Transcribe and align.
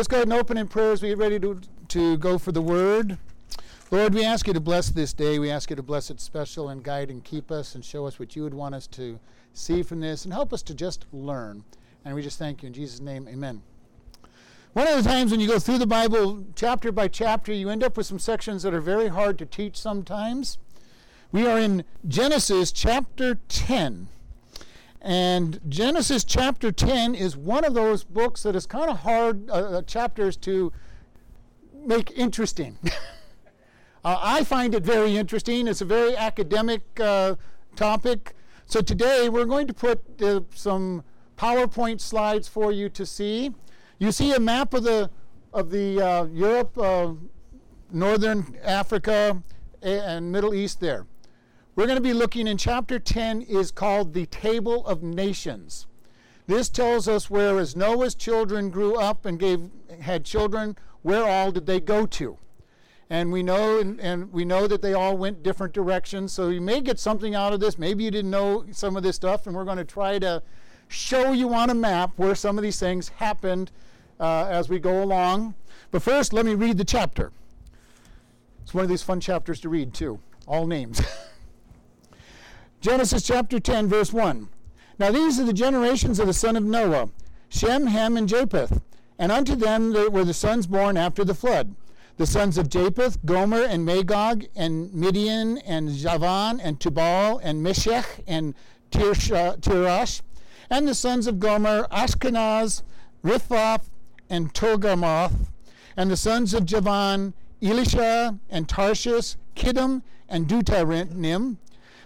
Let's 0.00 0.08
go 0.08 0.16
ahead 0.16 0.28
and 0.28 0.32
open 0.32 0.56
in 0.56 0.66
prayer 0.66 0.92
as 0.92 1.02
we 1.02 1.10
get 1.10 1.18
ready 1.18 1.38
to, 1.40 1.60
to 1.88 2.16
go 2.16 2.38
for 2.38 2.52
the 2.52 2.62
word. 2.62 3.18
Lord, 3.90 4.14
we 4.14 4.24
ask 4.24 4.46
you 4.46 4.54
to 4.54 4.58
bless 4.58 4.88
this 4.88 5.12
day. 5.12 5.38
We 5.38 5.50
ask 5.50 5.68
you 5.68 5.76
to 5.76 5.82
bless 5.82 6.08
it 6.08 6.22
special 6.22 6.70
and 6.70 6.82
guide 6.82 7.10
and 7.10 7.22
keep 7.22 7.50
us 7.50 7.74
and 7.74 7.84
show 7.84 8.06
us 8.06 8.18
what 8.18 8.34
you 8.34 8.42
would 8.42 8.54
want 8.54 8.74
us 8.74 8.86
to 8.86 9.20
see 9.52 9.82
from 9.82 10.00
this 10.00 10.24
and 10.24 10.32
help 10.32 10.54
us 10.54 10.62
to 10.62 10.74
just 10.74 11.04
learn. 11.12 11.64
And 12.02 12.14
we 12.14 12.22
just 12.22 12.38
thank 12.38 12.62
you 12.62 12.68
in 12.68 12.72
Jesus' 12.72 13.00
name. 13.00 13.28
Amen. 13.28 13.60
One 14.72 14.88
of 14.88 14.96
the 14.96 15.06
times 15.06 15.32
when 15.32 15.40
you 15.40 15.46
go 15.46 15.58
through 15.58 15.76
the 15.76 15.86
Bible 15.86 16.46
chapter 16.54 16.90
by 16.90 17.06
chapter, 17.06 17.52
you 17.52 17.68
end 17.68 17.84
up 17.84 17.98
with 17.98 18.06
some 18.06 18.18
sections 18.18 18.62
that 18.62 18.72
are 18.72 18.80
very 18.80 19.08
hard 19.08 19.36
to 19.36 19.44
teach 19.44 19.76
sometimes. 19.76 20.56
We 21.30 21.46
are 21.46 21.58
in 21.58 21.84
Genesis 22.08 22.72
chapter 22.72 23.34
10. 23.50 24.08
And 25.02 25.60
Genesis 25.68 26.24
chapter 26.24 26.70
10 26.70 27.14
is 27.14 27.36
one 27.36 27.64
of 27.64 27.72
those 27.72 28.04
books 28.04 28.42
that 28.42 28.54
is 28.54 28.66
kind 28.66 28.90
of 28.90 28.98
hard 28.98 29.48
uh, 29.48 29.54
uh 29.54 29.82
chapters 29.82 30.36
to 30.38 30.72
make 31.86 32.10
interesting. 32.10 32.78
uh, 34.04 34.18
I 34.20 34.44
find 34.44 34.74
it 34.74 34.82
very 34.82 35.16
interesting. 35.16 35.66
It's 35.68 35.80
a 35.80 35.86
very 35.86 36.14
academic 36.16 36.82
uh, 37.00 37.36
topic. 37.76 38.34
So 38.66 38.82
today 38.82 39.30
we're 39.30 39.46
going 39.46 39.66
to 39.68 39.74
put 39.74 40.02
uh, 40.22 40.40
some 40.54 41.02
PowerPoint 41.38 42.02
slides 42.02 42.46
for 42.46 42.70
you 42.70 42.90
to 42.90 43.06
see. 43.06 43.54
You 43.98 44.12
see 44.12 44.32
a 44.32 44.40
map 44.40 44.74
of 44.74 44.84
the 44.84 45.10
of 45.52 45.70
the 45.70 46.00
uh, 46.00 46.24
Europe, 46.26 46.76
Northern 47.90 48.56
Africa, 48.62 49.42
and 49.82 50.30
Middle 50.30 50.54
East 50.54 50.78
there. 50.78 51.06
We're 51.76 51.86
going 51.86 51.96
to 51.96 52.02
be 52.02 52.12
looking 52.12 52.48
in 52.48 52.56
chapter 52.56 52.98
10 52.98 53.42
is 53.42 53.70
called 53.70 54.12
the 54.12 54.26
Table 54.26 54.84
of 54.86 55.04
Nations. 55.04 55.86
This 56.48 56.68
tells 56.68 57.06
us 57.06 57.30
where 57.30 57.60
as 57.60 57.76
Noah's 57.76 58.16
children 58.16 58.70
grew 58.70 58.96
up 58.96 59.24
and 59.24 59.38
gave 59.38 59.70
had 60.00 60.24
children, 60.24 60.76
where 61.02 61.24
all 61.24 61.52
did 61.52 61.66
they 61.66 61.78
go 61.78 62.06
to? 62.06 62.36
And 63.08 63.30
we 63.30 63.44
know 63.44 63.78
and, 63.78 64.00
and 64.00 64.32
we 64.32 64.44
know 64.44 64.66
that 64.66 64.82
they 64.82 64.94
all 64.94 65.16
went 65.16 65.44
different 65.44 65.72
directions. 65.72 66.32
So 66.32 66.48
you 66.48 66.60
may 66.60 66.80
get 66.80 66.98
something 66.98 67.36
out 67.36 67.52
of 67.52 67.60
this. 67.60 67.78
Maybe 67.78 68.02
you 68.02 68.10
didn't 68.10 68.32
know 68.32 68.64
some 68.72 68.96
of 68.96 69.04
this 69.04 69.14
stuff, 69.14 69.46
and 69.46 69.54
we're 69.54 69.64
going 69.64 69.78
to 69.78 69.84
try 69.84 70.18
to 70.18 70.42
show 70.88 71.30
you 71.30 71.54
on 71.54 71.70
a 71.70 71.74
map 71.74 72.10
where 72.16 72.34
some 72.34 72.58
of 72.58 72.62
these 72.62 72.80
things 72.80 73.10
happened 73.10 73.70
uh, 74.18 74.46
as 74.50 74.68
we 74.68 74.80
go 74.80 75.04
along. 75.04 75.54
But 75.92 76.02
first, 76.02 76.32
let 76.32 76.44
me 76.44 76.54
read 76.54 76.78
the 76.78 76.84
chapter. 76.84 77.30
It's 78.64 78.74
one 78.74 78.82
of 78.82 78.90
these 78.90 79.04
fun 79.04 79.20
chapters 79.20 79.60
to 79.60 79.68
read 79.68 79.94
too. 79.94 80.18
All 80.48 80.66
names. 80.66 81.00
Genesis 82.80 83.22
chapter 83.22 83.60
10, 83.60 83.88
verse 83.88 84.10
1. 84.10 84.48
Now 84.98 85.10
these 85.10 85.38
are 85.38 85.44
the 85.44 85.52
generations 85.52 86.18
of 86.18 86.26
the 86.26 86.32
son 86.32 86.56
of 86.56 86.64
Noah 86.64 87.10
Shem, 87.50 87.88
Ham, 87.88 88.16
and 88.16 88.26
Japheth. 88.26 88.80
And 89.18 89.30
unto 89.30 89.54
them 89.54 89.92
were 90.10 90.24
the 90.24 90.32
sons 90.32 90.66
born 90.66 90.96
after 90.96 91.22
the 91.22 91.34
flood. 91.34 91.74
The 92.16 92.24
sons 92.24 92.56
of 92.56 92.70
Japheth, 92.70 93.18
Gomer, 93.26 93.64
and 93.64 93.84
Magog, 93.84 94.46
and 94.56 94.94
Midian, 94.94 95.58
and 95.58 95.94
Javan, 95.94 96.58
and 96.58 96.80
Tubal, 96.80 97.38
and 97.42 97.62
Meshech, 97.62 98.20
and 98.26 98.54
Tirash. 98.90 100.22
And 100.70 100.88
the 100.88 100.94
sons 100.94 101.26
of 101.26 101.38
Gomer, 101.38 101.86
Ashkenaz, 101.90 102.82
Riphath, 103.22 103.90
and 104.30 104.54
Togarmath. 104.54 105.48
And 105.98 106.10
the 106.10 106.16
sons 106.16 106.54
of 106.54 106.64
Javan, 106.64 107.34
Elisha, 107.60 108.38
and 108.48 108.66
Tarshish, 108.66 109.36
Kittim, 109.54 110.00
and 110.30 110.48
Dodanim. 110.48 111.58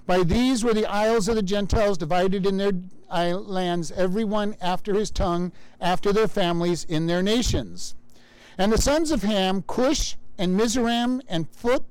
By 0.06 0.22
these 0.22 0.62
were 0.62 0.75
the 0.75 0.87
isles 0.87 1.28
of 1.28 1.37
the 1.37 1.42
Gentiles 1.42 1.97
divided 1.97 2.47
in 2.47 2.59
their 2.59 2.72
lands, 3.10 3.91
every 3.92 4.25
one 4.25 4.56
after 4.60 4.94
his 4.94 5.10
tongue, 5.10 5.53
after 5.81 6.12
their 6.12 6.28
families, 6.28 6.84
in 6.84 7.06
their 7.06 7.22
nations. 7.22 7.94
And 8.59 8.72
the 8.72 8.78
sons 8.78 9.10
of 9.10 9.22
Ham, 9.22 9.64
Cush, 9.66 10.16
and 10.37 10.56
Mizraim, 10.56 11.22
and 11.28 11.48
Phut, 11.48 11.84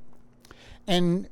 and 0.88 1.28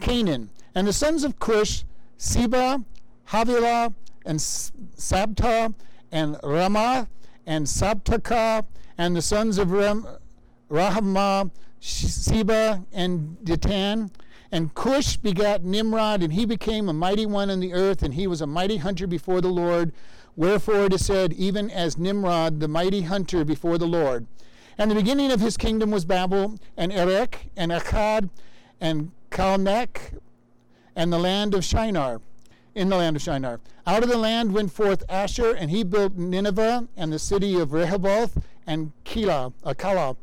Canaan. 0.00 0.50
And 0.74 0.86
the 0.86 0.92
sons 0.92 1.24
of 1.24 1.38
Cush, 1.38 1.84
Seba, 2.16 2.84
Havilah, 3.26 3.92
and 4.24 4.38
Sabta, 4.38 5.74
and 6.10 6.38
Ramah, 6.42 7.08
and 7.46 7.66
Sabtaka, 7.66 8.64
and 8.96 9.16
the 9.16 9.22
sons 9.22 9.58
of 9.58 9.72
Ram, 9.72 10.06
Rahamah, 10.70 11.50
Seba, 11.80 12.84
and 12.92 13.36
Dedan. 13.44 14.10
And 14.52 14.74
Cush 14.74 15.16
begat 15.16 15.64
Nimrod, 15.64 16.22
and 16.22 16.34
he 16.34 16.44
became 16.44 16.86
a 16.86 16.92
mighty 16.92 17.24
one 17.24 17.48
in 17.48 17.58
the 17.58 17.72
earth, 17.72 18.02
and 18.02 18.12
he 18.12 18.26
was 18.26 18.42
a 18.42 18.46
mighty 18.46 18.76
hunter 18.76 19.06
before 19.06 19.40
the 19.40 19.48
Lord. 19.48 19.92
Wherefore 20.36 20.84
it 20.84 20.92
is 20.92 21.06
said, 21.06 21.32
even 21.32 21.70
as 21.70 21.96
Nimrod, 21.96 22.60
the 22.60 22.68
mighty 22.68 23.00
hunter 23.00 23.46
before 23.46 23.78
the 23.78 23.86
Lord. 23.86 24.26
And 24.76 24.90
the 24.90 24.94
beginning 24.94 25.32
of 25.32 25.40
his 25.40 25.56
kingdom 25.56 25.90
was 25.90 26.04
Babel, 26.04 26.58
and 26.76 26.92
Erech, 26.92 27.50
and 27.56 27.72
Akkad, 27.72 28.28
and 28.78 29.10
Calnech, 29.30 30.18
and 30.94 31.10
the 31.10 31.18
land 31.18 31.54
of 31.54 31.64
Shinar, 31.64 32.20
in 32.74 32.90
the 32.90 32.96
land 32.96 33.16
of 33.16 33.22
Shinar. 33.22 33.58
Out 33.86 34.02
of 34.02 34.10
the 34.10 34.18
land 34.18 34.52
went 34.52 34.70
forth 34.70 35.06
Asshur, 35.08 35.56
and 35.58 35.70
he 35.70 35.82
built 35.82 36.14
Nineveh, 36.14 36.88
and 36.94 37.10
the 37.10 37.18
city 37.18 37.58
of 37.58 37.72
Rehoboth, 37.72 38.44
and 38.66 38.92
Keilah, 39.06 39.54
uh, 39.64 39.72
Kala, 39.72 40.16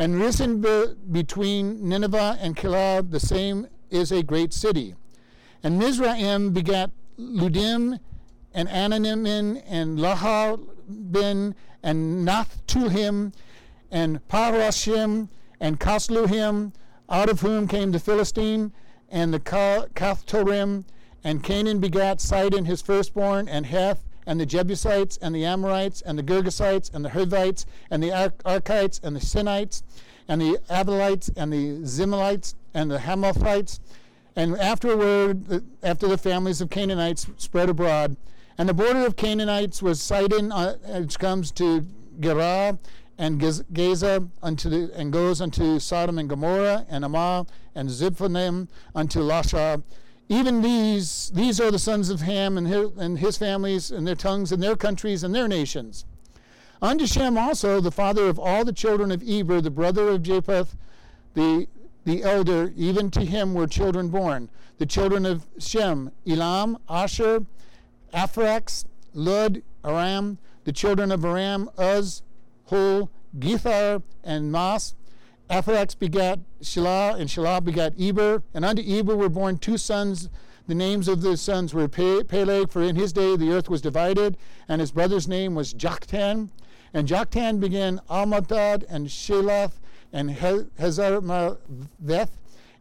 and 0.00 0.18
risen 0.18 0.62
be- 0.62 0.94
between 1.12 1.86
Nineveh 1.86 2.38
and 2.40 2.56
Keilah, 2.56 3.10
the 3.10 3.20
same 3.20 3.66
is 3.90 4.10
a 4.10 4.22
great 4.22 4.54
city. 4.54 4.94
And 5.62 5.78
Mizraim 5.78 6.54
begat 6.54 6.90
Ludim, 7.18 8.00
and 8.54 8.68
Ananimin, 8.70 9.62
and 9.66 9.98
Lahabin, 9.98 11.54
and 11.82 12.26
Naphtuhim, 12.26 13.34
and 13.90 14.26
Parashim, 14.26 15.28
and 15.60 15.78
Casluhim, 15.78 16.72
out 17.10 17.28
of 17.28 17.42
whom 17.42 17.68
came 17.68 17.92
the 17.92 18.00
Philistine, 18.00 18.72
and 19.10 19.34
the 19.34 19.40
Caphtorim, 19.40 20.86
and 21.22 21.44
Canaan 21.44 21.78
begat 21.78 22.22
Sidon 22.22 22.64
his 22.64 22.80
firstborn, 22.80 23.48
and 23.48 23.66
Heth, 23.66 24.08
and 24.30 24.38
the 24.38 24.46
Jebusites, 24.46 25.18
and 25.20 25.34
the 25.34 25.44
Amorites, 25.44 26.02
and 26.02 26.16
the 26.16 26.22
Girgashites, 26.22 26.94
and 26.94 27.04
the 27.04 27.08
Hivites, 27.08 27.66
and 27.90 28.00
the 28.00 28.12
Archites, 28.44 29.00
and 29.02 29.16
the 29.16 29.20
Sinites, 29.20 29.82
and 30.28 30.40
the 30.40 30.56
Avilites, 30.70 31.30
and 31.36 31.52
the 31.52 31.80
Zimalites, 31.82 32.54
and 32.72 32.88
the 32.88 32.98
Hamathites, 32.98 33.80
and 34.36 34.56
afterward, 34.56 35.64
after 35.82 36.06
the 36.06 36.16
families 36.16 36.60
of 36.60 36.70
Canaanites 36.70 37.26
spread 37.38 37.68
abroad. 37.68 38.16
And 38.56 38.68
the 38.68 38.72
border 38.72 39.04
of 39.04 39.16
Canaanites 39.16 39.82
was 39.82 40.00
Sidon, 40.00 40.52
uh, 40.52 40.76
which 41.00 41.18
comes 41.18 41.50
to 41.52 41.84
Gerar, 42.20 42.78
and 43.18 43.40
Gaza 43.40 44.28
unto 44.44 44.70
the, 44.70 44.92
and 44.94 45.12
goes 45.12 45.40
unto 45.40 45.80
Sodom 45.80 46.20
and 46.20 46.28
Gomorrah, 46.28 46.86
and 46.88 47.04
Amah, 47.04 47.46
and 47.74 47.88
Ziphonim 47.88 48.68
unto 48.94 49.18
Lasha, 49.18 49.82
even 50.30 50.62
these, 50.62 51.32
these 51.34 51.60
are 51.60 51.72
the 51.72 51.78
sons 51.78 52.08
of 52.08 52.20
Ham 52.20 52.56
and 52.56 52.68
his, 52.68 52.90
and 52.96 53.18
his 53.18 53.36
families 53.36 53.90
and 53.90 54.06
their 54.06 54.14
tongues 54.14 54.52
and 54.52 54.62
their 54.62 54.76
countries 54.76 55.24
and 55.24 55.34
their 55.34 55.48
nations. 55.48 56.04
Unto 56.80 57.04
Shem 57.04 57.36
also, 57.36 57.80
the 57.80 57.90
father 57.90 58.28
of 58.28 58.38
all 58.38 58.64
the 58.64 58.72
children 58.72 59.10
of 59.10 59.28
Eber, 59.28 59.60
the 59.60 59.72
brother 59.72 60.08
of 60.08 60.22
Japheth, 60.22 60.76
the, 61.34 61.66
the 62.04 62.22
elder, 62.22 62.72
even 62.76 63.10
to 63.10 63.24
him 63.24 63.54
were 63.54 63.66
children 63.66 64.08
born. 64.08 64.48
The 64.78 64.86
children 64.86 65.26
of 65.26 65.46
Shem, 65.58 66.12
Elam, 66.24 66.78
Asher, 66.88 67.44
Aphrax, 68.14 68.84
Lud, 69.12 69.62
Aram. 69.84 70.38
The 70.62 70.72
children 70.72 71.10
of 71.10 71.24
Aram, 71.24 71.68
Uz, 71.76 72.22
Hul, 72.66 73.10
Gether, 73.36 74.00
and 74.22 74.52
Mas. 74.52 74.94
Aphrax 75.50 75.98
begat 75.98 76.38
Shelah, 76.62 77.18
and 77.18 77.28
Shelah 77.28 77.62
begat 77.62 77.94
Eber. 77.98 78.44
And 78.54 78.64
unto 78.64 78.82
Eber 78.86 79.16
were 79.16 79.28
born 79.28 79.58
two 79.58 79.76
sons. 79.76 80.30
The 80.68 80.76
names 80.76 81.08
of 81.08 81.22
the 81.22 81.36
sons 81.36 81.74
were 81.74 81.88
Peleg, 81.88 82.70
for 82.70 82.82
in 82.82 82.94
his 82.94 83.12
day 83.12 83.36
the 83.36 83.50
earth 83.50 83.68
was 83.68 83.82
divided, 83.82 84.36
and 84.68 84.80
his 84.80 84.92
brother's 84.92 85.26
name 85.26 85.56
was 85.56 85.74
Joktan. 85.74 86.50
And 86.94 87.08
Joktan 87.08 87.58
began 87.58 88.00
Almodad, 88.08 88.84
and 88.88 89.08
Shelath, 89.08 89.80
and 90.12 90.30
Hazarmaveth, 90.30 92.30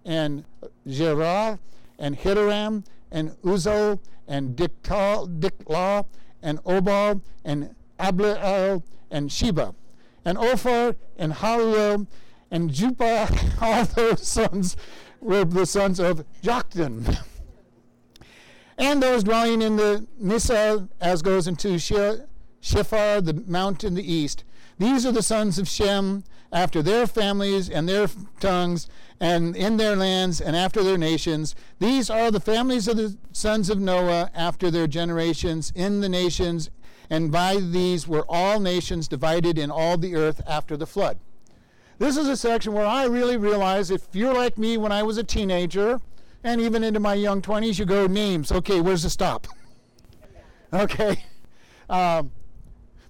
and 0.06 0.46
Jerah, 0.88 1.58
and 1.98 2.16
Hiram, 2.16 2.84
and 3.12 3.32
Uzal, 3.42 4.00
and 4.28 4.56
Diklah, 4.56 6.06
and 6.44 6.64
Obal, 6.64 7.22
and 7.44 7.74
Abliel, 8.00 8.84
and 9.10 9.32
Sheba, 9.32 9.74
and 10.24 10.38
Ophir, 10.38 10.96
and 11.18 11.34
Haluel, 11.34 12.06
and 12.52 12.72
Jupah, 12.72 13.62
all 13.62 13.86
those 13.86 14.28
sons 14.28 14.76
were 15.20 15.46
the 15.46 15.66
sons 15.66 16.00
of 16.00 16.26
Joktan. 16.42 17.18
and 18.78 19.02
those 19.04 19.24
dwelling 19.24 19.62
in 19.62 19.76
the 19.76 20.08
Misa, 20.22 20.90
as 21.00 21.22
goes 21.22 21.48
into 21.48 21.78
Shephar, 21.78 23.22
the 23.22 23.44
mount 23.48 23.84
in 23.84 23.96
the 23.96 24.12
east. 24.12 24.44
These 24.78 25.06
are 25.06 25.12
the 25.12 25.24
sons 25.24 25.60
of 25.60 25.68
Shem, 25.68 26.24
after 26.52 26.82
their 26.82 27.06
families 27.06 27.70
and 27.70 27.88
their 27.88 28.08
tongues, 28.40 28.88
and 29.20 29.56
in 29.56 29.78
their 29.78 29.96
lands 29.96 30.42
and 30.42 30.56
after 30.56 30.82
their 30.84 30.98
nations. 30.98 31.54
These 31.80 32.10
are 32.10 32.32
the 32.32 32.40
families 32.40 32.88
of 32.88 32.98
the 32.98 33.18
sons 33.32 33.70
of 33.70 33.80
Noah 33.80 34.32
after 34.34 34.72
their 34.72 34.88
generations 34.88 35.72
in 35.76 36.02
the 36.02 36.10
nations 36.10 36.72
and 37.10 37.32
by 37.32 37.58
these 37.58 38.08
were 38.08 38.26
all 38.30 38.60
nations 38.60 39.08
divided 39.08 39.58
in 39.58 39.72
all 39.72 39.98
the 39.98 40.16
earth 40.16 40.42
after 40.48 40.78
the 40.78 40.86
flood. 40.86 41.20
This 42.00 42.16
is 42.16 42.30
a 42.30 42.38
section 42.38 42.72
where 42.72 42.86
I 42.86 43.04
really 43.04 43.36
realize 43.36 43.92
if 43.92 44.08
you're 44.14 44.34
like 44.34 44.58
me 44.58 44.78
when 44.78 44.94
I 44.94 45.04
was 45.04 45.18
a 45.18 45.24
teenager, 45.24 46.00
and 46.46 46.62
even 46.62 46.82
into 46.82 47.02
my 47.02 47.14
young 47.14 47.42
20s, 47.42 47.78
you 47.78 47.84
go 47.84 48.08
names. 48.08 48.54
Okay, 48.54 48.80
where's 48.80 49.04
the 49.04 49.10
stop? 49.10 49.48
okay. 50.74 51.26
Um, 51.90 52.32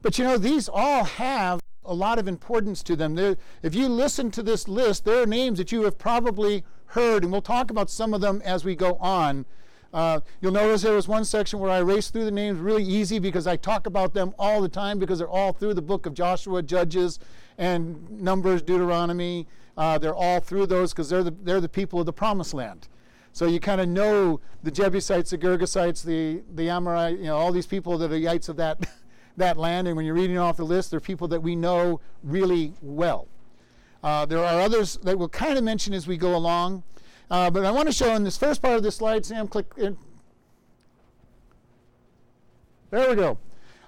but 0.02 0.18
you 0.18 0.24
know, 0.24 0.40
these 0.40 0.68
all 0.68 1.04
have 1.04 1.60
a 1.86 1.94
lot 1.94 2.18
of 2.18 2.28
importance 2.28 2.82
to 2.84 2.96
them. 2.96 3.14
They're, 3.14 3.38
if 3.62 3.76
you 3.76 3.88
listen 3.88 4.32
to 4.32 4.42
this 4.42 4.68
list, 4.68 5.06
there 5.06 5.22
are 5.22 5.28
names 5.28 5.60
that 5.60 5.72
you 5.72 5.84
have 5.84 6.00
probably 6.00 6.64
heard, 6.88 7.24
and 7.24 7.32
we'll 7.32 7.44
talk 7.44 7.70
about 7.70 7.92
some 7.92 8.16
of 8.16 8.22
them 8.22 8.42
as 8.44 8.66
we 8.66 8.76
go 8.76 8.96
on. 8.96 9.46
Uh, 9.94 10.20
you'll 10.42 10.52
notice 10.52 10.84
there 10.84 10.94
was 10.94 11.08
one 11.08 11.26
section 11.26 11.60
where 11.60 11.72
I 11.72 11.80
raced 11.80 12.14
through 12.14 12.26
the 12.26 12.32
names 12.32 12.60
really 12.60 12.84
easy 12.84 13.18
because 13.18 13.48
I 13.48 13.56
talk 13.56 13.88
about 13.88 14.14
them 14.14 14.34
all 14.38 14.62
the 14.62 14.70
time 14.70 15.00
because 15.00 15.20
they're 15.20 15.30
all 15.30 15.52
through 15.52 15.74
the 15.74 15.82
book 15.82 16.06
of 16.06 16.14
Joshua, 16.14 16.62
Judges, 16.62 17.20
and 17.58 18.10
Numbers, 18.12 18.62
Deuteronomy. 18.62 19.48
Uh, 19.76 19.98
they're 19.98 20.16
all 20.16 20.40
through 20.40 20.68
those 20.68 20.92
because 20.92 21.10
they're 21.10 21.24
the, 21.24 21.32
they're 21.32 21.62
the 21.62 21.70
people 21.70 22.00
of 22.00 22.06
the 22.06 22.14
promised 22.14 22.54
land. 22.54 22.88
So 23.32 23.46
you 23.46 23.60
kind 23.60 23.80
of 23.82 23.88
know 23.88 24.42
the 24.64 24.72
Jebusites, 24.72 25.32
the 25.32 25.38
Gergesites, 25.38 26.04
the, 26.04 26.44
the 26.54 26.70
Amorite, 26.70 27.18
you 27.18 27.26
know, 27.26 27.38
all 27.38 27.52
these 27.52 27.68
people 27.68 27.98
that 28.00 28.12
are 28.12 28.20
yites 28.20 28.50
of 28.50 28.58
that 28.58 28.88
that 29.38 29.58
land, 29.58 29.88
and 29.88 29.96
when 29.96 30.06
you're 30.06 30.16
reading 30.16 30.38
off 30.38 30.58
the 30.58 30.66
list, 30.66 30.92
they're 30.92 31.00
people 31.00 31.28
that 31.30 31.42
we 31.42 31.56
know 31.56 32.02
really 32.24 32.74
well. 32.82 33.28
Uh, 34.04 34.26
there 34.26 34.40
are 34.40 34.62
others 34.62 34.98
that 35.04 35.18
we'll 35.18 35.30
kind 35.30 35.58
of 35.58 35.64
mention 35.64 35.94
as 35.94 36.08
we 36.08 36.18
go 36.18 36.36
along, 36.36 36.84
uh, 37.30 37.50
but 37.50 37.66
I 37.66 37.72
want 37.72 37.88
to 37.88 37.94
show 37.94 38.14
in 38.16 38.24
this 38.24 38.38
first 38.38 38.62
part 38.62 38.76
of 38.76 38.84
the 38.84 38.92
slide, 38.92 39.26
Sam, 39.26 39.48
click 39.48 39.68
in. 39.78 39.98
There 42.92 43.10
we 43.10 43.16
go. 43.16 43.38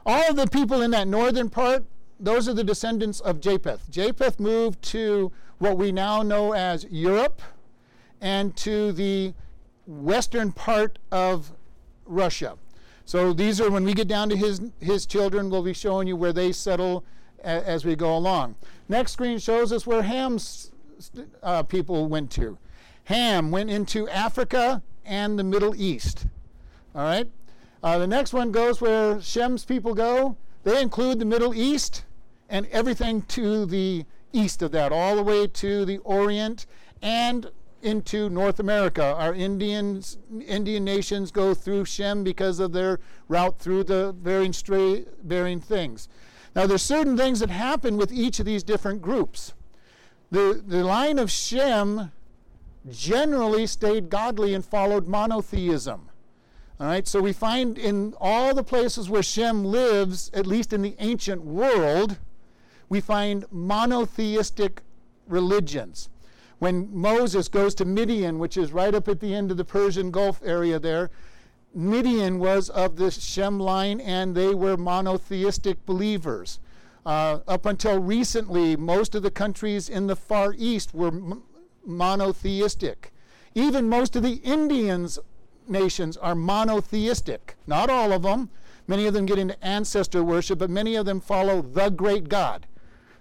All 0.05 0.29
of 0.29 0.35
the 0.35 0.47
people 0.47 0.81
in 0.81 0.91
that 0.91 1.07
northern 1.07 1.49
part, 1.49 1.83
those 2.19 2.47
are 2.47 2.53
the 2.53 2.63
descendants 2.63 3.19
of 3.19 3.39
Japheth. 3.39 3.89
Japheth 3.89 4.39
moved 4.39 4.81
to 4.83 5.31
what 5.57 5.77
we 5.77 5.91
now 5.91 6.21
know 6.21 6.53
as 6.53 6.85
Europe 6.85 7.41
and 8.19 8.55
to 8.57 8.91
the 8.91 9.33
western 9.87 10.51
part 10.51 10.99
of 11.11 11.51
Russia. 12.05 12.57
So 13.05 13.33
these 13.33 13.59
are 13.59 13.69
when 13.69 13.83
we 13.83 13.93
get 13.93 14.07
down 14.07 14.29
to 14.29 14.37
his 14.37 14.61
his 14.79 15.05
children, 15.05 15.49
we'll 15.49 15.63
be 15.63 15.73
showing 15.73 16.07
you 16.07 16.15
where 16.15 16.33
they 16.33 16.51
settle 16.51 17.03
a, 17.43 17.67
as 17.67 17.83
we 17.83 17.95
go 17.95 18.15
along. 18.15 18.55
Next 18.87 19.13
screen 19.13 19.39
shows 19.39 19.71
us 19.73 19.85
where 19.87 20.03
Ham's 20.03 20.71
uh, 21.41 21.63
people 21.63 22.07
went 22.07 22.31
to. 22.31 22.57
Ham 23.11 23.51
went 23.51 23.69
into 23.69 24.07
Africa 24.07 24.81
and 25.03 25.37
the 25.37 25.43
Middle 25.43 25.75
East. 25.75 26.27
All 26.95 27.03
right. 27.03 27.29
Uh, 27.83 27.97
the 27.97 28.07
next 28.07 28.31
one 28.31 28.53
goes 28.53 28.79
where 28.79 29.19
Shem's 29.19 29.65
people 29.65 29.93
go. 29.93 30.37
They 30.63 30.81
include 30.81 31.19
the 31.19 31.25
Middle 31.25 31.53
East 31.53 32.05
and 32.49 32.67
everything 32.67 33.23
to 33.23 33.65
the 33.65 34.05
east 34.31 34.61
of 34.61 34.71
that, 34.71 34.93
all 34.93 35.17
the 35.17 35.23
way 35.23 35.45
to 35.45 35.83
the 35.83 35.97
Orient 35.99 36.67
and 37.01 37.51
into 37.81 38.29
North 38.29 38.61
America. 38.61 39.03
Our 39.03 39.33
Indians, 39.33 40.17
Indian 40.47 40.85
nations 40.85 41.31
go 41.31 41.53
through 41.53 41.83
Shem 41.85 42.23
because 42.23 42.61
of 42.61 42.71
their 42.71 43.01
route 43.27 43.59
through 43.59 43.83
the 43.83 44.15
Bering 44.23 44.53
Strait, 44.53 45.27
Bering 45.27 45.59
things. 45.59 46.07
Now, 46.55 46.65
there's 46.65 46.81
certain 46.81 47.17
things 47.17 47.41
that 47.41 47.49
happen 47.49 47.97
with 47.97 48.13
each 48.13 48.39
of 48.39 48.45
these 48.45 48.63
different 48.63 49.01
groups. 49.01 49.53
The, 50.31 50.63
the 50.65 50.85
line 50.85 51.19
of 51.19 51.29
Shem 51.29 52.11
generally 52.89 53.67
stayed 53.67 54.09
godly 54.09 54.53
and 54.53 54.65
followed 54.65 55.07
monotheism. 55.07 56.09
All 56.79 56.87
right, 56.87 57.07
so 57.07 57.21
we 57.21 57.33
find 57.33 57.77
in 57.77 58.15
all 58.19 58.55
the 58.55 58.63
places 58.63 59.09
where 59.09 59.21
Shem 59.21 59.63
lives, 59.63 60.31
at 60.33 60.47
least 60.47 60.73
in 60.73 60.81
the 60.81 60.95
ancient 60.97 61.43
world, 61.43 62.17
we 62.89 62.99
find 62.99 63.45
monotheistic 63.51 64.81
religions 65.27 66.09
when 66.61 66.95
Moses 66.95 67.47
goes 67.47 67.73
to 67.73 67.85
Midian, 67.85 68.37
which 68.37 68.55
is 68.55 68.71
right 68.71 68.93
up 68.93 69.07
at 69.07 69.19
the 69.19 69.33
end 69.33 69.49
of 69.49 69.57
the 69.57 69.65
Persian 69.65 70.11
Gulf 70.11 70.39
area 70.45 70.77
there, 70.77 71.09
Midian 71.73 72.37
was 72.37 72.69
of 72.69 72.97
the 72.97 73.09
Shem 73.09 73.59
line 73.59 73.99
and 73.99 74.35
they 74.35 74.53
were 74.53 74.77
monotheistic 74.77 75.83
believers. 75.87 76.59
Uh, 77.03 77.39
up 77.47 77.65
until 77.65 77.99
recently, 77.99 78.75
most 78.75 79.15
of 79.15 79.23
the 79.23 79.31
countries 79.31 79.89
in 79.89 80.05
the 80.05 80.15
Far 80.15 80.53
East 80.55 80.93
were 80.93 81.07
m- 81.07 81.41
monotheistic. 81.85 83.11
Even 83.53 83.89
most 83.89 84.15
of 84.15 84.23
the 84.23 84.35
Indians 84.43 85.19
nations 85.67 86.17
are 86.17 86.35
monotheistic. 86.35 87.55
Not 87.67 87.89
all 87.89 88.11
of 88.11 88.23
them. 88.23 88.49
Many 88.87 89.07
of 89.07 89.13
them 89.13 89.25
get 89.25 89.39
into 89.39 89.63
ancestor 89.63 90.23
worship, 90.23 90.59
but 90.59 90.69
many 90.69 90.95
of 90.95 91.05
them 91.05 91.21
follow 91.21 91.61
the 91.61 91.89
great 91.89 92.29
God. 92.29 92.67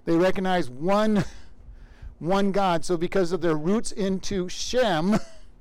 They 0.05 0.17
recognize 0.17 0.69
one 0.69 1.25
one 2.19 2.53
God. 2.53 2.85
So, 2.85 2.97
because 2.97 3.33
of 3.33 3.41
their 3.41 3.55
roots 3.55 3.93
into 3.93 4.49
Shem, 4.49 5.19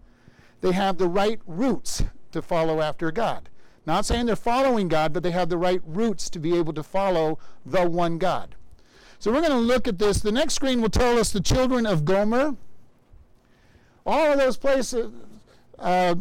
they 0.61 0.71
have 0.71 0.97
the 0.97 1.07
right 1.07 1.39
roots 1.45 2.03
to 2.31 2.41
follow 2.41 2.81
after 2.81 3.11
God. 3.11 3.49
Not 3.85 4.05
saying 4.05 4.25
they're 4.25 4.35
following 4.35 4.87
God, 4.87 5.13
but 5.13 5.23
they 5.23 5.31
have 5.31 5.49
the 5.49 5.57
right 5.57 5.81
roots 5.85 6.29
to 6.31 6.39
be 6.39 6.57
able 6.57 6.73
to 6.73 6.83
follow 6.83 7.39
the 7.65 7.89
one 7.89 8.17
God. 8.17 8.55
So, 9.19 9.31
we're 9.31 9.41
going 9.41 9.51
to 9.51 9.57
look 9.57 9.87
at 9.87 9.99
this. 9.99 10.19
The 10.19 10.31
next 10.31 10.53
screen 10.53 10.81
will 10.81 10.89
tell 10.89 11.17
us 11.17 11.31
the 11.31 11.41
children 11.41 11.85
of 11.85 12.05
Gomer. 12.05 12.55
All 14.05 14.31
of 14.31 14.37
those 14.37 14.57
places, 14.57 15.11
uh, 15.77 16.15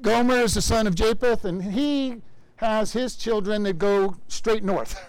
Gomer 0.00 0.36
is 0.36 0.54
the 0.54 0.62
son 0.62 0.86
of 0.86 0.94
Japheth, 0.94 1.44
and 1.44 1.62
he 1.62 2.22
has 2.56 2.92
his 2.92 3.16
children 3.16 3.62
that 3.64 3.78
go 3.78 4.16
straight 4.28 4.62
north. 4.62 5.00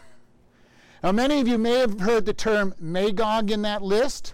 now, 1.03 1.11
many 1.11 1.39
of 1.39 1.47
you 1.47 1.57
may 1.57 1.79
have 1.79 1.99
heard 1.99 2.25
the 2.25 2.33
term 2.33 2.73
Magog 2.79 3.51
in 3.51 3.61
that 3.63 3.81
list. 3.81 4.33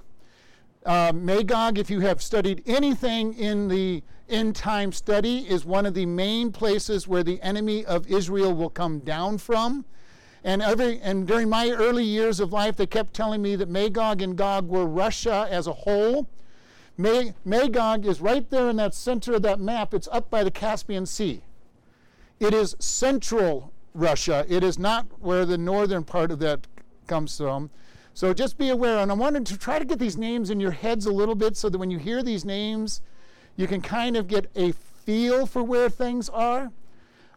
Uh, 0.85 1.11
Magog, 1.13 1.77
if 1.77 1.89
you 1.89 1.99
have 2.01 2.21
studied 2.21 2.63
anything 2.65 3.33
in 3.33 3.67
the 3.67 4.03
end 4.29 4.55
time 4.55 4.91
study, 4.91 5.39
is 5.39 5.65
one 5.65 5.85
of 5.85 5.93
the 5.93 6.05
main 6.05 6.51
places 6.51 7.07
where 7.07 7.23
the 7.23 7.41
enemy 7.41 7.85
of 7.85 8.07
Israel 8.07 8.53
will 8.53 8.69
come 8.69 8.99
down 8.99 9.37
from. 9.37 9.85
And, 10.43 10.61
every, 10.61 10.99
and 11.01 11.27
during 11.27 11.49
my 11.49 11.71
early 11.71 12.05
years 12.05 12.39
of 12.39 12.53
life, 12.53 12.77
they 12.77 12.85
kept 12.85 13.13
telling 13.13 13.41
me 13.41 13.55
that 13.57 13.67
Magog 13.67 14.21
and 14.21 14.37
Gog 14.37 14.69
were 14.69 14.85
Russia 14.85 15.47
as 15.49 15.67
a 15.67 15.73
whole. 15.73 16.29
Magog 16.97 18.05
is 18.05 18.19
right 18.21 18.49
there 18.49 18.69
in 18.69 18.75
that 18.77 18.93
center 18.93 19.33
of 19.33 19.43
that 19.43 19.59
map. 19.59 19.93
It's 19.93 20.07
up 20.11 20.29
by 20.29 20.43
the 20.43 20.51
Caspian 20.51 21.05
Sea. 21.05 21.43
It 22.39 22.53
is 22.53 22.75
central 22.79 23.71
Russia. 23.93 24.45
It 24.47 24.63
is 24.63 24.79
not 24.79 25.05
where 25.19 25.45
the 25.45 25.57
northern 25.57 26.03
part 26.03 26.31
of 26.31 26.39
that 26.39 26.67
comes 27.07 27.37
from. 27.37 27.69
So 28.13 28.33
just 28.33 28.57
be 28.57 28.69
aware. 28.69 28.97
And 28.97 29.11
I 29.11 29.15
wanted 29.15 29.45
to 29.47 29.57
try 29.57 29.77
to 29.77 29.85
get 29.85 29.99
these 29.99 30.17
names 30.17 30.49
in 30.49 30.59
your 30.59 30.71
heads 30.71 31.05
a 31.05 31.11
little 31.11 31.35
bit 31.35 31.55
so 31.55 31.69
that 31.69 31.77
when 31.77 31.91
you 31.91 31.99
hear 31.99 32.23
these 32.23 32.45
names, 32.45 33.01
you 33.55 33.67
can 33.67 33.81
kind 33.81 34.17
of 34.17 34.27
get 34.27 34.49
a 34.55 34.71
feel 34.71 35.45
for 35.45 35.63
where 35.63 35.89
things 35.89 36.29
are. 36.29 36.71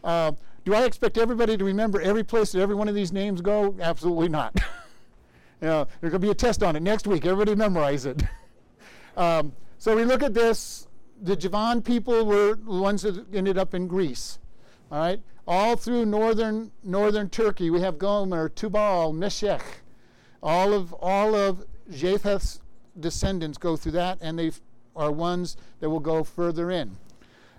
Uh, 0.02 0.32
do 0.64 0.74
I 0.74 0.84
expect 0.84 1.18
everybody 1.18 1.56
to 1.56 1.64
remember 1.64 2.00
every 2.00 2.24
place 2.24 2.52
that 2.52 2.60
every 2.60 2.74
one 2.74 2.88
of 2.88 2.94
these 2.94 3.12
names 3.12 3.40
go? 3.40 3.74
Absolutely 3.80 4.28
not. 4.28 4.54
you 5.60 5.68
know, 5.68 5.86
there's 6.00 6.12
going 6.12 6.20
to 6.22 6.26
be 6.26 6.30
a 6.30 6.34
test 6.34 6.62
on 6.62 6.76
it 6.76 6.82
next 6.82 7.06
week. 7.06 7.26
Everybody 7.26 7.54
memorize 7.54 8.06
it. 8.06 8.22
um, 9.16 9.52
so 9.78 9.96
we 9.96 10.04
look 10.04 10.22
at 10.22 10.34
this. 10.34 10.86
The 11.22 11.36
Javan 11.36 11.82
people 11.82 12.24
were 12.24 12.54
the 12.54 12.70
ones 12.70 13.02
that 13.02 13.26
ended 13.34 13.58
up 13.58 13.74
in 13.74 13.86
Greece. 13.86 14.38
All 14.90 14.98
right, 14.98 15.20
all 15.46 15.76
through 15.76 16.06
northern 16.06 16.72
northern 16.82 17.28
Turkey, 17.28 17.70
we 17.70 17.80
have 17.80 17.98
Gomer, 17.98 18.48
Tubal, 18.48 19.12
Meshech, 19.12 19.62
all 20.42 20.72
of 20.72 20.92
all 20.94 21.34
of 21.34 21.64
Japheth's 21.90 22.60
descendants 22.98 23.58
go 23.58 23.76
through 23.76 23.92
that, 23.92 24.18
and 24.20 24.38
they 24.38 24.52
are 24.96 25.12
ones 25.12 25.56
that 25.80 25.90
will 25.90 26.00
go 26.00 26.24
further 26.24 26.70
in. 26.70 26.96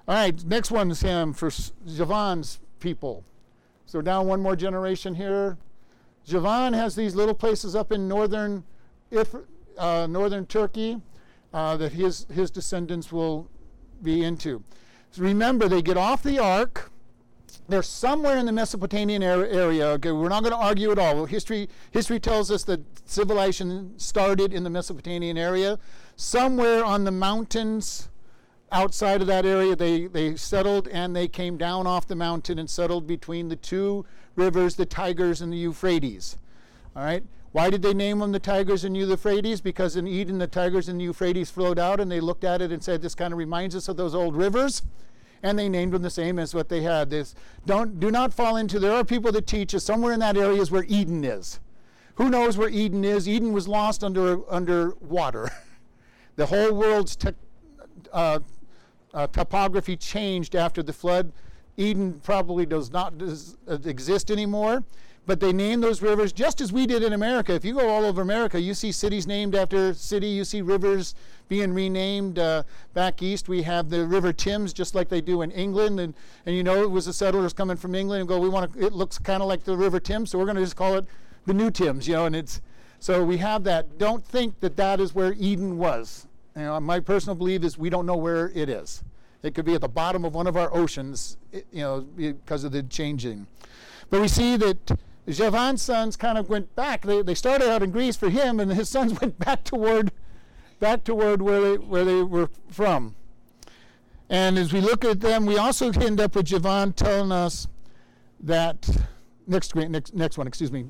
All 0.08 0.15
right, 0.15 0.43
next 0.43 0.72
one, 0.72 0.93
Sam, 0.93 1.34
for 1.34 1.51
Javan's 1.88 2.60
people. 2.79 3.24
So 3.86 4.01
down 4.01 4.27
one 4.27 4.41
more 4.41 4.55
generation 4.55 5.15
here. 5.15 5.58
Javan 6.25 6.74
has 6.74 6.96
these 6.96 7.15
little 7.15 7.34
places 7.34 7.75
up 7.75 7.91
in 7.91 8.08
northern, 8.08 8.63
if, 9.10 9.36
uh, 9.77 10.08
northern 10.10 10.46
Turkey 10.46 11.01
uh, 11.53 11.77
that 11.77 11.93
his, 11.93 12.25
his 12.34 12.51
descendants 12.51 13.12
will 13.12 13.50
be 14.01 14.24
into. 14.24 14.63
So 15.12 15.24
remember, 15.24 15.67
they 15.67 15.81
get 15.81 15.98
off 15.98 16.24
the 16.24 16.39
ark 16.39 16.91
they're 17.67 17.84
somewhere 17.84 18.38
in 18.38 18.46
the 18.46 18.51
Mesopotamian 18.51 19.24
area. 19.24 19.88
Okay, 19.88 20.12
we're 20.12 20.29
not 20.29 20.43
going 20.43 20.53
to 20.53 20.60
argue 20.60 20.91
at 20.91 21.00
all. 21.00 21.25
History, 21.25 21.70
history 21.91 22.20
tells 22.20 22.51
us 22.51 22.63
that 22.65 22.81
civilization 23.05 23.98
started 23.98 24.53
in 24.53 24.63
the 24.63 24.70
Mesopotamian 24.70 25.38
area. 25.38 25.79
Somewhere 26.15 26.84
on 26.84 27.03
the 27.03 27.12
mountains 27.12 28.10
outside 28.72 29.22
of 29.22 29.27
that 29.27 29.46
area, 29.46 29.75
they, 29.75 30.08
they 30.08 30.36
settled 30.36 30.88
and 30.89 31.15
they 31.15 31.27
came 31.27 31.58
down 31.58 31.88
off 31.88 32.08
the 32.08 32.15
mountain 32.15 32.60
and 32.60 32.70
settled 32.70 33.08
between 33.08 33.50
the 33.50 33.55
two 33.55 34.05
rivers, 34.36 34.75
the 34.75 34.86
Tigris 34.86 35.41
and 35.41 35.51
the 35.51 35.58
Euphrates. 35.58 36.38
All 36.96 37.03
right? 37.03 37.24
Why 37.51 37.70
did 37.70 37.81
they 37.81 37.93
name 37.93 38.20
them 38.20 38.31
the 38.31 38.39
Tigris 38.39 38.84
and 38.84 38.96
Euphrates? 38.96 39.60
Because 39.60 39.98
in 39.98 40.08
Eden, 40.08 40.38
the 40.38 40.48
Tigris 40.48 40.88
and 40.88 41.00
the 41.00 41.03
Euphrates 41.03 41.51
flowed 41.51 41.77
out 41.77 42.00
and 42.00 42.10
they 42.10 42.22
looked 42.22 42.46
at 42.46 42.62
it 42.62 42.72
and 42.72 42.81
said, 42.81 43.01
This 43.01 43.15
kind 43.15 43.34
of 43.34 43.38
reminds 43.38 43.75
us 43.75 43.89
of 43.89 43.98
those 43.98 44.15
old 44.15 44.36
rivers 44.36 44.84
and 45.43 45.58
they 45.58 45.67
named 45.67 45.93
them 45.93 46.01
the 46.01 46.10
same 46.10 46.39
as 46.39 46.53
what 46.53 46.70
they 46.70 46.81
had. 46.81 47.10
This 47.10 47.36
don't 47.65 48.00
do 48.00 48.10
not 48.10 48.34
fall 48.34 48.55
into. 48.55 48.79
There 48.79 48.93
are 48.93 49.03
people 49.03 49.31
that 49.34 49.48
teach 49.48 49.75
us 49.75 49.84
somewhere 49.84 50.13
in 50.13 50.20
that 50.20 50.38
area 50.38 50.62
is 50.62 50.72
where 50.72 50.86
Eden 50.88 51.24
is. 51.24 51.60
Who 52.15 52.29
knows 52.29 52.58
where 52.58 52.70
Eden 52.70 53.03
is? 53.03 53.27
Eden 53.27 53.51
was 53.51 53.67
lost 53.67 54.03
under 54.03 54.50
under 54.51 54.93
water. 55.01 55.50
the 56.36 56.46
whole 56.46 56.74
world's 56.74 57.15
te- 57.15 57.29
uh, 58.13 58.39
uh, 59.13 59.27
topography 59.27 59.98
changed 59.98 60.55
after 60.55 60.84
the 60.84 60.93
flood. 60.93 61.31
Eden 61.77 62.20
probably 62.24 62.65
does 62.65 62.91
not 62.91 63.13
uh, 63.22 63.77
exist 63.84 64.29
anymore 64.29 64.84
but 65.31 65.39
they 65.39 65.53
named 65.53 65.81
those 65.81 66.01
rivers 66.01 66.33
just 66.33 66.59
as 66.59 66.73
we 66.73 66.85
did 66.85 67.01
in 67.03 67.13
America. 67.13 67.53
If 67.53 67.63
you 67.63 67.73
go 67.73 67.88
all 67.88 68.03
over 68.03 68.21
America, 68.21 68.59
you 68.59 68.73
see 68.73 68.91
cities 68.91 69.25
named 69.25 69.55
after 69.55 69.93
city, 69.93 70.27
you 70.27 70.43
see 70.43 70.61
rivers 70.61 71.15
being 71.47 71.73
renamed. 71.73 72.38
Uh, 72.38 72.63
back 72.93 73.21
east, 73.21 73.47
we 73.47 73.61
have 73.61 73.89
the 73.89 74.05
River 74.05 74.33
Thames, 74.33 74.73
just 74.73 74.93
like 74.93 75.07
they 75.07 75.21
do 75.21 75.41
in 75.41 75.50
England, 75.51 76.01
and, 76.01 76.13
and 76.45 76.53
you 76.53 76.65
know 76.65 76.83
it 76.83 76.91
was 76.91 77.05
the 77.05 77.13
settlers 77.13 77.53
coming 77.53 77.77
from 77.77 77.95
England 77.95 78.19
and 78.19 78.27
go, 78.27 78.41
we 78.41 78.50
want 78.50 78.73
to. 78.73 78.85
It 78.85 78.91
looks 78.91 79.17
kind 79.17 79.41
of 79.41 79.47
like 79.47 79.63
the 79.63 79.77
River 79.77 80.01
Thames, 80.01 80.31
so 80.31 80.38
we're 80.38 80.43
going 80.43 80.57
to 80.57 80.63
just 80.63 80.75
call 80.75 80.95
it 80.95 81.05
the 81.45 81.53
New 81.53 81.71
Thames, 81.71 82.09
you 82.09 82.15
know. 82.15 82.25
And 82.25 82.35
it's 82.35 82.59
so 83.00 83.23
we 83.23 83.38
have 83.38 83.63
that. 83.63 83.97
Don't 83.97 84.25
think 84.25 84.59
that 84.59 84.75
that 84.75 85.00
is 85.00 85.15
where 85.15 85.31
Eden 85.39 85.77
was. 85.77 86.27
You 86.57 86.63
know, 86.63 86.79
my 86.81 87.00
personal 87.00 87.35
belief 87.35 87.63
is 87.63 87.77
we 87.77 87.89
don't 87.89 88.05
know 88.05 88.17
where 88.17 88.51
it 88.53 88.67
is. 88.67 89.01
It 89.43 89.55
could 89.55 89.63
be 89.63 89.75
at 89.75 89.81
the 89.81 89.88
bottom 89.88 90.25
of 90.25 90.35
one 90.35 90.47
of 90.47 90.57
our 90.57 90.75
oceans, 90.75 91.38
you 91.53 91.83
know, 91.83 92.01
because 92.01 92.65
of 92.65 92.73
the 92.73 92.83
changing. 92.83 93.47
But 94.09 94.19
we 94.19 94.27
see 94.27 94.57
that 94.57 95.00
Javan's 95.27 95.81
sons 95.81 96.15
kind 96.15 96.37
of 96.37 96.49
went 96.49 96.75
back. 96.75 97.03
They, 97.03 97.21
they 97.21 97.35
started 97.35 97.69
out 97.69 97.83
in 97.83 97.91
Greece 97.91 98.15
for 98.15 98.29
him, 98.29 98.59
and 98.59 98.71
his 98.71 98.89
sons 98.89 99.19
went 99.21 99.37
back 99.39 99.63
toward, 99.63 100.11
back 100.79 101.03
toward 101.03 101.41
where 101.41 101.61
they, 101.61 101.77
where 101.77 102.03
they 102.03 102.23
were 102.23 102.49
from. 102.69 103.15
And 104.29 104.57
as 104.57 104.71
we 104.71 104.79
look 104.79 105.03
at 105.03 105.19
them, 105.19 105.45
we 105.45 105.57
also 105.57 105.91
end 105.91 106.21
up 106.21 106.35
with 106.35 106.45
Javan 106.45 106.93
telling 106.93 107.33
us 107.33 107.67
that 108.39 108.89
next 109.45 109.75
next 109.75 110.15
next 110.15 110.37
one, 110.37 110.47
excuse 110.47 110.71
me, 110.71 110.85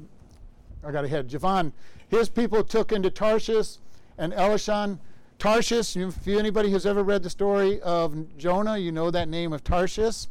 I 0.84 0.92
got 0.92 1.06
ahead. 1.06 1.28
Javan, 1.28 1.74
his 2.08 2.30
people 2.30 2.64
took 2.64 2.92
into 2.92 3.10
Tarshish 3.10 3.78
and 4.18 4.32
Elishon. 4.34 5.00
Tarshish, 5.40 5.98
if 5.98 6.28
anybody 6.28 6.70
has 6.70 6.86
ever 6.86 7.02
read 7.02 7.24
the 7.24 7.32
story 7.32 7.82
of 7.82 8.38
Jonah, 8.38 8.78
you 8.78 8.92
know 8.92 9.10
that 9.10 9.28
name 9.28 9.54
of 9.54 9.64
Tarshish. 9.64 10.28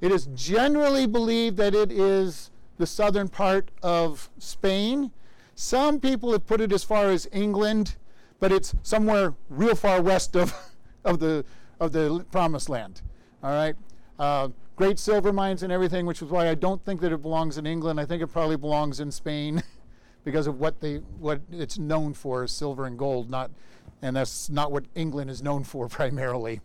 It 0.00 0.10
is 0.10 0.26
generally 0.34 1.06
believed 1.06 1.56
that 1.58 1.76
it 1.76 1.92
is 1.92 2.50
the 2.78 2.86
southern 2.86 3.28
part 3.28 3.70
of 3.82 4.30
Spain. 4.38 5.10
Some 5.54 6.00
people 6.00 6.32
have 6.32 6.46
put 6.46 6.60
it 6.60 6.72
as 6.72 6.84
far 6.84 7.10
as 7.10 7.28
England, 7.32 7.96
but 8.40 8.52
it's 8.52 8.74
somewhere 8.82 9.34
real 9.50 9.74
far 9.74 10.00
west 10.00 10.36
of, 10.36 10.54
of, 11.04 11.18
the, 11.18 11.44
of 11.80 11.92
the 11.92 12.24
promised 12.30 12.68
land. 12.68 13.02
All 13.42 13.50
right? 13.50 13.76
Uh, 14.18 14.48
great 14.76 14.98
silver 14.98 15.32
mines 15.32 15.62
and 15.64 15.72
everything, 15.72 16.06
which 16.06 16.22
is 16.22 16.30
why 16.30 16.48
I 16.48 16.54
don't 16.54 16.84
think 16.84 17.00
that 17.00 17.12
it 17.12 17.20
belongs 17.20 17.58
in 17.58 17.66
England. 17.66 18.00
I 18.00 18.06
think 18.06 18.22
it 18.22 18.28
probably 18.28 18.56
belongs 18.56 19.00
in 19.00 19.10
Spain 19.10 19.62
because 20.24 20.46
of 20.46 20.60
what, 20.60 20.80
they, 20.80 20.96
what 21.18 21.40
it's 21.50 21.78
known 21.78 22.14
for 22.14 22.44
is 22.44 22.52
silver 22.52 22.86
and 22.86 22.96
gold, 22.96 23.28
not, 23.28 23.50
and 24.00 24.14
that's 24.14 24.48
not 24.48 24.70
what 24.70 24.84
England 24.94 25.30
is 25.30 25.42
known 25.42 25.64
for 25.64 25.88
primarily. 25.88 26.60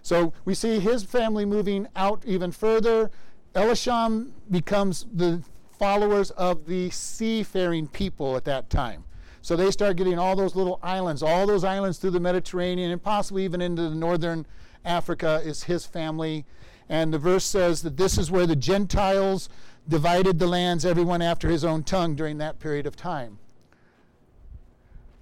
So 0.00 0.32
we 0.44 0.54
see 0.54 0.80
his 0.80 1.04
family 1.04 1.44
moving 1.44 1.86
out 1.94 2.22
even 2.26 2.50
further. 2.50 3.10
Elisham 3.54 4.30
becomes 4.50 5.06
the 5.12 5.42
followers 5.78 6.30
of 6.32 6.66
the 6.66 6.90
seafaring 6.90 7.86
people 7.86 8.36
at 8.36 8.44
that 8.44 8.70
time. 8.70 9.04
So 9.42 9.56
they 9.56 9.70
start 9.70 9.96
getting 9.96 10.18
all 10.18 10.36
those 10.36 10.54
little 10.54 10.78
islands, 10.82 11.22
all 11.22 11.46
those 11.46 11.64
islands 11.64 11.98
through 11.98 12.12
the 12.12 12.20
Mediterranean, 12.20 12.92
and 12.92 13.02
possibly 13.02 13.44
even 13.44 13.60
into 13.60 13.82
the 13.82 13.94
northern 13.94 14.46
Africa 14.84 15.42
is 15.44 15.64
his 15.64 15.84
family. 15.84 16.44
And 16.88 17.12
the 17.12 17.18
verse 17.18 17.44
says 17.44 17.82
that 17.82 17.96
this 17.96 18.18
is 18.18 18.30
where 18.30 18.46
the 18.46 18.56
Gentiles 18.56 19.48
divided 19.88 20.38
the 20.38 20.46
lands, 20.46 20.84
everyone 20.84 21.20
after 21.20 21.48
his 21.48 21.64
own 21.64 21.82
tongue, 21.82 22.14
during 22.14 22.38
that 22.38 22.60
period 22.60 22.86
of 22.86 22.94
time. 22.94 23.38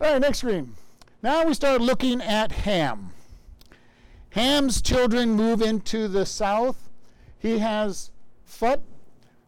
All 0.01 0.13
right, 0.13 0.21
next 0.21 0.39
screen. 0.39 0.75
Now 1.23 1.45
we 1.45 1.55
start 1.55 1.81
looking 1.81 2.21
at 2.21 2.53
Ham. 2.53 3.11
Ham's 4.31 4.81
children 4.81 5.31
move 5.31 5.63
into 5.63 6.09
the 6.09 6.25
south. 6.27 6.91
He 7.39 7.59
has 7.59 8.11
Phut, 8.51 8.83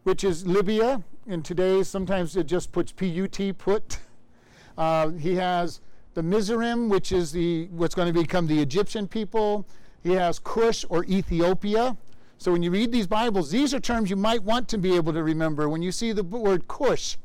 which 0.03 0.23
is 0.23 0.47
Libya. 0.47 1.03
In 1.27 1.43
today 1.43 1.83
sometimes 1.83 2.35
it 2.37 2.47
just 2.47 2.71
puts 2.71 2.91
P-U-T, 2.91 3.53
put. 3.53 3.99
Uh, 4.75 5.09
he 5.09 5.35
has 5.35 5.81
the 6.15 6.23
Mizraim, 6.23 6.89
which 6.89 7.11
is 7.11 7.31
the 7.31 7.67
what's 7.67 7.93
going 7.93 8.11
to 8.11 8.19
become 8.19 8.47
the 8.47 8.59
Egyptian 8.59 9.07
people. 9.07 9.67
He 10.01 10.13
has 10.13 10.39
Cush 10.39 10.83
or 10.89 11.05
Ethiopia. 11.05 11.95
So 12.39 12.51
when 12.51 12.63
you 12.63 12.71
read 12.71 12.91
these 12.91 13.05
Bibles, 13.05 13.51
these 13.51 13.75
are 13.75 13.79
terms 13.79 14.09
you 14.09 14.15
might 14.15 14.41
want 14.41 14.67
to 14.69 14.79
be 14.79 14.95
able 14.95 15.13
to 15.13 15.21
remember. 15.21 15.69
When 15.69 15.83
you 15.83 15.91
see 15.91 16.11
the 16.11 16.23
word 16.23 16.67
Cush, 16.67 17.17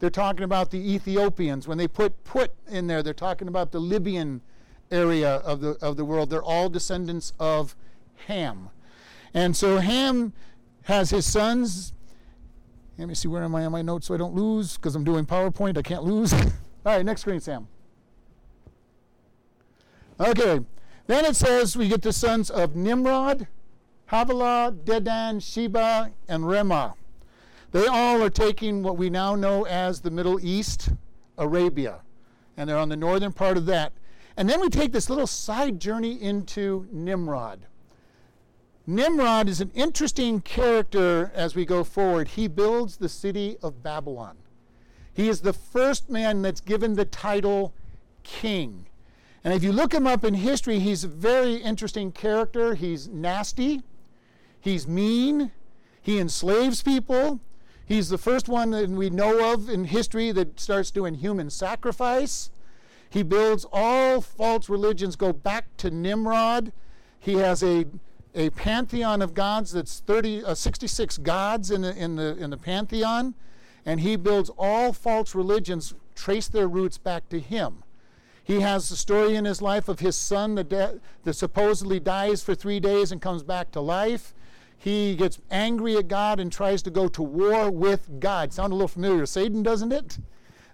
they're 0.00 0.10
talking 0.10 0.42
about 0.42 0.72
the 0.72 0.94
Ethiopians. 0.94 1.68
When 1.68 1.78
they 1.78 1.86
put 1.86 2.24
put 2.24 2.52
in 2.66 2.88
there, 2.88 3.04
they're 3.04 3.14
talking 3.14 3.46
about 3.46 3.70
the 3.70 3.78
Libyan 3.78 4.40
area 4.90 5.36
of 5.36 5.60
the 5.60 5.76
of 5.80 5.96
the 5.96 6.04
world. 6.04 6.28
They're 6.28 6.42
all 6.42 6.68
descendants 6.68 7.34
of 7.38 7.76
Ham. 8.26 8.70
And 9.32 9.56
so 9.56 9.78
Ham 9.78 10.32
has 10.86 11.10
his 11.10 11.26
sons. 11.26 11.92
Let 12.96 13.08
me 13.08 13.14
see 13.14 13.28
where 13.28 13.42
am 13.42 13.54
I 13.54 13.64
on 13.66 13.72
my 13.72 13.82
notes 13.82 14.06
so 14.06 14.14
I 14.14 14.16
don't 14.16 14.34
lose 14.34 14.76
because 14.76 14.94
I'm 14.94 15.04
doing 15.04 15.26
PowerPoint. 15.26 15.76
I 15.76 15.82
can't 15.82 16.04
lose. 16.04 16.32
All 16.32 16.50
right, 16.84 17.04
next 17.04 17.22
screen, 17.22 17.40
Sam. 17.40 17.66
Okay, 20.18 20.60
then 21.08 21.24
it 21.24 21.36
says 21.36 21.76
we 21.76 21.88
get 21.88 22.02
the 22.02 22.12
sons 22.12 22.50
of 22.50 22.76
Nimrod, 22.76 23.48
Havilah, 24.06 24.76
Dedan, 24.84 25.42
Sheba, 25.42 26.12
and 26.28 26.44
Remah. 26.44 26.94
They 27.72 27.86
all 27.86 28.22
are 28.22 28.30
taking 28.30 28.82
what 28.82 28.96
we 28.96 29.10
now 29.10 29.34
know 29.34 29.66
as 29.66 30.00
the 30.00 30.10
Middle 30.10 30.38
East, 30.40 30.90
Arabia, 31.36 32.00
and 32.56 32.70
they're 32.70 32.78
on 32.78 32.88
the 32.88 32.96
northern 32.96 33.32
part 33.32 33.58
of 33.58 33.66
that. 33.66 33.92
And 34.38 34.48
then 34.48 34.60
we 34.60 34.70
take 34.70 34.92
this 34.92 35.10
little 35.10 35.26
side 35.26 35.80
journey 35.80 36.22
into 36.22 36.86
Nimrod. 36.90 37.66
Nimrod 38.86 39.48
is 39.48 39.60
an 39.60 39.72
interesting 39.74 40.40
character 40.40 41.32
as 41.34 41.56
we 41.56 41.64
go 41.64 41.82
forward. 41.82 42.28
He 42.28 42.46
builds 42.46 42.96
the 42.96 43.08
city 43.08 43.56
of 43.60 43.82
Babylon. 43.82 44.36
He 45.12 45.28
is 45.28 45.40
the 45.40 45.52
first 45.52 46.08
man 46.08 46.42
that's 46.42 46.60
given 46.60 46.94
the 46.94 47.04
title 47.04 47.74
king. 48.22 48.86
And 49.42 49.52
if 49.52 49.64
you 49.64 49.72
look 49.72 49.92
him 49.92 50.06
up 50.06 50.24
in 50.24 50.34
history, 50.34 50.78
he's 50.78 51.02
a 51.02 51.08
very 51.08 51.54
interesting 51.54 52.12
character. 52.12 52.74
He's 52.74 53.08
nasty, 53.08 53.82
he's 54.60 54.86
mean, 54.86 55.50
he 56.00 56.20
enslaves 56.20 56.82
people. 56.82 57.40
He's 57.84 58.08
the 58.08 58.18
first 58.18 58.48
one 58.48 58.70
that 58.70 58.88
we 58.88 59.10
know 59.10 59.52
of 59.52 59.68
in 59.68 59.84
history 59.84 60.32
that 60.32 60.60
starts 60.60 60.90
doing 60.90 61.14
human 61.14 61.50
sacrifice. 61.50 62.50
He 63.10 63.22
builds 63.22 63.64
all 63.72 64.20
false 64.20 64.68
religions 64.68 65.16
go 65.16 65.32
back 65.32 65.76
to 65.78 65.90
Nimrod. 65.90 66.72
He 67.18 67.34
has 67.34 67.62
a 67.62 67.86
a 68.36 68.50
pantheon 68.50 69.22
of 69.22 69.34
gods 69.34 69.72
that's 69.72 70.00
30, 70.00 70.44
uh, 70.44 70.54
66 70.54 71.18
gods 71.18 71.70
in 71.70 71.80
the, 71.82 71.96
in, 71.96 72.16
the, 72.16 72.36
in 72.36 72.50
the 72.50 72.56
pantheon, 72.56 73.34
and 73.86 74.00
he 74.00 74.14
builds 74.14 74.50
all 74.58 74.92
false 74.92 75.34
religions, 75.34 75.94
trace 76.14 76.46
their 76.46 76.68
roots 76.68 76.98
back 76.98 77.28
to 77.30 77.40
him. 77.40 77.82
He 78.44 78.60
has 78.60 78.88
the 78.88 78.96
story 78.96 79.34
in 79.34 79.44
his 79.44 79.60
life 79.60 79.88
of 79.88 80.00
his 80.00 80.16
son 80.16 80.54
that, 80.54 80.68
de- 80.68 81.00
that 81.24 81.34
supposedly 81.34 81.98
dies 81.98 82.42
for 82.42 82.54
three 82.54 82.78
days 82.78 83.10
and 83.10 83.20
comes 83.20 83.42
back 83.42 83.72
to 83.72 83.80
life. 83.80 84.34
He 84.78 85.16
gets 85.16 85.40
angry 85.50 85.96
at 85.96 86.06
God 86.06 86.38
and 86.38 86.52
tries 86.52 86.82
to 86.82 86.90
go 86.90 87.08
to 87.08 87.22
war 87.22 87.70
with 87.70 88.20
God. 88.20 88.52
Sound 88.52 88.72
a 88.72 88.76
little 88.76 88.86
familiar 88.86 89.20
to 89.20 89.26
Satan, 89.26 89.62
doesn't 89.62 89.90
it? 89.90 90.18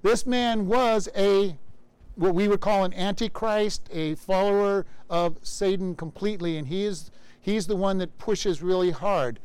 This 0.03 0.27
man 0.27 0.67
was 0.67 1.09
a 1.17 1.57
what 2.17 2.35
we 2.35 2.47
would 2.47 2.61
call 2.61 2.85
an 2.85 2.93
antichrist, 2.93 3.89
a 3.91 4.17
follower 4.17 4.85
of 5.09 5.39
Satan 5.43 5.95
completely, 5.95 6.59
and 6.59 6.69
he 6.69 6.85
is 6.85 7.11
He's 7.43 7.67
the 7.67 7.77
one 7.77 7.99
that 7.99 8.17
pushes 8.17 8.63
really 8.63 8.93
hard. 8.93 9.39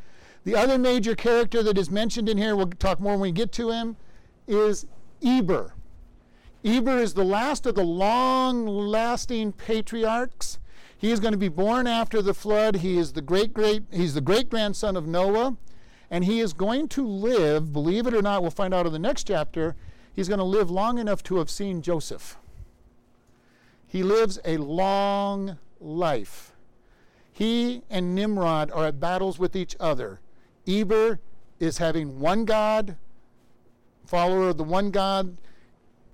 The 0.46 0.56
other 0.56 0.78
major 0.78 1.16
character 1.16 1.62
that 1.64 1.78
is 1.78 1.92
mentioned 1.92 2.30
in 2.30 2.38
here, 2.38 2.56
we'll 2.56 2.68
talk 2.68 3.02
more 3.02 3.14
when 3.14 3.20
we 3.22 3.32
get 3.34 3.52
to 3.54 3.72
him, 3.72 3.98
is 4.48 4.86
Eber. 5.22 5.74
Eber 6.64 7.00
is 7.00 7.14
the 7.14 7.26
last 7.26 7.66
of 7.66 7.76
the 7.76 7.84
long 7.84 8.66
lasting 8.66 9.52
patriarchs. 9.52 10.60
He 10.98 11.12
is 11.12 11.20
going 11.20 11.34
to 11.34 11.38
be 11.38 11.50
born 11.50 11.86
after 11.86 12.22
the 12.22 12.34
flood. 12.34 12.78
He 12.78 12.98
is 12.98 13.12
the 13.14 13.22
great 13.22 13.54
great 13.54 13.84
he's 13.92 14.14
the 14.14 14.22
great 14.22 14.50
grandson 14.50 14.96
of 14.96 15.06
Noah 15.06 15.58
and 16.10 16.26
he 16.26 16.40
is 16.40 16.54
going 16.54 16.88
to 16.90 17.06
live, 17.06 17.74
believe 17.74 18.08
it 18.08 18.14
or 18.14 18.22
not, 18.22 18.42
we'll 18.42 18.52
find 18.52 18.74
out 18.74 18.86
in 18.86 18.94
the 18.94 19.00
next 19.00 19.28
chapter, 19.28 19.76
he's 20.14 20.28
going 20.28 20.40
to 20.40 20.44
live 20.44 20.72
long 20.72 20.98
enough 20.98 21.22
to 21.24 21.38
have 21.38 21.50
seen 21.50 21.82
Joseph. 21.82 22.38
He 23.86 24.04
lives 24.04 24.40
a 24.46 24.58
long 24.58 25.58
life. 25.80 26.54
He 27.38 27.84
and 27.92 28.16
Nimrod 28.16 28.72
are 28.72 28.88
at 28.88 29.00
battles 29.00 29.38
with 29.38 29.56
each 29.56 29.76
other. 29.80 30.22
Eber 30.66 31.20
is 31.60 31.78
having 31.78 32.20
one 32.20 32.46
God, 32.46 32.98
follower 34.08 34.50
of 34.50 34.58
the 34.58 34.64
one 34.64 34.90
God. 34.90 35.38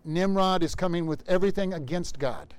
Nimrod 0.04 0.64
is 0.64 0.76
coming 0.76 1.06
with 1.06 1.24
everything 1.26 1.74
against 1.74 2.20
God. 2.20 2.56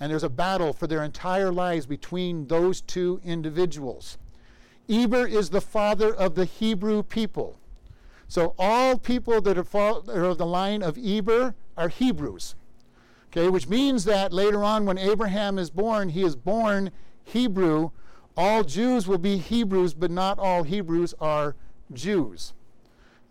And 0.00 0.10
there's 0.10 0.24
a 0.24 0.30
battle 0.30 0.72
for 0.72 0.86
their 0.86 1.02
entire 1.04 1.52
lives 1.52 1.84
between 1.84 2.46
those 2.46 2.80
two 2.80 3.20
individuals. 3.22 4.16
Eber 4.88 5.26
is 5.26 5.50
the 5.50 5.60
father 5.60 6.14
of 6.14 6.36
the 6.36 6.46
Hebrew 6.46 7.02
people. 7.02 7.58
So 8.28 8.54
all 8.58 8.96
people 8.96 9.42
that 9.42 9.58
are, 9.58 10.24
of 10.24 10.38
the 10.38 10.46
line 10.46 10.82
of 10.82 10.96
Eber 10.96 11.54
are 11.76 11.88
Hebrews. 11.90 12.54
Okay, 13.30 13.50
which 13.50 13.68
means 13.68 14.04
that 14.04 14.32
later 14.32 14.64
on 14.64 14.86
when 14.86 14.96
Abraham 14.96 15.58
is 15.58 15.68
born, 15.68 16.08
he 16.08 16.22
is 16.22 16.34
born 16.34 16.92
Hebrew. 17.22 17.90
All 18.36 18.64
Jews 18.64 19.08
will 19.08 19.18
be 19.18 19.38
Hebrews, 19.38 19.94
but 19.94 20.10
not 20.10 20.38
all 20.38 20.62
Hebrews 20.62 21.14
are 21.20 21.54
Jews. 21.92 22.52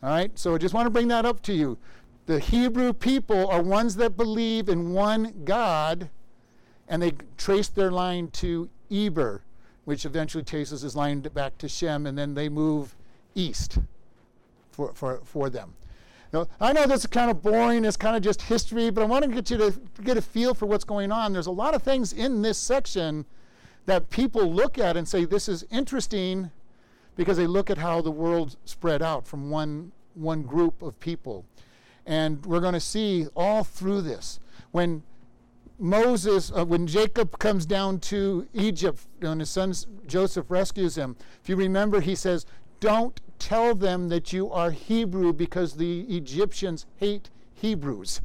All 0.01 0.09
right, 0.09 0.37
so 0.37 0.55
I 0.55 0.57
just 0.57 0.73
want 0.73 0.87
to 0.87 0.89
bring 0.89 1.07
that 1.09 1.25
up 1.25 1.41
to 1.43 1.53
you. 1.53 1.77
The 2.25 2.39
Hebrew 2.39 2.91
people 2.91 3.47
are 3.47 3.61
ones 3.61 3.95
that 3.97 4.17
believe 4.17 4.67
in 4.67 4.93
one 4.93 5.41
God, 5.45 6.09
and 6.87 7.01
they 7.01 7.13
trace 7.37 7.67
their 7.67 7.91
line 7.91 8.29
to 8.29 8.69
Eber, 8.91 9.43
which 9.85 10.05
eventually 10.05 10.43
traces 10.43 10.81
his 10.81 10.95
line 10.95 11.19
back 11.21 11.57
to 11.59 11.69
Shem, 11.69 12.07
and 12.07 12.17
then 12.17 12.33
they 12.33 12.49
move 12.49 12.95
east 13.35 13.77
for, 14.71 14.91
for, 14.93 15.21
for 15.23 15.49
them. 15.49 15.75
Now, 16.33 16.47
I 16.59 16.73
know 16.73 16.87
this 16.87 17.01
is 17.01 17.07
kind 17.07 17.29
of 17.29 17.43
boring, 17.43 17.85
it's 17.85 17.95
kind 17.95 18.17
of 18.17 18.23
just 18.23 18.41
history, 18.41 18.89
but 18.89 19.01
I 19.01 19.05
want 19.05 19.23
to 19.23 19.31
get 19.31 19.51
you 19.51 19.57
to 19.57 19.79
get 20.03 20.17
a 20.17 20.21
feel 20.21 20.53
for 20.53 20.65
what's 20.65 20.83
going 20.83 21.11
on. 21.11 21.31
There's 21.31 21.47
a 21.47 21.51
lot 21.51 21.75
of 21.75 21.83
things 21.83 22.11
in 22.11 22.41
this 22.41 22.57
section 22.57 23.25
that 23.85 24.09
people 24.09 24.51
look 24.51 24.77
at 24.77 24.97
and 24.97 25.07
say, 25.07 25.25
this 25.25 25.47
is 25.47 25.65
interesting 25.71 26.51
because 27.15 27.37
they 27.37 27.47
look 27.47 27.69
at 27.69 27.77
how 27.77 28.01
the 28.01 28.11
world 28.11 28.57
spread 28.65 29.01
out 29.01 29.27
from 29.27 29.49
one, 29.49 29.91
one 30.15 30.43
group 30.43 30.81
of 30.81 30.99
people. 30.99 31.45
And 32.05 32.45
we're 32.45 32.59
going 32.59 32.73
to 32.73 32.79
see 32.79 33.27
all 33.35 33.63
through 33.63 34.01
this. 34.01 34.39
When 34.71 35.03
Moses, 35.79 36.51
uh, 36.55 36.65
when 36.65 36.87
Jacob 36.87 37.37
comes 37.39 37.65
down 37.65 37.99
to 37.99 38.47
Egypt, 38.53 39.01
when 39.19 39.39
his 39.39 39.49
son 39.49 39.73
Joseph 40.07 40.45
rescues 40.49 40.97
him, 40.97 41.15
if 41.41 41.49
you 41.49 41.55
remember, 41.55 41.99
he 42.01 42.15
says, 42.15 42.45
Don't 42.79 43.19
tell 43.39 43.75
them 43.75 44.09
that 44.09 44.31
you 44.31 44.51
are 44.51 44.71
Hebrew 44.71 45.33
because 45.33 45.73
the 45.73 46.01
Egyptians 46.01 46.85
hate 46.97 47.29
Hebrews. 47.53 48.21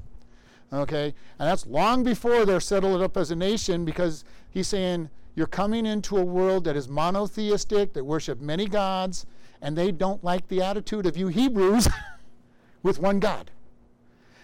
Okay? 0.73 1.15
And 1.39 1.49
that's 1.49 1.67
long 1.67 2.05
before 2.05 2.45
they're 2.45 2.61
settled 2.61 3.03
up 3.03 3.17
as 3.17 3.31
a 3.31 3.37
nation 3.37 3.85
because 3.85 4.25
he's 4.51 4.69
saying, 4.69 5.11
You're 5.35 5.47
coming 5.47 5.87
into 5.87 6.17
a 6.17 6.25
world 6.25 6.65
that 6.65 6.77
is 6.77 6.89
monotheistic, 6.89 7.93
that 7.93 8.05
worship 8.05 8.41
many 8.41 8.67
gods, 8.67 9.27
and 9.63 9.77
they 9.77 9.93
don't 9.93 10.23
like 10.25 10.49
the 10.49 10.63
attitude 10.63 11.07
of 11.07 11.17
you 11.17 11.29
Hebrews 11.29 11.89
with 12.83 12.99
one 12.99 13.21
God. 13.21 13.51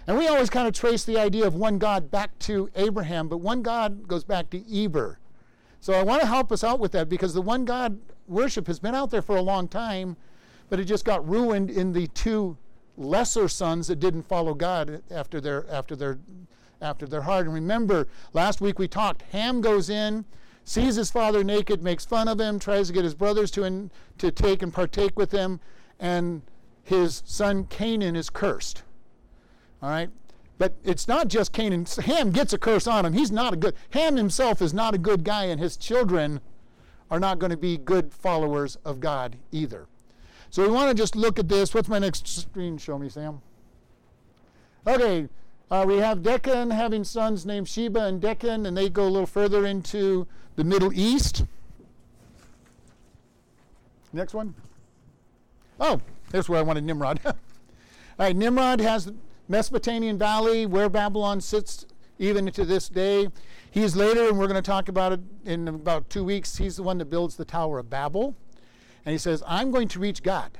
And 0.06 0.16
we 0.16 0.28
always 0.28 0.50
kind 0.50 0.68
of 0.68 0.74
trace 0.74 1.04
the 1.04 1.18
idea 1.18 1.46
of 1.46 1.54
one 1.54 1.78
God 1.78 2.10
back 2.10 2.38
to 2.40 2.70
Abraham, 2.76 3.28
but 3.28 3.38
one 3.38 3.62
God 3.62 4.06
goes 4.06 4.22
back 4.22 4.50
to 4.50 4.84
Eber. 4.84 5.18
So 5.80 5.94
I 5.94 6.02
want 6.02 6.20
to 6.20 6.26
help 6.26 6.52
us 6.52 6.62
out 6.62 6.78
with 6.78 6.92
that 6.92 7.08
because 7.08 7.34
the 7.34 7.42
one 7.42 7.64
God 7.64 7.98
worship 8.28 8.66
has 8.68 8.78
been 8.78 8.94
out 8.94 9.10
there 9.10 9.22
for 9.22 9.36
a 9.36 9.42
long 9.42 9.68
time, 9.68 10.16
but 10.68 10.78
it 10.78 10.84
just 10.84 11.04
got 11.04 11.28
ruined 11.28 11.70
in 11.70 11.92
the 11.92 12.06
two 12.08 12.56
lesser 12.96 13.48
sons 13.48 13.88
that 13.88 14.00
didn't 14.00 14.22
follow 14.22 14.54
God 14.54 15.02
after 15.10 15.40
their 15.40 15.68
after 15.70 15.94
their 15.94 16.18
after 16.80 17.06
their 17.06 17.22
heart. 17.22 17.46
And 17.46 17.54
remember, 17.54 18.08
last 18.32 18.60
week 18.60 18.78
we 18.78 18.88
talked. 18.88 19.22
Ham 19.32 19.60
goes 19.60 19.90
in, 19.90 20.24
sees 20.66 20.96
his 20.96 21.10
father 21.10 21.44
naked, 21.44 21.82
makes 21.82 22.04
fun 22.04 22.26
of 22.26 22.40
him, 22.40 22.58
tries 22.58 22.88
to 22.88 22.92
get 22.92 23.04
his 23.04 23.14
brothers 23.14 23.50
to 23.52 23.62
in, 23.62 23.90
to 24.18 24.30
take 24.32 24.62
and 24.62 24.74
partake 24.74 25.16
with 25.16 25.30
him, 25.30 25.60
and 26.00 26.42
his 26.82 27.22
son 27.24 27.64
Canaan 27.64 28.16
is 28.16 28.28
cursed. 28.28 28.82
All 29.80 29.88
right? 29.88 30.10
But 30.58 30.74
it's 30.82 31.06
not 31.06 31.28
just 31.28 31.52
Canaan. 31.52 31.86
Ham 32.04 32.32
gets 32.32 32.52
a 32.52 32.58
curse 32.58 32.88
on 32.88 33.06
him. 33.06 33.12
He's 33.12 33.30
not 33.30 33.54
a 33.54 33.56
good, 33.56 33.74
Ham 33.90 34.16
himself 34.16 34.60
is 34.60 34.74
not 34.74 34.92
a 34.92 34.98
good 34.98 35.22
guy, 35.22 35.44
and 35.44 35.60
his 35.60 35.76
children 35.76 36.40
are 37.12 37.20
not 37.20 37.38
going 37.38 37.50
to 37.50 37.56
be 37.56 37.78
good 37.78 38.12
followers 38.12 38.76
of 38.84 38.98
God 38.98 39.36
either. 39.52 39.86
So 40.50 40.62
we 40.62 40.68
want 40.68 40.90
to 40.90 41.00
just 41.00 41.14
look 41.14 41.38
at 41.38 41.48
this. 41.48 41.74
What's 41.74 41.88
my 41.88 42.00
next 42.00 42.26
screen? 42.26 42.76
Show 42.76 42.98
me, 42.98 43.08
Sam. 43.08 43.40
Okay, 44.84 45.28
uh, 45.70 45.84
we 45.86 45.96
have 45.98 46.18
Dedan 46.18 46.72
having 46.72 47.04
sons 47.04 47.44
named 47.44 47.68
Sheba 47.68 48.04
and 48.04 48.20
Dedan, 48.20 48.66
and 48.66 48.76
they 48.76 48.88
go 48.88 49.04
a 49.04 49.10
little 49.10 49.26
further 49.26 49.66
into 49.66 50.26
the 50.54 50.64
Middle 50.64 50.92
East. 50.92 51.44
Next 54.12 54.32
one. 54.32 54.54
Oh, 55.80 56.00
here's 56.32 56.48
where 56.48 56.58
I 56.58 56.62
wanted 56.62 56.84
Nimrod. 56.84 57.20
All 57.26 57.34
right, 58.18 58.34
Nimrod 58.34 58.80
has 58.80 59.12
Mesopotamian 59.48 60.18
Valley, 60.18 60.66
where 60.66 60.88
Babylon 60.88 61.40
sits 61.40 61.84
even 62.18 62.50
to 62.50 62.64
this 62.64 62.88
day. 62.88 63.28
He's 63.70 63.94
later, 63.94 64.28
and 64.28 64.38
we're 64.38 64.46
going 64.46 64.62
to 64.62 64.62
talk 64.62 64.88
about 64.88 65.12
it 65.12 65.20
in 65.44 65.68
about 65.68 66.08
two 66.08 66.24
weeks, 66.24 66.56
he's 66.56 66.76
the 66.76 66.82
one 66.82 66.98
that 66.98 67.10
builds 67.10 67.36
the 67.36 67.44
Tower 67.44 67.78
of 67.78 67.90
Babel. 67.90 68.34
And 69.04 69.12
he 69.12 69.18
says, 69.18 69.42
I'm 69.46 69.70
going 69.70 69.88
to 69.88 69.98
reach 69.98 70.22
God. 70.22 70.58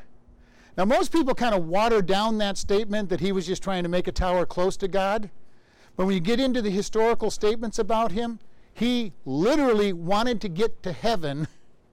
Now, 0.77 0.85
most 0.85 1.11
people 1.11 1.35
kind 1.35 1.55
of 1.55 1.67
water 1.67 2.03
down 2.03 2.39
that 2.39 2.59
statement 2.59 3.09
that 3.09 3.21
he 3.21 3.33
was 3.33 3.47
just 3.47 3.62
trying 3.62 3.83
to 3.85 3.89
make 3.89 4.09
a 4.09 4.12
tower 4.12 4.45
close 4.45 4.77
to 4.79 4.89
God. 4.89 5.31
But 5.97 6.05
when 6.05 6.15
you 6.15 6.21
get 6.21 6.39
into 6.39 6.61
the 6.61 6.71
historical 6.71 7.31
statements 7.31 7.79
about 7.79 8.12
him, 8.12 8.39
he 8.75 9.15
literally 9.25 9.95
wanted 9.95 10.41
to 10.43 10.49
get 10.51 10.83
to 10.83 10.93
heaven 10.93 11.49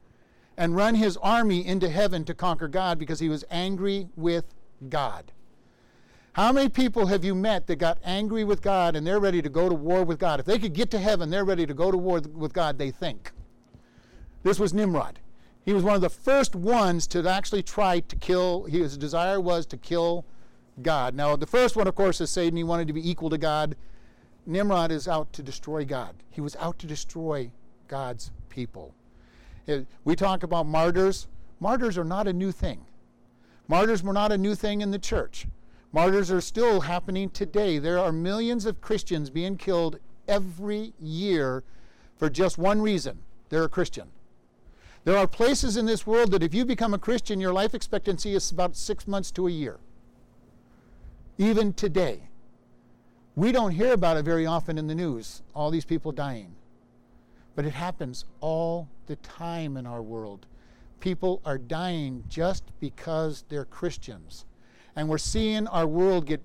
and 0.58 0.76
run 0.76 0.96
his 0.96 1.16
army 1.18 1.66
into 1.66 1.90
heaven 1.90 2.26
to 2.26 2.34
conquer 2.34 2.68
God 2.68 3.00
because 3.00 3.20
he 3.20 3.30
was 3.30 3.46
angry 3.50 4.10
with 4.18 4.54
God. 4.90 5.32
How 6.34 6.52
many 6.52 6.68
people 6.68 7.06
have 7.06 7.24
you 7.24 7.36
met 7.36 7.68
that 7.68 7.78
got 7.78 8.00
angry 8.04 8.44
with 8.44 8.62
God 8.62 8.96
and 8.96 9.06
they're 9.08 9.20
ready 9.20 9.42
to 9.42 9.50
go 9.50 9.70
to 9.70 9.76
war 9.76 10.04
with 10.04 10.20
God? 10.20 10.40
If 10.40 10.46
they 10.46 10.60
could 10.60 10.74
get 10.74 10.92
to 10.92 11.00
heaven, 11.00 11.30
they're 11.30 11.46
ready 11.46 11.66
to 11.66 11.74
go 11.74 11.90
to 11.90 11.98
war 11.98 12.20
with 12.20 12.52
God, 12.54 12.78
they 12.78 12.92
think. 12.92 13.32
This 14.42 14.60
was 14.60 14.74
Nimrod. 14.74 15.20
He 15.66 15.74
was 15.74 15.84
one 15.84 15.96
of 15.96 16.02
the 16.02 16.10
first 16.10 16.56
ones 16.56 17.08
to 17.08 17.28
actually 17.28 17.64
try 17.64 18.02
to 18.02 18.16
kill, 18.18 18.64
his 18.66 18.98
desire 18.98 19.40
was 19.40 19.66
to 19.68 19.78
kill 19.78 20.26
God. 20.82 21.16
Now, 21.16 21.36
the 21.36 21.48
first 21.48 21.76
one, 21.76 21.88
of 21.88 21.96
course, 21.96 22.20
is 22.20 22.30
Satan. 22.30 22.58
He 22.58 22.64
wanted 22.64 22.88
to 22.88 22.94
be 22.94 23.10
equal 23.10 23.30
to 23.30 23.38
God. 23.38 23.76
Nimrod 24.46 24.92
is 24.92 25.08
out 25.08 25.32
to 25.34 25.44
destroy 25.44 25.86
God. 25.86 26.16
He 26.30 26.42
was 26.42 26.58
out 26.58 26.80
to 26.80 26.88
destroy 26.88 27.52
God's 27.88 28.32
people. 28.50 28.94
We 30.04 30.16
talk 30.16 30.44
about 30.44 30.66
martyrs. 30.66 31.28
Martyrs 31.62 31.98
are 31.98 32.04
not 32.04 32.28
a 32.28 32.34
new 32.34 32.52
thing. 32.52 32.86
Martyrs 33.70 34.04
were 34.04 34.12
not 34.12 34.34
a 34.34 34.38
new 34.38 34.56
thing 34.56 34.82
in 34.82 34.92
the 34.92 35.00
church. 35.00 35.48
Martyrs 35.94 36.30
are 36.30 36.42
still 36.42 36.82
happening 36.82 37.30
today. 37.30 37.78
There 37.78 38.00
are 38.00 38.12
millions 38.12 38.66
of 38.66 38.82
Christians 38.82 39.30
being 39.30 39.56
killed 39.56 40.00
every 40.28 40.94
year 41.00 41.64
for 42.18 42.30
just 42.30 42.58
one 42.58 42.82
reason 42.82 43.20
they're 43.48 43.64
a 43.64 43.70
Christian. 43.70 44.10
There 45.06 45.18
are 45.18 45.28
places 45.28 45.76
in 45.76 45.86
this 45.86 46.08
world 46.08 46.32
that 46.32 46.44
if 46.44 46.54
you 46.54 46.66
become 46.66 46.94
a 46.94 47.00
Christian, 47.00 47.42
your 47.42 47.52
life 47.52 47.74
expectancy 47.74 48.36
is 48.36 48.52
about 48.52 48.78
six 48.78 49.08
months 49.08 49.32
to 49.32 49.48
a 49.48 49.52
year. 49.52 49.80
Even 51.38 51.74
today. 51.74 52.30
We 53.36 53.52
don't 53.52 53.72
hear 53.72 53.94
about 53.94 54.18
it 54.18 54.24
very 54.24 54.46
often 54.46 54.78
in 54.78 54.88
the 54.88 54.96
news, 54.96 55.42
all 55.56 55.72
these 55.72 55.86
people 55.86 56.12
dying. 56.12 56.56
But 57.56 57.66
it 57.66 57.74
happens 57.74 58.26
all 58.40 58.88
the 59.08 59.16
time 59.18 59.76
in 59.76 59.86
our 59.86 60.02
world. 60.02 60.46
People 61.00 61.42
are 61.44 61.58
dying 61.58 62.24
just 62.30 62.64
because 62.80 63.44
they're 63.50 63.66
Christians. 63.66 64.46
And 64.96 65.10
we're 65.10 65.18
seeing 65.18 65.68
our 65.68 65.88
world 65.88 66.28
get 66.28 66.42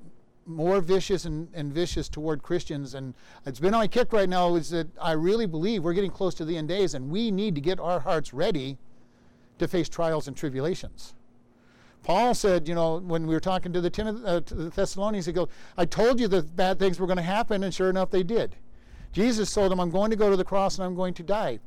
more 0.49 0.81
vicious 0.81 1.25
and, 1.25 1.49
and 1.55 1.73
vicious 1.73 2.09
toward 2.09 2.43
Christians. 2.43 2.95
And 2.95 3.15
it's 3.47 3.61
been 3.61 3.75
on 3.75 3.81
my 3.81 3.87
kick 3.87 4.13
right 4.13 4.29
now 4.29 4.55
is 4.55 4.71
that 4.71 4.89
I 5.01 5.13
really 5.13 5.47
believe 5.47 5.85
we're 5.85 5.93
getting 5.93 6.11
close 6.11 6.35
to 6.37 6.45
the 6.45 6.57
end 6.57 6.69
days 6.69 6.95
and 6.95 7.11
we 7.11 7.31
need 7.31 7.55
to 7.55 7.61
get 7.61 7.79
our 7.79 8.01
hearts 8.01 8.33
ready 8.33 8.79
to 9.59 9.69
face 9.69 9.89
trials 9.89 10.27
and 10.27 10.37
tribulations. 10.37 11.15
Paul 12.03 12.35
said, 12.35 12.69
you 12.69 12.75
know, 12.75 12.99
when 12.99 13.27
we 13.27 13.35
were 13.35 13.41
talking 13.41 13.73
to 13.73 13.81
the, 13.81 14.23
uh, 14.25 14.41
to 14.41 14.55
the 14.55 14.71
Thessalonians, 14.71 15.27
he 15.27 15.33
goes, 15.33 15.49
I 15.77 15.85
told 15.85 16.21
you 16.21 16.29
that 16.29 16.57
bad 16.57 16.79
things 16.79 16.99
were 16.99 17.07
going 17.07 17.19
to 17.19 17.23
happen, 17.23 17.65
and 17.65 17.75
sure 17.75 17.91
enough, 17.91 18.11
they 18.11 18.23
did. 18.23 18.57
Jesus 19.13 19.53
told 19.53 19.71
them, 19.71 19.81
I'm 19.81 19.91
going 19.91 20.11
to 20.11 20.17
go 20.17 20.31
to 20.31 20.37
the 20.37 20.45
cross 20.45 20.77
and 20.77 20.85
I'm 20.85 20.95
going 20.95 21.15
to 21.15 21.23
die. 21.23 21.59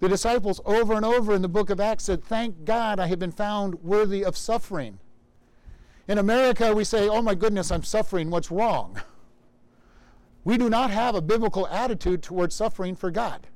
The 0.00 0.08
disciples, 0.08 0.60
over 0.64 0.94
and 0.94 1.04
over 1.04 1.34
in 1.34 1.42
the 1.42 1.48
book 1.48 1.70
of 1.70 1.80
Acts, 1.80 2.04
said, 2.04 2.22
Thank 2.22 2.64
God 2.64 3.00
I 3.00 3.06
have 3.06 3.18
been 3.18 3.32
found 3.32 3.82
worthy 3.82 4.24
of 4.24 4.36
suffering. 4.36 5.00
In 6.08 6.16
America, 6.16 6.74
we 6.74 6.84
say, 6.84 7.06
oh 7.08 7.20
my 7.20 7.34
goodness, 7.34 7.70
I'm 7.70 7.84
suffering. 7.84 8.30
What's 8.30 8.50
wrong? 8.50 9.00
We 10.42 10.56
do 10.56 10.70
not 10.70 10.90
have 10.90 11.14
a 11.14 11.20
biblical 11.20 11.66
attitude 11.68 12.22
towards 12.22 12.54
suffering 12.54 12.96
for 12.96 13.10
God. 13.10 13.46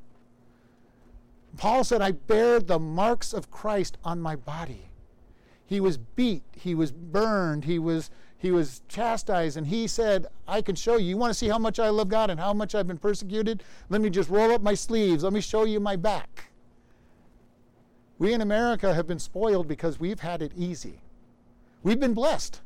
Paul 1.57 1.85
said, 1.85 2.03
I 2.03 2.13
bear 2.13 2.61
the 2.61 2.79
marks 2.79 3.33
of 3.33 3.51
Christ 3.51 3.97
on 4.05 4.21
my 4.21 4.37
body. 4.37 4.91
He 5.65 5.81
was 5.81 5.97
beat, 5.97 6.43
he 6.55 6.75
was 6.75 6.93
burned, 6.93 7.65
he 7.65 7.79
was, 7.79 8.11
he 8.37 8.51
was 8.51 8.83
chastised, 8.89 9.57
and 9.57 9.67
he 9.67 9.87
said, 9.87 10.27
I 10.47 10.61
can 10.61 10.75
show 10.75 10.97
you. 10.97 11.07
You 11.07 11.17
want 11.17 11.31
to 11.31 11.39
see 11.39 11.49
how 11.49 11.59
much 11.59 11.79
I 11.79 11.89
love 11.89 12.09
God 12.09 12.29
and 12.29 12.39
how 12.39 12.53
much 12.53 12.75
I've 12.75 12.87
been 12.87 12.99
persecuted? 12.99 13.63
Let 13.89 14.03
me 14.03 14.11
just 14.11 14.29
roll 14.29 14.53
up 14.53 14.63
my 14.63 14.75
sleeves. 14.75 15.25
Let 15.25 15.33
me 15.33 15.41
show 15.41 15.65
you 15.65 15.81
my 15.81 15.97
back. 15.97 16.51
We 18.19 18.35
in 18.35 18.43
America 18.43 18.93
have 18.93 19.07
been 19.07 19.19
spoiled 19.19 19.69
because 19.69 19.99
we've 19.99 20.21
had 20.21 20.43
it 20.43 20.53
easy. 20.55 21.02
We've 21.83 22.01
been 22.01 22.15
blessed. 22.15 22.61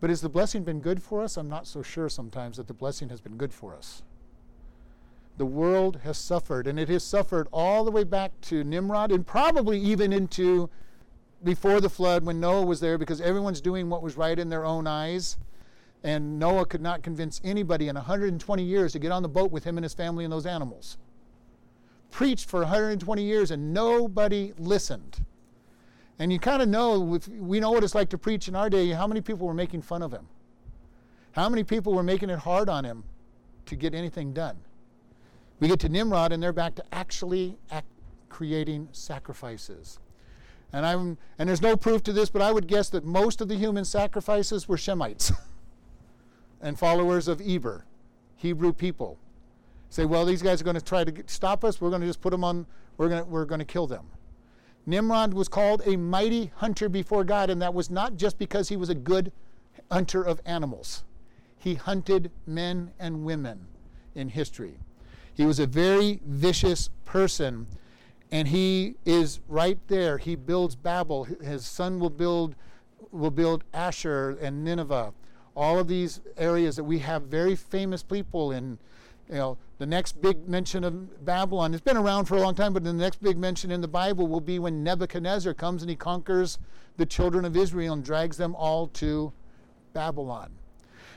But 0.00 0.10
has 0.10 0.20
the 0.20 0.28
blessing 0.28 0.62
been 0.64 0.80
good 0.80 1.02
for 1.02 1.22
us? 1.22 1.36
I'm 1.36 1.48
not 1.48 1.66
so 1.66 1.82
sure 1.82 2.08
sometimes 2.08 2.56
that 2.58 2.66
the 2.68 2.74
blessing 2.74 3.08
has 3.08 3.20
been 3.20 3.36
good 3.36 3.52
for 3.52 3.74
us. 3.74 4.02
the 5.36 5.46
world 5.46 6.00
has 6.02 6.16
suffered, 6.16 6.66
and 6.66 6.78
it 6.80 6.88
has 6.88 7.04
suffered 7.04 7.46
all 7.52 7.84
the 7.84 7.90
way 7.90 8.04
back 8.04 8.32
to 8.40 8.64
Nimrod 8.64 9.12
and 9.12 9.26
probably 9.26 9.78
even 9.78 10.12
into 10.12 10.70
before 11.44 11.80
the 11.80 11.90
flood 11.90 12.24
when 12.24 12.40
Noah 12.40 12.64
was 12.64 12.80
there 12.80 12.96
because 12.96 13.20
everyone's 13.20 13.60
doing 13.60 13.90
what 13.90 14.02
was 14.02 14.16
right 14.16 14.38
in 14.38 14.48
their 14.48 14.64
own 14.64 14.86
eyes. 14.86 15.36
And 16.02 16.38
Noah 16.38 16.66
could 16.66 16.80
not 16.80 17.02
convince 17.02 17.40
anybody 17.44 17.88
in 17.88 17.96
120 17.96 18.62
years 18.62 18.92
to 18.92 18.98
get 18.98 19.12
on 19.12 19.22
the 19.22 19.28
boat 19.28 19.50
with 19.50 19.64
him 19.64 19.76
and 19.76 19.84
his 19.84 19.94
family 19.94 20.24
and 20.24 20.32
those 20.32 20.46
animals. 20.46 20.98
Preached 22.10 22.48
for 22.48 22.60
120 22.60 23.22
years 23.22 23.50
and 23.50 23.74
nobody 23.74 24.52
listened. 24.56 25.24
And 26.18 26.32
you 26.32 26.38
kind 26.38 26.62
of 26.62 26.68
know, 26.68 27.18
we 27.38 27.60
know 27.60 27.70
what 27.70 27.84
it's 27.84 27.94
like 27.94 28.08
to 28.10 28.18
preach 28.18 28.48
in 28.48 28.56
our 28.56 28.70
day, 28.70 28.90
how 28.90 29.06
many 29.06 29.20
people 29.20 29.46
were 29.46 29.54
making 29.54 29.82
fun 29.82 30.02
of 30.02 30.12
him? 30.12 30.28
How 31.32 31.48
many 31.50 31.64
people 31.64 31.92
were 31.92 32.02
making 32.02 32.30
it 32.30 32.38
hard 32.38 32.68
on 32.70 32.84
him 32.84 33.04
to 33.66 33.76
get 33.76 33.94
anything 33.94 34.32
done? 34.32 34.56
We 35.60 35.68
get 35.68 35.80
to 35.80 35.88
Nimrod 35.88 36.32
and 36.32 36.42
they're 36.42 36.52
back 36.52 36.74
to 36.76 36.84
actually 36.92 37.58
act, 37.70 37.86
creating 38.30 38.88
sacrifices. 38.92 39.98
And 40.72 40.84
I'm 40.84 41.18
and 41.38 41.48
there's 41.48 41.62
no 41.62 41.76
proof 41.76 42.02
to 42.04 42.12
this, 42.12 42.28
but 42.30 42.42
I 42.42 42.52
would 42.52 42.66
guess 42.66 42.88
that 42.90 43.04
most 43.04 43.40
of 43.40 43.48
the 43.48 43.54
human 43.54 43.84
sacrifices 43.84 44.68
were 44.68 44.76
Shemites 44.76 45.32
and 46.60 46.78
followers 46.78 47.28
of 47.28 47.40
Eber, 47.40 47.84
Hebrew 48.36 48.72
people. 48.72 49.18
Say, 49.88 50.04
well, 50.04 50.24
these 50.24 50.42
guys 50.42 50.60
are 50.60 50.64
going 50.64 50.76
to 50.76 50.84
try 50.84 51.04
to 51.04 51.12
get, 51.12 51.30
stop 51.30 51.64
us. 51.64 51.80
We're 51.80 51.90
going 51.90 52.00
to 52.00 52.06
just 52.06 52.20
put 52.20 52.30
them 52.30 52.42
on. 52.42 52.66
We're 52.98 53.08
going 53.08 53.24
to, 53.24 53.30
we're 53.30 53.44
going 53.44 53.60
to 53.60 53.64
kill 53.64 53.86
them. 53.86 54.06
Nimrod 54.86 55.34
was 55.34 55.48
called 55.48 55.82
a 55.84 55.96
mighty 55.96 56.52
hunter 56.56 56.88
before 56.88 57.24
God, 57.24 57.50
and 57.50 57.60
that 57.60 57.74
was 57.74 57.90
not 57.90 58.16
just 58.16 58.38
because 58.38 58.68
he 58.68 58.76
was 58.76 58.88
a 58.88 58.94
good 58.94 59.32
hunter 59.90 60.22
of 60.22 60.40
animals. 60.46 61.04
He 61.58 61.74
hunted 61.74 62.30
men 62.46 62.92
and 62.98 63.24
women 63.24 63.66
in 64.14 64.28
history. 64.28 64.78
He 65.34 65.44
was 65.44 65.58
a 65.58 65.66
very 65.66 66.20
vicious 66.24 66.90
person, 67.04 67.66
and 68.30 68.48
he 68.48 68.94
is 69.04 69.40
right 69.48 69.78
there. 69.88 70.18
He 70.18 70.36
builds 70.36 70.76
Babel. 70.76 71.24
His 71.24 71.66
son 71.66 71.98
will 71.98 72.10
build 72.10 72.54
will 73.10 73.30
build 73.30 73.64
Asshur 73.72 74.40
and 74.40 74.64
Nineveh. 74.64 75.12
All 75.54 75.78
of 75.78 75.88
these 75.88 76.20
areas 76.36 76.76
that 76.76 76.84
we 76.84 76.98
have 77.00 77.22
very 77.24 77.56
famous 77.56 78.02
people 78.02 78.52
in. 78.52 78.78
You 79.28 79.34
know, 79.34 79.58
the 79.78 79.86
next 79.86 80.20
big 80.22 80.48
mention 80.48 80.84
of 80.84 81.24
Babylon, 81.24 81.74
it's 81.74 81.82
been 81.82 81.96
around 81.96 82.26
for 82.26 82.36
a 82.36 82.40
long 82.40 82.54
time, 82.54 82.72
but 82.72 82.84
the 82.84 82.92
next 82.92 83.22
big 83.22 83.36
mention 83.36 83.70
in 83.70 83.80
the 83.80 83.88
Bible 83.88 84.28
will 84.28 84.40
be 84.40 84.58
when 84.58 84.84
Nebuchadnezzar 84.84 85.52
comes 85.52 85.82
and 85.82 85.90
he 85.90 85.96
conquers 85.96 86.58
the 86.96 87.06
children 87.06 87.44
of 87.44 87.56
Israel 87.56 87.94
and 87.94 88.04
drags 88.04 88.36
them 88.36 88.54
all 88.54 88.86
to 88.88 89.32
Babylon. 89.92 90.50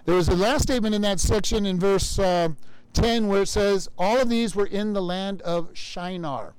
There 0.06 0.18
is 0.18 0.28
a 0.28 0.36
last 0.36 0.64
statement 0.64 0.96
in 0.96 1.02
that 1.04 1.20
section 1.20 1.66
in 1.66 1.80
verse 1.80 2.18
uh, 2.18 2.50
10 2.94 3.28
where 3.28 3.44
it 3.44 3.48
says, 3.48 3.88
All 3.98 4.20
of 4.20 4.30
these 4.30 4.56
were 4.56 4.66
in 4.66 4.94
the 4.94 5.02
land 5.02 5.42
of 5.44 5.70
Shinar. 5.74 6.54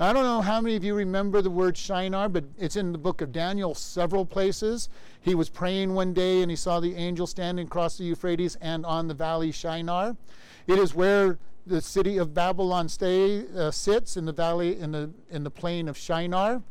Now, 0.00 0.08
I 0.08 0.12
don't 0.12 0.24
know 0.24 0.40
how 0.40 0.60
many 0.60 0.76
of 0.76 0.82
you 0.82 0.94
remember 0.94 1.42
the 1.42 1.50
word 1.50 1.76
Shinar, 1.76 2.28
but 2.28 2.44
it's 2.58 2.76
in 2.76 2.90
the 2.90 2.98
book 2.98 3.20
of 3.20 3.32
Daniel 3.32 3.74
several 3.74 4.24
places. 4.24 4.88
He 5.20 5.34
was 5.34 5.48
praying 5.48 5.94
one 5.94 6.14
day 6.14 6.42
and 6.42 6.50
he 6.50 6.56
saw 6.56 6.80
the 6.80 6.94
angel 6.96 7.26
standing 7.26 7.66
across 7.66 7.98
the 7.98 8.04
Euphrates 8.04 8.56
and 8.60 8.84
on 8.86 9.08
the 9.08 9.14
valley 9.14 9.52
Shinar. 9.52 10.16
It 10.66 10.78
is 10.78 10.94
where 10.94 11.38
the 11.66 11.80
city 11.80 12.18
of 12.18 12.34
Babylon 12.34 12.88
stay, 12.88 13.44
uh, 13.56 13.70
sits 13.70 14.16
in 14.16 14.24
the 14.24 14.32
valley, 14.32 14.78
in 14.78 14.92
the, 14.92 15.10
in 15.30 15.44
the 15.44 15.50
plain 15.50 15.88
of 15.88 15.96
Shinar. 15.96 16.62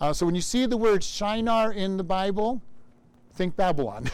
Uh, 0.00 0.12
so 0.12 0.26
when 0.26 0.34
you 0.34 0.40
see 0.40 0.66
the 0.66 0.76
word 0.76 1.04
Shinar 1.04 1.72
in 1.72 1.96
the 1.96 2.04
Bible, 2.04 2.62
think 3.34 3.56
Babylon. 3.56 4.10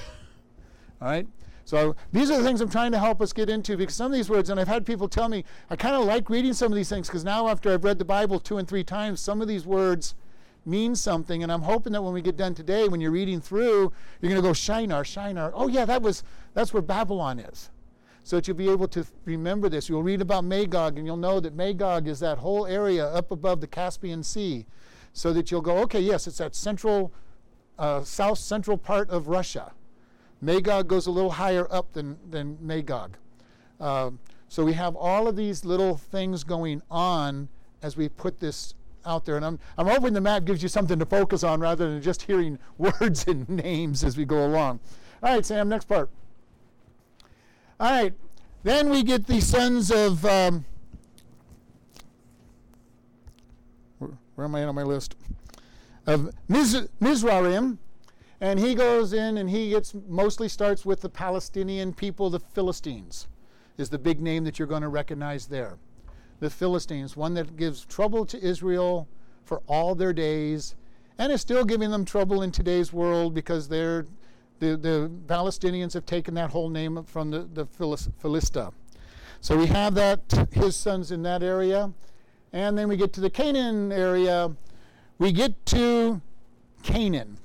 All 1.00 1.08
right? 1.08 1.26
So 1.64 1.96
these 2.12 2.30
are 2.30 2.38
the 2.38 2.44
things 2.44 2.62
I'm 2.62 2.70
trying 2.70 2.92
to 2.92 2.98
help 2.98 3.20
us 3.20 3.32
get 3.32 3.50
into 3.50 3.76
because 3.76 3.94
some 3.94 4.06
of 4.06 4.16
these 4.16 4.30
words, 4.30 4.48
and 4.48 4.58
I've 4.58 4.68
had 4.68 4.86
people 4.86 5.06
tell 5.06 5.28
me, 5.28 5.44
I 5.68 5.76
kind 5.76 5.94
of 5.94 6.04
like 6.04 6.30
reading 6.30 6.54
some 6.54 6.72
of 6.72 6.76
these 6.76 6.88
things 6.88 7.08
because 7.08 7.24
now 7.24 7.48
after 7.48 7.70
I've 7.70 7.84
read 7.84 7.98
the 7.98 8.06
Bible 8.06 8.40
two 8.40 8.56
and 8.56 8.66
three 8.66 8.84
times, 8.84 9.20
some 9.20 9.42
of 9.42 9.48
these 9.48 9.66
words 9.66 10.14
mean 10.64 10.94
something. 10.94 11.42
And 11.42 11.52
I'm 11.52 11.62
hoping 11.62 11.92
that 11.92 12.02
when 12.02 12.14
we 12.14 12.22
get 12.22 12.38
done 12.38 12.54
today, 12.54 12.88
when 12.88 13.02
you're 13.02 13.10
reading 13.10 13.40
through, 13.40 13.92
you're 14.20 14.30
going 14.30 14.42
to 14.42 14.48
go 14.48 14.54
Shinar, 14.54 15.04
Shinar. 15.04 15.52
Oh 15.54 15.68
yeah, 15.68 15.84
that 15.84 16.00
was 16.00 16.22
that's 16.54 16.72
where 16.72 16.82
Babylon 16.82 17.38
is. 17.38 17.68
So 18.28 18.36
that 18.36 18.46
you'll 18.46 18.58
be 18.58 18.68
able 18.68 18.88
to 18.88 19.06
remember 19.24 19.70
this. 19.70 19.88
You'll 19.88 20.02
read 20.02 20.20
about 20.20 20.44
Magog, 20.44 20.98
and 20.98 21.06
you'll 21.06 21.16
know 21.16 21.40
that 21.40 21.54
Magog 21.54 22.06
is 22.06 22.20
that 22.20 22.36
whole 22.36 22.66
area 22.66 23.06
up 23.06 23.30
above 23.30 23.62
the 23.62 23.66
Caspian 23.66 24.22
Sea. 24.22 24.66
So 25.14 25.32
that 25.32 25.50
you'll 25.50 25.62
go, 25.62 25.78
okay, 25.78 26.00
yes, 26.00 26.26
it's 26.26 26.36
that 26.36 26.54
central, 26.54 27.10
uh, 27.78 28.02
south 28.02 28.36
central 28.36 28.76
part 28.76 29.08
of 29.08 29.28
Russia. 29.28 29.72
Magog 30.42 30.88
goes 30.88 31.06
a 31.06 31.10
little 31.10 31.30
higher 31.30 31.66
up 31.72 31.94
than, 31.94 32.18
than 32.28 32.58
Magog. 32.60 33.16
Uh, 33.80 34.10
so 34.46 34.62
we 34.62 34.74
have 34.74 34.94
all 34.94 35.26
of 35.26 35.34
these 35.34 35.64
little 35.64 35.96
things 35.96 36.44
going 36.44 36.82
on 36.90 37.48
as 37.80 37.96
we 37.96 38.10
put 38.10 38.40
this 38.40 38.74
out 39.06 39.24
there. 39.24 39.36
And 39.36 39.44
I'm, 39.46 39.58
I'm 39.78 39.86
hoping 39.86 40.12
the 40.12 40.20
map 40.20 40.44
gives 40.44 40.62
you 40.62 40.68
something 40.68 40.98
to 40.98 41.06
focus 41.06 41.44
on 41.44 41.60
rather 41.60 41.88
than 41.88 42.02
just 42.02 42.20
hearing 42.20 42.58
words 42.76 43.26
and 43.26 43.48
names 43.48 44.04
as 44.04 44.18
we 44.18 44.26
go 44.26 44.44
along. 44.44 44.80
All 45.22 45.34
right, 45.34 45.46
Sam, 45.46 45.70
next 45.70 45.86
part. 45.86 46.10
All 47.80 47.88
right, 47.92 48.12
then 48.64 48.90
we 48.90 49.04
get 49.04 49.28
the 49.28 49.40
sons 49.40 49.92
of. 49.92 50.24
Um, 50.24 50.64
where, 53.98 54.10
where, 54.34 54.44
am 54.46 54.54
I 54.56 54.64
on 54.64 54.74
my 54.74 54.82
list? 54.82 55.14
Of 56.04 56.32
Miz, 56.48 56.88
Mizraim, 56.98 57.78
and 58.40 58.58
he 58.58 58.74
goes 58.74 59.12
in 59.12 59.38
and 59.38 59.48
he 59.48 59.70
gets 59.70 59.94
mostly 60.08 60.48
starts 60.48 60.84
with 60.84 61.02
the 61.02 61.08
Palestinian 61.08 61.92
people, 61.92 62.30
the 62.30 62.40
Philistines, 62.40 63.28
is 63.76 63.90
the 63.90 63.98
big 63.98 64.20
name 64.20 64.42
that 64.42 64.58
you're 64.58 64.66
going 64.66 64.82
to 64.82 64.88
recognize 64.88 65.46
there. 65.46 65.78
The 66.40 66.50
Philistines, 66.50 67.16
one 67.16 67.34
that 67.34 67.56
gives 67.56 67.84
trouble 67.84 68.26
to 68.26 68.44
Israel 68.44 69.06
for 69.44 69.62
all 69.68 69.94
their 69.94 70.12
days, 70.12 70.74
and 71.16 71.30
is 71.30 71.40
still 71.40 71.64
giving 71.64 71.92
them 71.92 72.04
trouble 72.04 72.42
in 72.42 72.50
today's 72.50 72.92
world 72.92 73.34
because 73.34 73.68
they're 73.68 74.04
the, 74.58 74.76
the 74.76 75.10
Palestinians 75.26 75.94
have 75.94 76.06
taken 76.06 76.34
that 76.34 76.50
whole 76.50 76.68
name 76.68 77.02
from 77.04 77.30
the, 77.30 77.48
the 77.52 77.66
Philistia. 77.66 78.72
So 79.40 79.56
we 79.56 79.66
have 79.66 79.94
that, 79.94 80.48
his 80.52 80.74
sons 80.74 81.12
in 81.12 81.22
that 81.22 81.42
area. 81.42 81.92
And 82.52 82.76
then 82.76 82.88
we 82.88 82.96
get 82.96 83.12
to 83.14 83.20
the 83.20 83.30
Canaan 83.30 83.92
area. 83.92 84.50
We 85.18 85.32
get 85.32 85.64
to 85.66 86.20
Canaan. 86.82 87.38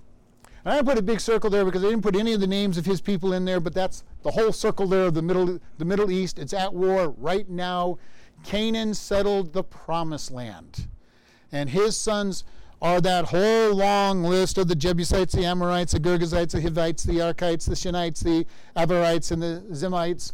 And 0.65 0.73
I 0.73 0.81
put 0.81 0.97
a 0.97 1.01
big 1.01 1.19
circle 1.19 1.49
there 1.49 1.65
because 1.65 1.83
I 1.83 1.89
didn't 1.89 2.03
put 2.03 2.15
any 2.15 2.33
of 2.33 2.39
the 2.39 2.47
names 2.47 2.77
of 2.77 2.85
his 2.85 3.01
people 3.01 3.33
in 3.33 3.43
there, 3.43 3.59
but 3.59 3.73
that's 3.73 4.03
the 4.23 4.31
whole 4.31 4.53
circle 4.53 4.87
there 4.87 5.05
of 5.05 5.13
the 5.13 5.21
Middle, 5.21 5.59
the 5.77 5.85
Middle 5.85 6.09
East. 6.09 6.39
It's 6.39 6.53
at 6.53 6.73
war 6.73 7.09
right 7.17 7.49
now. 7.49 7.99
Canaan 8.43 8.93
settled 8.93 9.53
the 9.53 9.63
promised 9.63 10.31
land. 10.31 10.87
And 11.51 11.69
his 11.69 11.97
sons 11.97 12.43
are 12.83 13.01
that 13.01 13.25
whole 13.25 13.73
long 13.73 14.23
list 14.23 14.59
of 14.59 14.67
the 14.67 14.75
Jebusites, 14.75 15.33
the 15.33 15.45
Amorites, 15.45 15.93
the 15.93 15.99
Girgashites, 15.99 16.51
the 16.51 16.61
Hivites, 16.61 17.03
the 17.03 17.17
Arkites, 17.17 17.65
the 17.65 17.75
Shinites, 17.75 18.23
the 18.23 18.45
Abarites, 18.75 19.31
and 19.31 19.41
the 19.41 19.63
Zimites. 19.71 20.33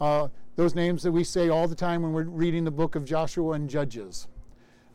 Uh, 0.00 0.28
those 0.56 0.74
names 0.74 1.02
that 1.04 1.12
we 1.12 1.24
say 1.24 1.48
all 1.48 1.66
the 1.66 1.74
time 1.74 2.02
when 2.02 2.12
we're 2.12 2.24
reading 2.24 2.64
the 2.64 2.70
book 2.70 2.96
of 2.96 3.06
Joshua 3.06 3.52
and 3.52 3.70
Judges. 3.70 4.28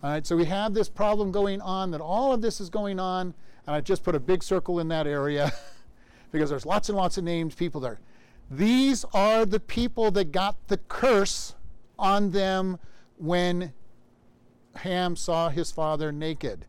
All 0.03 0.11
right, 0.11 0.27
so 0.27 0.35
we 0.35 0.45
have 0.45 0.73
this 0.73 0.89
problem 0.89 1.31
going 1.31 1.61
on, 1.61 1.89
that 1.91 2.01
all 2.01 2.33
of 2.33 2.41
this 2.41 2.61
is 2.61 2.69
going 2.69 2.99
on 2.99 3.33
and 3.69 3.75
I 3.75 3.81
just 3.81 4.03
put 4.03 4.15
a 4.15 4.19
big 4.19 4.41
circle 4.41 4.79
in 4.79 4.87
that 4.87 5.05
area 5.05 5.53
because 6.31 6.49
there's 6.49 6.65
lots 6.65 6.89
and 6.89 6.97
lots 6.97 7.19
of 7.19 7.23
named 7.23 7.55
people 7.55 7.79
there. 7.79 7.99
These 8.49 9.05
are 9.13 9.45
the 9.45 9.59
people 9.59 10.09
that 10.11 10.31
got 10.31 10.55
the 10.69 10.77
curse 10.77 11.53
on 11.99 12.31
them 12.31 12.79
when 13.17 13.73
Ham 14.77 15.15
saw 15.15 15.49
his 15.49 15.71
father 15.71 16.11
naked. 16.11 16.65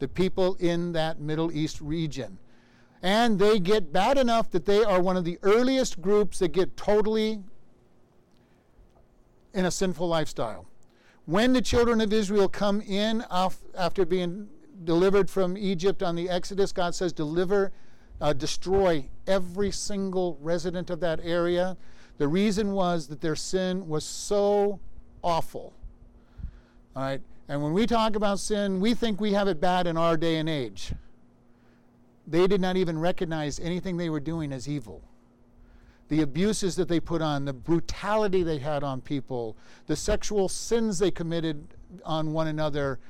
The 0.00 0.08
people 0.08 0.56
in 0.56 0.92
that 0.92 1.20
Middle 1.20 1.52
East 1.52 1.80
region. 1.80 2.38
And 3.02 3.38
they 3.38 3.58
get 3.58 3.92
bad 3.92 4.18
enough 4.18 4.50
that 4.50 4.66
they 4.66 4.82
are 4.82 5.00
one 5.00 5.16
of 5.16 5.24
the 5.24 5.38
earliest 5.42 6.02
groups 6.02 6.40
that 6.40 6.48
get 6.48 6.76
totally 6.76 7.40
in 9.54 9.64
a 9.64 9.70
sinful 9.70 10.08
lifestyle. 10.08 10.66
When 11.26 11.52
the 11.52 11.62
children 11.62 12.00
of 12.00 12.12
Israel 12.12 12.48
come 12.48 12.80
in 12.80 13.24
after 13.30 14.04
being 14.04 14.48
delivered 14.84 15.30
from 15.30 15.56
Egypt 15.56 16.02
on 16.02 16.16
the 16.16 16.28
Exodus, 16.28 16.72
God 16.72 16.94
says, 16.94 17.12
deliver, 17.12 17.72
uh, 18.20 18.32
destroy 18.32 19.06
every 19.26 19.70
single 19.70 20.38
resident 20.40 20.90
of 20.90 21.00
that 21.00 21.20
area. 21.22 21.76
The 22.18 22.28
reason 22.28 22.72
was 22.72 23.06
that 23.08 23.20
their 23.20 23.36
sin 23.36 23.88
was 23.88 24.04
so 24.04 24.80
awful. 25.22 25.72
All 26.96 27.02
right? 27.02 27.20
And 27.50 27.60
when 27.64 27.72
we 27.72 27.84
talk 27.84 28.14
about 28.14 28.38
sin, 28.38 28.78
we 28.78 28.94
think 28.94 29.20
we 29.20 29.32
have 29.32 29.48
it 29.48 29.60
bad 29.60 29.88
in 29.88 29.96
our 29.96 30.16
day 30.16 30.36
and 30.36 30.48
age. 30.48 30.92
They 32.24 32.46
did 32.46 32.60
not 32.60 32.76
even 32.76 32.96
recognize 32.96 33.58
anything 33.58 33.96
they 33.96 34.08
were 34.08 34.20
doing 34.20 34.52
as 34.52 34.68
evil. 34.68 35.02
The 36.10 36.22
abuses 36.22 36.76
that 36.76 36.86
they 36.86 37.00
put 37.00 37.20
on, 37.20 37.44
the 37.44 37.52
brutality 37.52 38.44
they 38.44 38.58
had 38.58 38.84
on 38.84 39.00
people, 39.00 39.56
the 39.88 39.96
sexual 39.96 40.48
sins 40.48 41.00
they 41.00 41.10
committed 41.10 41.66
on 42.04 42.32
one 42.32 42.46
another, 42.46 43.00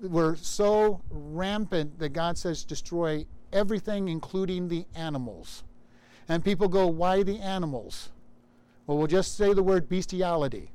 were 0.00 0.36
so 0.36 1.00
rampant 1.10 1.98
that 1.98 2.10
God 2.10 2.38
says 2.38 2.62
destroy 2.62 3.26
everything, 3.52 4.06
including 4.08 4.68
the 4.68 4.86
animals. 4.94 5.64
And 6.28 6.44
people 6.44 6.68
go, 6.68 6.86
why 6.86 7.24
the 7.24 7.40
animals? 7.40 8.10
Well, 8.86 8.96
we'll 8.96 9.08
just 9.08 9.36
say 9.36 9.54
the 9.54 9.62
word 9.64 9.88
bestiality. 9.88 10.70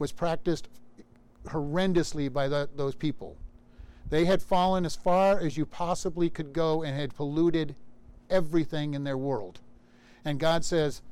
was 0.00 0.10
practiced 0.10 0.68
horrendously 1.46 2.32
by 2.32 2.48
the, 2.48 2.68
those 2.74 2.94
people. 2.94 3.36
They 4.08 4.24
had 4.24 4.42
fallen 4.42 4.84
as 4.84 4.94
far 4.94 5.40
as 5.40 5.56
you 5.56 5.64
possibly 5.64 6.28
could 6.28 6.52
go 6.52 6.82
and 6.82 6.96
had 6.96 7.14
polluted 7.14 7.74
everything 8.28 8.94
in 8.94 9.04
their 9.04 9.16
world. 9.16 9.60
And 10.24 10.38
God 10.38 10.64
says, 10.64 11.02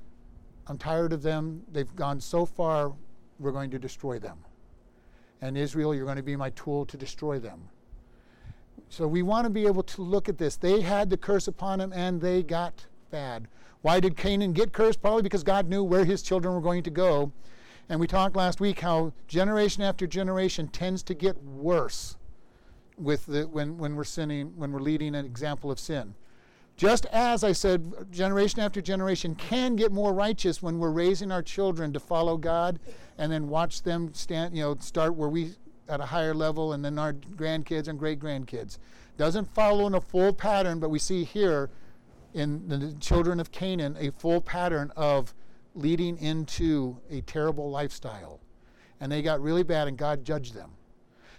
I'm 0.66 0.78
tired 0.78 1.12
of 1.12 1.22
them. 1.22 1.62
They've 1.72 1.94
gone 1.96 2.20
so 2.20 2.46
far, 2.46 2.92
we're 3.38 3.52
going 3.52 3.70
to 3.70 3.78
destroy 3.78 4.18
them. 4.18 4.38
And 5.40 5.56
Israel, 5.56 5.94
you're 5.94 6.04
going 6.04 6.16
to 6.16 6.22
be 6.22 6.36
my 6.36 6.50
tool 6.50 6.84
to 6.86 6.96
destroy 6.96 7.38
them. 7.38 7.68
So 8.88 9.06
we 9.06 9.22
want 9.22 9.44
to 9.44 9.50
be 9.50 9.66
able 9.66 9.84
to 9.84 10.02
look 10.02 10.28
at 10.28 10.36
this. 10.36 10.56
They 10.56 10.80
had 10.80 11.10
the 11.10 11.16
curse 11.16 11.48
upon 11.48 11.78
them 11.78 11.92
and 11.94 12.20
they 12.20 12.42
got 12.42 12.86
bad. 13.10 13.48
Why 13.82 14.00
did 14.00 14.16
Canaan 14.16 14.52
get 14.52 14.72
cursed? 14.72 15.00
Probably 15.00 15.22
because 15.22 15.42
God 15.42 15.68
knew 15.68 15.82
where 15.82 16.04
his 16.04 16.22
children 16.22 16.54
were 16.54 16.60
going 16.60 16.82
to 16.82 16.90
go. 16.90 17.32
And 17.90 17.98
we 17.98 18.06
talked 18.06 18.36
last 18.36 18.60
week 18.60 18.80
how 18.80 19.12
generation 19.26 19.82
after 19.82 20.06
generation 20.06 20.68
tends 20.68 21.02
to 21.02 21.12
get 21.12 21.42
worse 21.42 22.16
with 22.96 23.26
the, 23.26 23.48
when, 23.48 23.78
when 23.78 23.96
we're 23.96 24.04
sinning, 24.04 24.52
when 24.56 24.70
we're 24.70 24.78
leading 24.78 25.16
an 25.16 25.26
example 25.26 25.72
of 25.72 25.80
sin. 25.80 26.14
Just 26.76 27.04
as 27.06 27.42
I 27.42 27.50
said, 27.50 27.92
generation 28.12 28.60
after 28.60 28.80
generation 28.80 29.34
can 29.34 29.74
get 29.74 29.90
more 29.90 30.14
righteous 30.14 30.62
when 30.62 30.78
we're 30.78 30.92
raising 30.92 31.32
our 31.32 31.42
children 31.42 31.92
to 31.92 31.98
follow 31.98 32.36
God 32.36 32.78
and 33.18 33.30
then 33.30 33.48
watch 33.48 33.82
them 33.82 34.14
stand, 34.14 34.56
you 34.56 34.62
know, 34.62 34.76
start 34.78 35.16
where 35.16 35.28
we 35.28 35.54
at 35.88 36.00
a 36.00 36.06
higher 36.06 36.32
level 36.32 36.74
and 36.74 36.84
then 36.84 36.96
our 36.96 37.12
grandkids 37.12 37.88
and 37.88 37.98
great 37.98 38.20
grandkids. 38.20 38.78
Doesn't 39.16 39.52
follow 39.52 39.88
in 39.88 39.94
a 39.94 40.00
full 40.00 40.32
pattern, 40.32 40.78
but 40.78 40.90
we 40.90 41.00
see 41.00 41.24
here 41.24 41.70
in 42.34 42.68
the 42.68 42.94
children 43.00 43.40
of 43.40 43.50
Canaan 43.50 43.96
a 43.98 44.10
full 44.12 44.40
pattern 44.40 44.92
of 44.96 45.34
leading 45.74 46.18
into 46.18 46.98
a 47.10 47.20
terrible 47.22 47.70
lifestyle. 47.70 48.40
And 49.00 49.10
they 49.10 49.22
got 49.22 49.40
really 49.40 49.62
bad, 49.62 49.88
and 49.88 49.96
God 49.96 50.24
judged 50.24 50.54
them. 50.54 50.72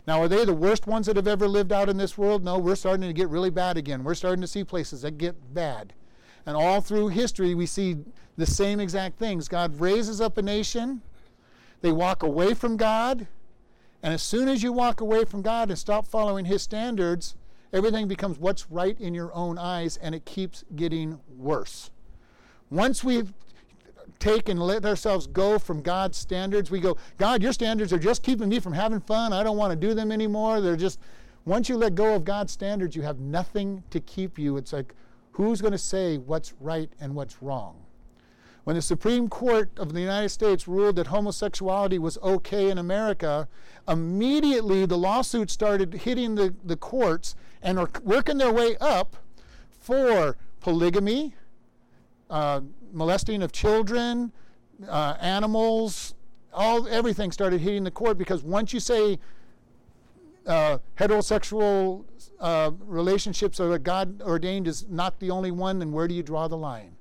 Now, 0.08 0.22
are 0.22 0.28
they 0.28 0.46
the 0.46 0.54
worst 0.54 0.88
ones 0.88 1.06
that 1.06 1.16
have 1.16 1.28
ever 1.28 1.48
lived 1.48 1.72
out 1.72 1.90
in 1.90 1.98
this 1.98 2.18
world? 2.18 2.44
No, 2.44 2.58
we're 2.58 2.76
starting 2.76 3.08
to 3.08 3.14
get 3.14 3.30
really 3.30 3.52
bad 3.52 3.78
again. 3.78 4.04
We're 4.04 4.16
starting 4.16 4.42
to 4.42 4.48
see 4.48 4.64
places 4.64 5.04
that 5.04 5.18
get 5.18 5.54
bad. 5.54 5.94
And 6.46 6.58
all 6.58 6.82
through 6.82 7.10
history, 7.10 7.54
we 7.54 7.68
see 7.68 7.98
the 8.36 8.48
same 8.48 8.80
exact 8.80 9.20
things. 9.20 9.48
God 9.48 9.80
raises 9.80 10.20
up 10.20 10.38
a 10.38 10.42
nation, 10.42 11.02
they 11.82 11.92
walk 11.92 12.24
away 12.24 12.54
from 12.54 12.78
God, 12.78 13.28
and 14.04 14.14
as 14.14 14.24
soon 14.24 14.50
as 14.50 14.64
you 14.64 14.72
walk 14.72 15.02
away 15.02 15.26
from 15.26 15.42
God 15.42 15.70
and 15.70 15.78
stop 15.78 16.08
following 16.08 16.46
His 16.46 16.64
standards, 16.64 17.36
everything 17.72 18.08
becomes 18.08 18.40
what's 18.40 18.70
right 18.72 19.00
in 19.00 19.14
your 19.14 19.34
own 19.34 19.58
eyes, 19.58 19.98
and 19.98 20.16
it 20.16 20.26
keeps 20.26 20.64
getting 20.76 21.20
worse. 21.38 21.92
Once 22.70 23.04
we've 23.04 23.34
take 24.22 24.48
and 24.48 24.62
let 24.62 24.86
ourselves 24.86 25.28
go 25.28 25.60
from 25.60 25.82
God's 25.82 26.18
standards. 26.18 26.72
We 26.72 26.80
go, 26.80 26.96
God, 27.18 27.44
your 27.44 27.52
standards 27.52 27.92
are 27.92 28.00
just 28.00 28.24
keeping 28.24 28.48
me 28.48 28.60
from 28.60 28.72
having 28.72 29.02
fun. 29.02 29.34
I 29.34 29.44
don't 29.44 29.58
want 29.58 29.72
to 29.72 29.88
do 29.88 29.94
them 29.94 30.12
anymore. 30.12 30.62
They're 30.62 30.78
just, 30.78 31.00
once 31.44 31.68
you 31.68 31.76
let 31.76 31.96
go 31.96 32.16
of 32.16 32.24
God's 32.24 32.54
standards, 32.54 32.96
you 32.96 33.02
have 33.02 33.20
nothing 33.20 33.84
to 33.90 34.00
keep 34.00 34.40
you. 34.40 34.56
It's 34.58 34.72
like, 34.72 34.94
who's 35.32 35.60
going 35.60 35.74
to 35.74 35.78
say 35.78 36.18
what's 36.18 36.54
right 36.62 36.90
and 37.02 37.16
what's 37.16 37.42
wrong? 37.42 37.76
When 38.64 38.76
the 38.76 38.82
Supreme 38.82 39.28
Court 39.28 39.72
of 39.78 39.92
the 39.92 40.00
United 40.00 40.30
States 40.30 40.68
ruled 40.68 40.96
that 40.98 41.08
homosexuality 41.08 41.98
was 41.98 42.20
okay 42.20 42.70
in 42.70 42.78
America, 42.78 43.48
immediately 43.88 44.86
the 44.86 44.98
lawsuits 44.98 45.52
started 45.52 45.94
hitting 45.94 46.36
the, 46.36 46.54
the 46.64 46.76
courts 46.76 47.36
and 47.64 47.80
are 47.80 47.90
working 48.04 48.38
their 48.38 48.54
way 48.54 48.78
up 48.80 49.18
for 49.80 50.38
polygamy, 50.60 51.34
uh, 52.30 52.62
molesting 52.94 53.42
of 53.44 53.52
children, 53.52 54.32
uh, 54.88 55.16
animals, 55.20 56.16
all 56.54 56.88
everything 56.88 57.32
started 57.32 57.62
hitting 57.62 57.84
the 57.84 57.92
court 57.92 58.18
because 58.18 58.44
once 58.44 58.74
you 58.74 58.80
say 58.80 59.20
uh, 60.46 60.80
heterosexual 60.98 62.04
uh, 62.40 62.72
relationships 62.86 63.60
are 63.60 63.78
God 63.78 64.22
ordained 64.22 64.68
is 64.68 64.88
not 64.90 65.20
the 65.20 65.32
only 65.32 65.52
one, 65.52 65.80
then 65.80 65.92
where 65.92 66.08
do 66.08 66.14
you 66.14 66.24
draw 66.24 66.48
the 66.48 66.58
line? 66.58 66.96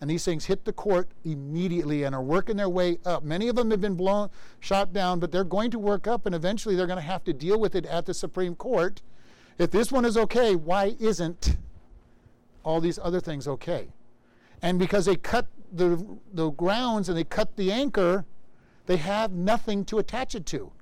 And 0.00 0.10
these 0.10 0.24
things 0.24 0.44
hit 0.44 0.66
the 0.66 0.74
court 0.74 1.08
immediately 1.24 2.02
and 2.02 2.14
are 2.14 2.22
working 2.22 2.56
their 2.56 2.68
way 2.68 2.98
up. 3.06 3.24
Many 3.24 3.48
of 3.48 3.56
them 3.56 3.70
have 3.70 3.80
been 3.80 3.94
blown, 3.94 4.28
shot 4.60 4.92
down, 4.92 5.20
but 5.20 5.32
they're 5.32 5.42
going 5.42 5.70
to 5.70 5.78
work 5.78 6.06
up, 6.06 6.26
and 6.26 6.34
eventually 6.34 6.76
they're 6.76 6.86
going 6.86 6.98
to 6.98 7.02
have 7.02 7.24
to 7.24 7.32
deal 7.32 7.58
with 7.58 7.74
it 7.74 7.86
at 7.86 8.04
the 8.04 8.12
Supreme 8.12 8.54
Court. 8.54 9.00
If 9.58 9.70
this 9.70 9.90
one 9.90 10.04
is 10.04 10.18
okay, 10.18 10.54
why 10.54 10.96
isn't 11.00 11.56
all 12.62 12.80
these 12.82 12.98
other 12.98 13.20
things 13.20 13.48
okay? 13.48 13.88
And 14.62 14.78
because 14.78 15.06
they 15.06 15.16
cut 15.16 15.46
the, 15.72 16.04
the 16.32 16.50
grounds 16.50 17.08
and 17.08 17.16
they 17.16 17.24
cut 17.24 17.56
the 17.56 17.70
anchor, 17.70 18.24
they 18.86 18.96
have 18.96 19.32
nothing 19.32 19.84
to 19.86 19.98
attach 19.98 20.34
it 20.34 20.46
to. 20.46 20.72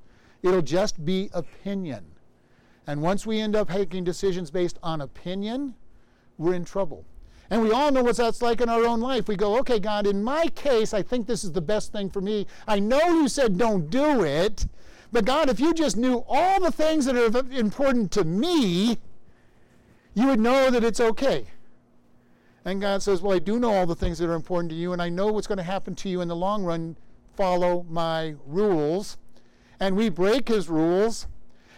It'll 0.43 0.63
just 0.63 1.05
be 1.05 1.31
opinion. 1.33 2.05
And 2.87 3.01
once 3.01 3.25
we 3.25 3.41
end 3.41 3.57
up 3.57 3.71
making 3.71 4.05
decisions 4.05 4.51
based 4.51 4.79
on 4.83 5.01
opinion, 5.01 5.75
we're 6.37 6.55
in 6.55 6.65
trouble. 6.65 7.05
And 7.51 7.63
we 7.63 7.73
all 7.73 7.91
know 7.91 8.03
what 8.03 8.17
that's 8.17 8.43
like 8.43 8.61
in 8.61 8.69
our 8.69 8.85
own 8.85 9.01
life. 9.01 9.29
We 9.29 9.37
go, 9.37 9.59
okay, 9.59 9.79
God, 9.79 10.07
in 10.07 10.23
my 10.23 10.49
case, 10.49 10.95
I 10.95 11.03
think 11.03 11.27
this 11.27 11.45
is 11.45 11.53
the 11.53 11.61
best 11.61 11.93
thing 11.93 12.11
for 12.11 12.21
me. 12.21 12.47
I 12.67 12.79
know 12.79 13.01
you 13.01 13.29
said 13.29 13.59
don't 13.59 13.91
do 13.91 14.23
it, 14.23 14.67
but 15.13 15.25
God, 15.25 15.49
if 15.49 15.61
you 15.61 15.73
just 15.73 15.97
knew 15.97 16.25
all 16.27 16.61
the 16.61 16.73
things 16.73 17.05
that 17.05 17.17
are 17.17 17.57
important 17.57 18.11
to 18.13 18.25
me, 18.25 18.99
you 20.15 20.27
would 20.27 20.41
know 20.41 20.71
that 20.71 20.85
it's 20.85 21.01
okay. 21.01 21.47
And 22.65 22.81
God 22.81 23.03
says, 23.03 23.21
Well, 23.21 23.37
I 23.37 23.39
do 23.39 23.59
know 23.59 23.73
all 23.73 23.87
the 23.87 23.95
things 23.95 24.19
that 24.19 24.31
are 24.31 24.35
important 24.35 24.71
to 24.71 24.77
you, 24.77 24.93
and 24.93 25.03
I 25.03 25.09
know 25.09 25.29
what's 25.29 25.47
going 25.47 25.59
to 25.59 25.65
happen 25.65 25.95
to 25.97 26.09
you 26.09 26.21
in 26.21 26.29
the 26.29 26.37
long 26.37 26.65
run. 26.65 26.97
Follow 27.37 27.85
my 27.89 28.37
rules. 28.47 29.19
And 29.81 29.97
we 29.97 30.09
break 30.09 30.49
his 30.49 30.69
rules. 30.69 31.27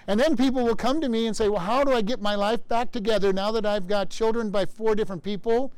And 0.07 0.20
then 0.20 0.37
people 0.37 0.64
will 0.64 0.77
come 0.77 1.01
to 1.01 1.09
me 1.09 1.27
and 1.27 1.37
say, 1.37 1.49
Well, 1.49 1.61
how 1.61 1.83
do 1.83 1.92
I 1.92 2.03
get 2.03 2.20
my 2.22 2.35
life 2.37 2.66
back 2.68 2.92
together 2.92 3.33
now 3.33 3.51
that 3.53 3.66
I've 3.66 3.88
got 3.88 4.11
children 4.11 4.51
by 4.51 4.66
four 4.66 4.94
different 4.94 5.22
people? 5.22 5.72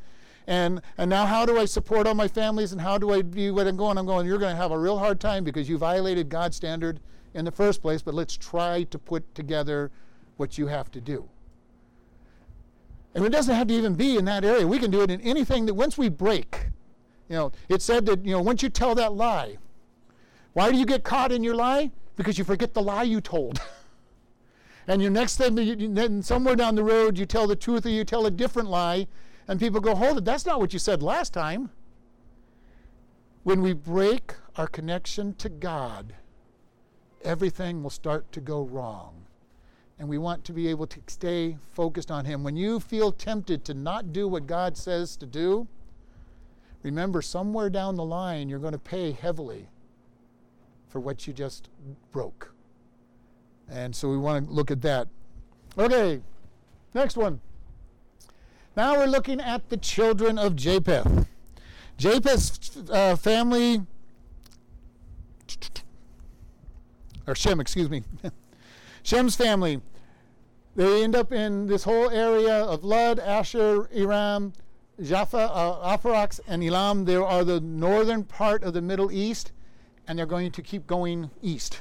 And, 0.46 0.80
and 0.96 1.10
now 1.10 1.26
how 1.26 1.44
do 1.44 1.58
I 1.58 1.66
support 1.66 2.06
all 2.06 2.14
my 2.14 2.28
families 2.28 2.72
and 2.72 2.80
how 2.80 2.96
do 2.96 3.12
I 3.12 3.20
do 3.20 3.54
what 3.54 3.66
I'm 3.66 3.76
going? 3.76 3.98
I'm 3.98 4.06
going, 4.06 4.26
you're 4.26 4.38
going 4.38 4.54
to 4.54 4.60
have 4.60 4.70
a 4.70 4.78
real 4.78 4.98
hard 4.98 5.20
time 5.20 5.44
because 5.44 5.68
you 5.68 5.76
violated 5.76 6.30
God's 6.30 6.56
standard 6.56 7.00
in 7.34 7.44
the 7.44 7.50
first 7.50 7.82
place, 7.82 8.00
but 8.00 8.14
let's 8.14 8.34
try 8.34 8.84
to 8.84 8.98
put 8.98 9.34
together 9.34 9.90
what 10.38 10.56
you 10.56 10.66
have 10.66 10.90
to 10.92 11.02
do. 11.02 11.28
And 13.18 13.26
it 13.26 13.30
doesn't 13.30 13.52
have 13.52 13.66
to 13.66 13.74
even 13.74 13.96
be 13.96 14.16
in 14.16 14.26
that 14.26 14.44
area. 14.44 14.64
We 14.64 14.78
can 14.78 14.92
do 14.92 15.02
it 15.02 15.10
in 15.10 15.20
anything 15.22 15.66
that 15.66 15.74
once 15.74 15.98
we 15.98 16.08
break. 16.08 16.68
You 17.28 17.34
know, 17.34 17.52
it 17.68 17.82
said 17.82 18.06
that, 18.06 18.24
you 18.24 18.30
know, 18.30 18.40
once 18.40 18.62
you 18.62 18.68
tell 18.68 18.94
that 18.94 19.12
lie, 19.12 19.58
why 20.52 20.70
do 20.70 20.78
you 20.78 20.86
get 20.86 21.02
caught 21.02 21.32
in 21.32 21.42
your 21.42 21.56
lie? 21.56 21.90
Because 22.14 22.38
you 22.38 22.44
forget 22.44 22.74
the 22.74 22.80
lie 22.80 23.02
you 23.02 23.20
told. 23.20 23.60
and 24.86 25.02
your 25.02 25.10
next 25.10 25.36
thing, 25.36 25.58
you, 25.58 25.92
then 25.92 26.22
somewhere 26.22 26.54
down 26.54 26.76
the 26.76 26.84
road, 26.84 27.18
you 27.18 27.26
tell 27.26 27.48
the 27.48 27.56
truth 27.56 27.86
or 27.86 27.88
you 27.88 28.04
tell 28.04 28.24
a 28.24 28.30
different 28.30 28.70
lie, 28.70 29.08
and 29.48 29.58
people 29.58 29.80
go, 29.80 29.96
hold 29.96 30.18
it, 30.18 30.24
that's 30.24 30.46
not 30.46 30.60
what 30.60 30.72
you 30.72 30.78
said 30.78 31.02
last 31.02 31.32
time. 31.32 31.70
When 33.42 33.62
we 33.62 33.72
break 33.72 34.34
our 34.54 34.68
connection 34.68 35.34
to 35.38 35.48
God, 35.48 36.14
everything 37.24 37.82
will 37.82 37.90
start 37.90 38.30
to 38.30 38.40
go 38.40 38.62
wrong 38.62 39.17
and 39.98 40.08
we 40.08 40.18
want 40.18 40.44
to 40.44 40.52
be 40.52 40.68
able 40.68 40.86
to 40.86 41.00
stay 41.08 41.56
focused 41.72 42.10
on 42.10 42.24
Him. 42.24 42.44
When 42.44 42.56
you 42.56 42.78
feel 42.78 43.10
tempted 43.10 43.64
to 43.64 43.74
not 43.74 44.12
do 44.12 44.28
what 44.28 44.46
God 44.46 44.76
says 44.76 45.16
to 45.16 45.26
do, 45.26 45.66
remember 46.82 47.20
somewhere 47.20 47.68
down 47.68 47.96
the 47.96 48.04
line 48.04 48.48
you're 48.48 48.58
going 48.58 48.72
to 48.72 48.78
pay 48.78 49.12
heavily 49.12 49.68
for 50.88 51.00
what 51.00 51.26
you 51.26 51.32
just 51.32 51.68
broke. 52.12 52.52
And 53.68 53.94
so 53.94 54.08
we 54.08 54.16
want 54.16 54.46
to 54.46 54.52
look 54.52 54.70
at 54.70 54.80
that. 54.82 55.08
Okay, 55.76 56.22
next 56.94 57.16
one. 57.16 57.40
Now 58.76 58.96
we're 58.96 59.06
looking 59.06 59.40
at 59.40 59.68
the 59.68 59.76
children 59.76 60.38
of 60.38 60.54
Japheth. 60.54 61.26
Japheth's 61.96 62.76
uh, 62.90 63.16
family, 63.16 63.82
or 67.26 67.34
Shem, 67.34 67.58
excuse 67.60 67.90
me. 67.90 68.04
Shem's 69.08 69.36
family, 69.36 69.80
they 70.76 71.02
end 71.02 71.16
up 71.16 71.32
in 71.32 71.66
this 71.66 71.84
whole 71.84 72.10
area 72.10 72.62
of 72.62 72.84
Lud, 72.84 73.18
Asher, 73.18 73.88
Iram, 73.90 74.52
Jaffa, 75.02 75.50
uh, 75.50 75.96
Aphorax, 75.96 76.40
and 76.46 76.62
Elam. 76.62 77.06
They 77.06 77.16
are 77.16 77.42
the 77.42 77.58
northern 77.58 78.22
part 78.22 78.62
of 78.62 78.74
the 78.74 78.82
Middle 78.82 79.10
East, 79.10 79.52
and 80.06 80.18
they're 80.18 80.26
going 80.26 80.52
to 80.52 80.60
keep 80.60 80.86
going 80.86 81.30
east. 81.40 81.80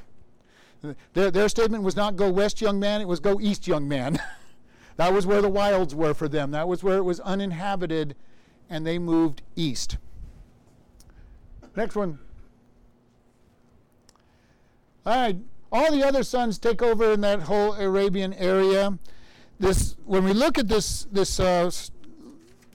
Their, 1.11 1.29
their 1.29 1.49
statement 1.49 1.83
was 1.83 1.97
not 1.97 2.15
go 2.15 2.31
west, 2.31 2.61
young 2.61 2.79
man, 2.79 3.01
it 3.01 3.09
was 3.09 3.19
go 3.19 3.41
east, 3.41 3.67
young 3.67 3.89
man. 3.89 4.21
that 4.95 5.11
was 5.11 5.27
where 5.27 5.41
the 5.41 5.49
wilds 5.49 5.93
were 5.93 6.13
for 6.13 6.29
them. 6.29 6.51
That 6.51 6.69
was 6.69 6.81
where 6.81 6.95
it 6.95 7.03
was 7.03 7.19
uninhabited, 7.19 8.15
and 8.69 8.87
they 8.87 8.97
moved 8.99 9.41
east. 9.57 9.97
Next 11.75 11.97
one. 11.97 12.19
All 15.05 15.13
right, 15.13 15.37
all 15.71 15.91
the 15.91 16.03
other 16.03 16.23
sons 16.23 16.57
take 16.57 16.81
over 16.81 17.11
in 17.11 17.21
that 17.21 17.41
whole 17.41 17.73
Arabian 17.73 18.33
area. 18.33 18.97
This, 19.59 19.95
when 20.05 20.23
we 20.23 20.33
look 20.33 20.57
at 20.57 20.67
this, 20.67 21.07
this 21.11 21.39
uh, 21.39 21.71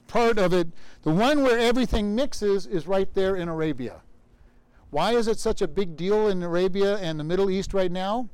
part 0.07 0.37
of 0.37 0.53
it, 0.53 0.67
the 1.03 1.11
one 1.11 1.43
where 1.43 1.57
everything 1.57 2.15
mixes 2.15 2.65
is 2.65 2.87
right 2.87 3.11
there 3.13 3.35
in 3.35 3.47
Arabia. 3.47 4.01
Why 4.89 5.13
is 5.13 5.27
it 5.27 5.39
such 5.39 5.61
a 5.61 5.67
big 5.67 5.97
deal 5.97 6.27
in 6.27 6.43
Arabia 6.43 6.97
and 6.97 7.19
the 7.19 7.23
Middle 7.23 7.49
East 7.49 7.73
right 7.73 7.91
now? 7.91 8.29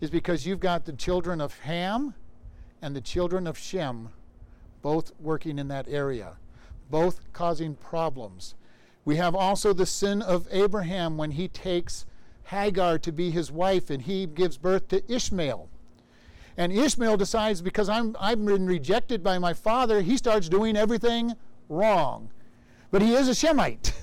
Is 0.00 0.10
because 0.10 0.46
you've 0.46 0.60
got 0.60 0.84
the 0.84 0.92
children 0.92 1.40
of 1.40 1.58
Ham 1.60 2.14
and 2.82 2.94
the 2.94 3.00
children 3.00 3.46
of 3.46 3.58
Shem 3.58 4.10
both 4.82 5.12
working 5.18 5.58
in 5.58 5.68
that 5.68 5.88
area, 5.88 6.36
both 6.90 7.32
causing 7.32 7.74
problems. 7.74 8.54
We 9.04 9.16
have 9.16 9.34
also 9.34 9.72
the 9.72 9.86
sin 9.86 10.20
of 10.20 10.46
Abraham 10.50 11.16
when 11.16 11.32
he 11.32 11.48
takes 11.48 12.04
Hagar 12.44 12.98
to 12.98 13.12
be 13.12 13.30
his 13.30 13.50
wife 13.50 13.90
and 13.90 14.02
he 14.02 14.26
gives 14.26 14.56
birth 14.56 14.88
to 14.88 15.12
Ishmael. 15.12 15.68
And 16.56 16.72
Ishmael 16.72 17.16
decides 17.16 17.60
because 17.62 17.88
I'm, 17.88 18.16
I've 18.20 18.44
been 18.44 18.66
rejected 18.66 19.22
by 19.22 19.38
my 19.38 19.54
father, 19.54 20.02
he 20.02 20.16
starts 20.16 20.48
doing 20.48 20.76
everything 20.76 21.34
wrong. 21.68 22.30
But 22.90 23.02
he 23.02 23.14
is 23.14 23.28
a 23.28 23.34
Shemite. 23.34 23.92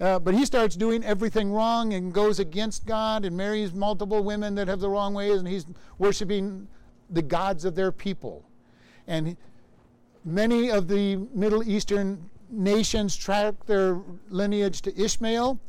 Uh, 0.00 0.18
but 0.18 0.32
he 0.32 0.46
starts 0.46 0.76
doing 0.76 1.04
everything 1.04 1.52
wrong 1.52 1.92
and 1.92 2.14
goes 2.14 2.38
against 2.38 2.86
God 2.86 3.26
and 3.26 3.36
marries 3.36 3.74
multiple 3.74 4.24
women 4.24 4.54
that 4.54 4.66
have 4.66 4.80
the 4.80 4.88
wrong 4.88 5.12
ways, 5.12 5.38
and 5.38 5.46
he's 5.46 5.66
worshiping 5.98 6.66
the 7.10 7.20
gods 7.20 7.66
of 7.66 7.74
their 7.74 7.92
people. 7.92 8.42
And 9.06 9.36
many 10.24 10.70
of 10.70 10.88
the 10.88 11.16
Middle 11.34 11.68
Eastern 11.68 12.30
nations 12.48 13.14
track 13.14 13.66
their 13.66 14.00
lineage 14.30 14.80
to 14.82 14.98
Ishmael, 14.98 15.60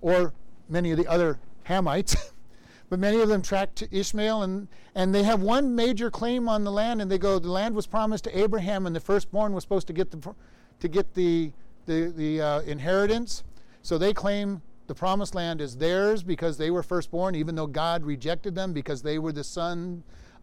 or 0.00 0.32
many 0.68 0.90
of 0.90 0.98
the 0.98 1.06
other 1.06 1.38
Hamites. 1.68 2.32
but 2.90 2.98
many 2.98 3.20
of 3.20 3.28
them 3.28 3.42
track 3.42 3.74
to 3.76 3.88
Ishmael, 3.96 4.42
and, 4.42 4.68
and 4.94 5.14
they 5.14 5.22
have 5.22 5.42
one 5.42 5.74
major 5.74 6.10
claim 6.10 6.48
on 6.48 6.64
the 6.64 6.72
land, 6.72 7.00
and 7.00 7.10
they 7.10 7.18
go, 7.18 7.38
the 7.38 7.50
land 7.50 7.74
was 7.74 7.86
promised 7.86 8.24
to 8.24 8.38
Abraham, 8.38 8.86
and 8.86 8.94
the 8.94 9.00
firstborn 9.00 9.52
was 9.52 9.64
supposed 9.64 9.86
to 9.86 9.92
get 9.92 10.10
the, 10.10 10.34
to 10.80 10.88
get 10.88 11.14
the, 11.14 11.52
the, 11.86 12.12
the 12.16 12.40
uh, 12.40 12.60
inheritance. 12.60 13.42
So 13.82 13.98
they 13.98 14.12
claim 14.12 14.62
the 14.86 14.94
promised 14.94 15.34
land 15.34 15.60
is 15.60 15.76
theirs 15.76 16.22
because 16.22 16.58
they 16.58 16.70
were 16.70 16.82
firstborn, 16.82 17.34
even 17.34 17.54
though 17.54 17.66
God 17.66 18.04
rejected 18.04 18.54
them 18.54 18.72
because 18.72 19.02
they 19.02 19.18
were 19.18 19.32
the 19.32 19.44
son 19.44 20.02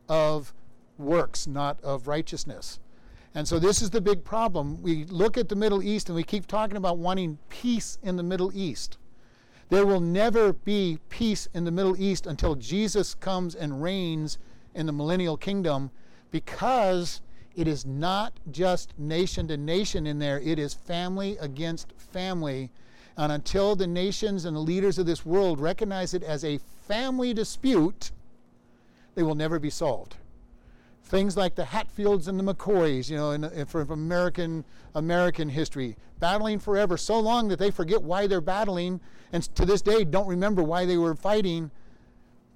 of 0.09 0.53
works, 0.97 1.47
not 1.47 1.81
of 1.83 2.07
righteousness. 2.07 2.79
And 3.33 3.47
so 3.47 3.59
this 3.59 3.81
is 3.81 3.89
the 3.89 4.01
big 4.01 4.23
problem. 4.23 4.81
We 4.81 5.05
look 5.05 5.37
at 5.37 5.47
the 5.47 5.55
Middle 5.55 5.81
East 5.81 6.09
and 6.09 6.15
we 6.15 6.23
keep 6.23 6.47
talking 6.47 6.75
about 6.75 6.97
wanting 6.97 7.37
peace 7.49 7.97
in 8.03 8.17
the 8.17 8.23
Middle 8.23 8.51
East. 8.53 8.97
There 9.71 9.85
will 9.85 10.01
never 10.01 10.51
be 10.51 10.99
peace 11.07 11.47
in 11.53 11.63
the 11.63 11.71
Middle 11.71 11.95
East 11.97 12.27
until 12.27 12.55
Jesus 12.55 13.15
comes 13.15 13.55
and 13.55 13.81
reigns 13.81 14.37
in 14.75 14.85
the 14.85 14.91
millennial 14.91 15.37
kingdom 15.37 15.91
because 16.29 17.21
it 17.55 17.69
is 17.69 17.85
not 17.85 18.33
just 18.51 18.93
nation 18.99 19.47
to 19.47 19.55
nation 19.55 20.05
in 20.05 20.19
there, 20.19 20.41
it 20.41 20.59
is 20.59 20.73
family 20.73 21.37
against 21.39 21.93
family 21.93 22.69
and 23.15 23.31
until 23.31 23.77
the 23.77 23.87
nations 23.87 24.43
and 24.43 24.57
the 24.57 24.59
leaders 24.59 24.99
of 24.99 25.05
this 25.05 25.25
world 25.25 25.57
recognize 25.57 26.13
it 26.13 26.23
as 26.23 26.43
a 26.43 26.59
family 26.85 27.33
dispute, 27.33 28.11
they 29.15 29.23
will 29.23 29.35
never 29.35 29.57
be 29.57 29.69
solved. 29.69 30.17
Things 31.11 31.35
like 31.35 31.55
the 31.55 31.65
Hatfields 31.65 32.29
and 32.29 32.39
the 32.39 32.53
McCoys, 32.53 33.09
you 33.09 33.17
know, 33.17 33.31
in, 33.31 33.43
in, 33.43 33.67
American 33.91 34.63
American 34.95 35.49
history, 35.49 35.97
battling 36.19 36.57
forever, 36.57 36.95
so 36.95 37.19
long 37.19 37.49
that 37.49 37.59
they 37.59 37.69
forget 37.69 38.01
why 38.01 38.27
they're 38.27 38.39
battling, 38.39 39.01
and 39.33 39.43
to 39.55 39.65
this 39.65 39.81
day 39.81 40.05
don't 40.05 40.25
remember 40.25 40.63
why 40.63 40.85
they 40.85 40.95
were 40.95 41.13
fighting. 41.13 41.69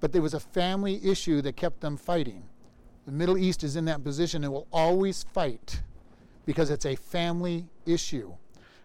But 0.00 0.12
there 0.12 0.22
was 0.22 0.32
a 0.32 0.40
family 0.40 0.98
issue 1.04 1.42
that 1.42 1.54
kept 1.56 1.80
them 1.80 1.98
fighting. 1.98 2.44
The 3.04 3.12
Middle 3.12 3.36
East 3.36 3.62
is 3.62 3.76
in 3.76 3.84
that 3.84 4.02
position 4.02 4.42
and 4.42 4.50
will 4.50 4.68
always 4.72 5.22
fight 5.22 5.82
because 6.46 6.70
it's 6.70 6.86
a 6.86 6.96
family 6.96 7.66
issue 7.84 8.32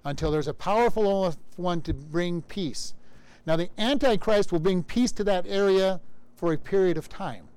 until 0.04 0.32
there's 0.32 0.50
a 0.50 0.54
powerful 0.54 1.34
one 1.56 1.80
to 1.84 1.94
bring 1.94 2.42
peace. 2.42 2.94
Now, 3.46 3.56
the 3.56 3.70
Antichrist 3.78 4.52
will 4.52 4.60
bring 4.60 4.84
peace 4.84 5.14
to 5.14 5.24
that 5.24 5.46
area 5.48 6.02
for 6.36 6.52
a 6.52 6.58
period 6.58 6.98
of 6.98 7.08
time. 7.08 7.48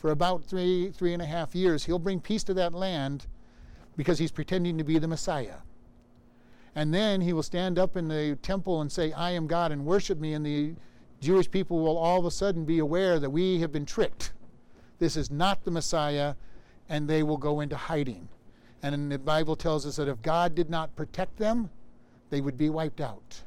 For 0.00 0.12
about 0.12 0.42
three, 0.42 0.90
three 0.92 1.12
and 1.12 1.20
a 1.20 1.26
half 1.26 1.54
years, 1.54 1.84
he'll 1.84 1.98
bring 1.98 2.20
peace 2.20 2.42
to 2.44 2.54
that 2.54 2.72
land 2.72 3.26
because 3.98 4.18
he's 4.18 4.32
pretending 4.32 4.78
to 4.78 4.84
be 4.84 4.98
the 4.98 5.06
Messiah. 5.06 5.56
And 6.74 6.94
then 6.94 7.20
he 7.20 7.34
will 7.34 7.42
stand 7.42 7.78
up 7.78 7.98
in 7.98 8.08
the 8.08 8.38
temple 8.40 8.80
and 8.80 8.90
say, 8.90 9.12
I 9.12 9.32
am 9.32 9.46
God, 9.46 9.72
and 9.72 9.84
worship 9.84 10.18
me. 10.18 10.32
And 10.32 10.46
the 10.46 10.74
Jewish 11.20 11.50
people 11.50 11.80
will 11.80 11.98
all 11.98 12.18
of 12.18 12.24
a 12.24 12.30
sudden 12.30 12.64
be 12.64 12.78
aware 12.78 13.20
that 13.20 13.28
we 13.28 13.60
have 13.60 13.72
been 13.72 13.84
tricked. 13.84 14.32
This 14.98 15.18
is 15.18 15.30
not 15.30 15.64
the 15.64 15.70
Messiah, 15.70 16.34
and 16.88 17.06
they 17.06 17.22
will 17.22 17.36
go 17.36 17.60
into 17.60 17.76
hiding. 17.76 18.26
And 18.82 19.12
the 19.12 19.18
Bible 19.18 19.54
tells 19.54 19.84
us 19.84 19.96
that 19.96 20.08
if 20.08 20.22
God 20.22 20.54
did 20.54 20.70
not 20.70 20.96
protect 20.96 21.36
them, 21.36 21.68
they 22.30 22.40
would 22.40 22.56
be 22.56 22.70
wiped 22.70 23.02
out. 23.02 23.42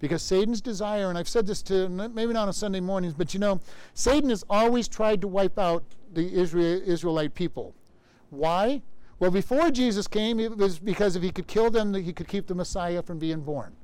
Because 0.00 0.22
Satan's 0.22 0.60
desire, 0.60 1.08
and 1.08 1.18
I've 1.18 1.28
said 1.28 1.46
this 1.46 1.62
to 1.62 1.88
maybe 1.88 2.32
not 2.32 2.46
on 2.46 2.52
Sunday 2.52 2.80
mornings, 2.80 3.14
but 3.14 3.34
you 3.34 3.40
know, 3.40 3.60
Satan 3.94 4.30
has 4.30 4.44
always 4.48 4.86
tried 4.86 5.20
to 5.22 5.28
wipe 5.28 5.58
out 5.58 5.82
the 6.12 6.32
Israel, 6.32 6.80
Israelite 6.84 7.34
people. 7.34 7.74
Why? 8.30 8.82
Well, 9.18 9.32
before 9.32 9.70
Jesus 9.70 10.06
came, 10.06 10.38
it 10.38 10.56
was 10.56 10.78
because 10.78 11.16
if 11.16 11.22
he 11.22 11.30
could 11.30 11.48
kill 11.48 11.70
them, 11.70 11.94
he 11.94 12.12
could 12.12 12.28
keep 12.28 12.46
the 12.46 12.54
Messiah 12.54 13.02
from 13.02 13.18
being 13.18 13.40
born. 13.40 13.74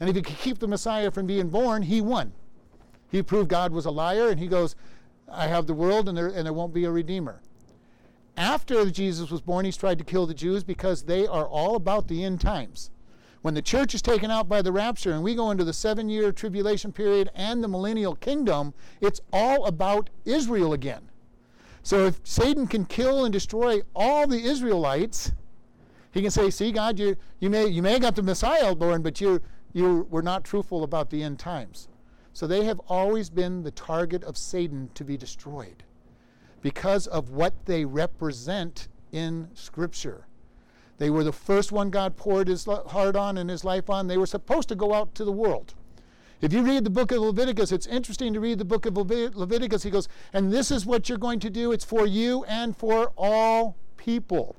And 0.00 0.08
if 0.08 0.16
he 0.16 0.22
could 0.22 0.38
keep 0.38 0.58
the 0.58 0.66
Messiah 0.66 1.10
from 1.10 1.26
being 1.26 1.48
born, 1.48 1.82
he 1.82 2.00
won. 2.00 2.32
He 3.10 3.22
proved 3.22 3.48
God 3.48 3.72
was 3.72 3.84
a 3.84 3.90
liar, 3.90 4.28
and 4.28 4.40
he 4.40 4.46
goes, 4.46 4.74
I 5.30 5.46
have 5.46 5.66
the 5.66 5.74
world, 5.74 6.08
and 6.08 6.16
there, 6.16 6.28
and 6.28 6.46
there 6.46 6.52
won't 6.52 6.74
be 6.74 6.84
a 6.84 6.90
redeemer. 6.90 7.40
After 8.36 8.90
Jesus 8.90 9.30
was 9.30 9.40
born, 9.40 9.64
he's 9.64 9.76
tried 9.76 9.98
to 9.98 10.04
kill 10.04 10.26
the 10.26 10.34
Jews 10.34 10.64
because 10.64 11.02
they 11.02 11.26
are 11.26 11.46
all 11.46 11.76
about 11.76 12.08
the 12.08 12.24
end 12.24 12.40
times. 12.40 12.90
When 13.44 13.52
the 13.52 13.60
church 13.60 13.94
is 13.94 14.00
taken 14.00 14.30
out 14.30 14.48
by 14.48 14.62
the 14.62 14.72
rapture 14.72 15.12
and 15.12 15.22
we 15.22 15.34
go 15.34 15.50
into 15.50 15.64
the 15.64 15.74
seven 15.74 16.08
year 16.08 16.32
tribulation 16.32 16.92
period 16.92 17.30
and 17.34 17.62
the 17.62 17.68
millennial 17.68 18.14
kingdom, 18.14 18.72
it's 19.02 19.20
all 19.34 19.66
about 19.66 20.08
Israel 20.24 20.72
again. 20.72 21.10
So 21.82 22.06
if 22.06 22.22
Satan 22.24 22.66
can 22.66 22.86
kill 22.86 23.22
and 23.22 23.30
destroy 23.30 23.82
all 23.94 24.26
the 24.26 24.42
Israelites, 24.42 25.32
he 26.10 26.22
can 26.22 26.30
say, 26.30 26.48
"See, 26.48 26.72
God, 26.72 26.98
you 26.98 27.16
you 27.38 27.50
may 27.50 27.66
you 27.66 27.82
may 27.82 27.92
have 27.92 28.00
got 28.00 28.16
the 28.16 28.22
Messiah 28.22 28.74
born, 28.74 29.02
but 29.02 29.20
you 29.20 29.42
you 29.74 30.06
were 30.08 30.22
not 30.22 30.44
truthful 30.44 30.82
about 30.82 31.10
the 31.10 31.22
end 31.22 31.38
times." 31.38 31.88
So 32.32 32.46
they 32.46 32.64
have 32.64 32.80
always 32.88 33.28
been 33.28 33.62
the 33.62 33.72
target 33.72 34.24
of 34.24 34.38
Satan 34.38 34.88
to 34.94 35.04
be 35.04 35.18
destroyed 35.18 35.84
because 36.62 37.06
of 37.06 37.28
what 37.28 37.66
they 37.66 37.84
represent 37.84 38.88
in 39.12 39.50
Scripture. 39.52 40.28
They 40.98 41.10
were 41.10 41.24
the 41.24 41.32
first 41.32 41.72
one 41.72 41.90
God 41.90 42.16
poured 42.16 42.48
his 42.48 42.64
heart 42.64 43.16
on 43.16 43.36
and 43.38 43.50
his 43.50 43.64
life 43.64 43.90
on. 43.90 44.06
They 44.06 44.16
were 44.16 44.26
supposed 44.26 44.68
to 44.68 44.74
go 44.74 44.94
out 44.94 45.14
to 45.16 45.24
the 45.24 45.32
world. 45.32 45.74
If 46.40 46.52
you 46.52 46.62
read 46.62 46.84
the 46.84 46.90
book 46.90 47.10
of 47.10 47.18
Leviticus, 47.18 47.72
it's 47.72 47.86
interesting 47.86 48.32
to 48.34 48.40
read 48.40 48.58
the 48.58 48.64
book 48.64 48.86
of 48.86 48.96
Leviticus. 48.96 49.82
He 49.82 49.90
goes, 49.90 50.08
and 50.32 50.52
this 50.52 50.70
is 50.70 50.84
what 50.84 51.08
you're 51.08 51.18
going 51.18 51.40
to 51.40 51.50
do. 51.50 51.72
It's 51.72 51.84
for 51.84 52.06
you 52.06 52.44
and 52.44 52.76
for 52.76 53.12
all 53.16 53.76
people. 53.96 54.56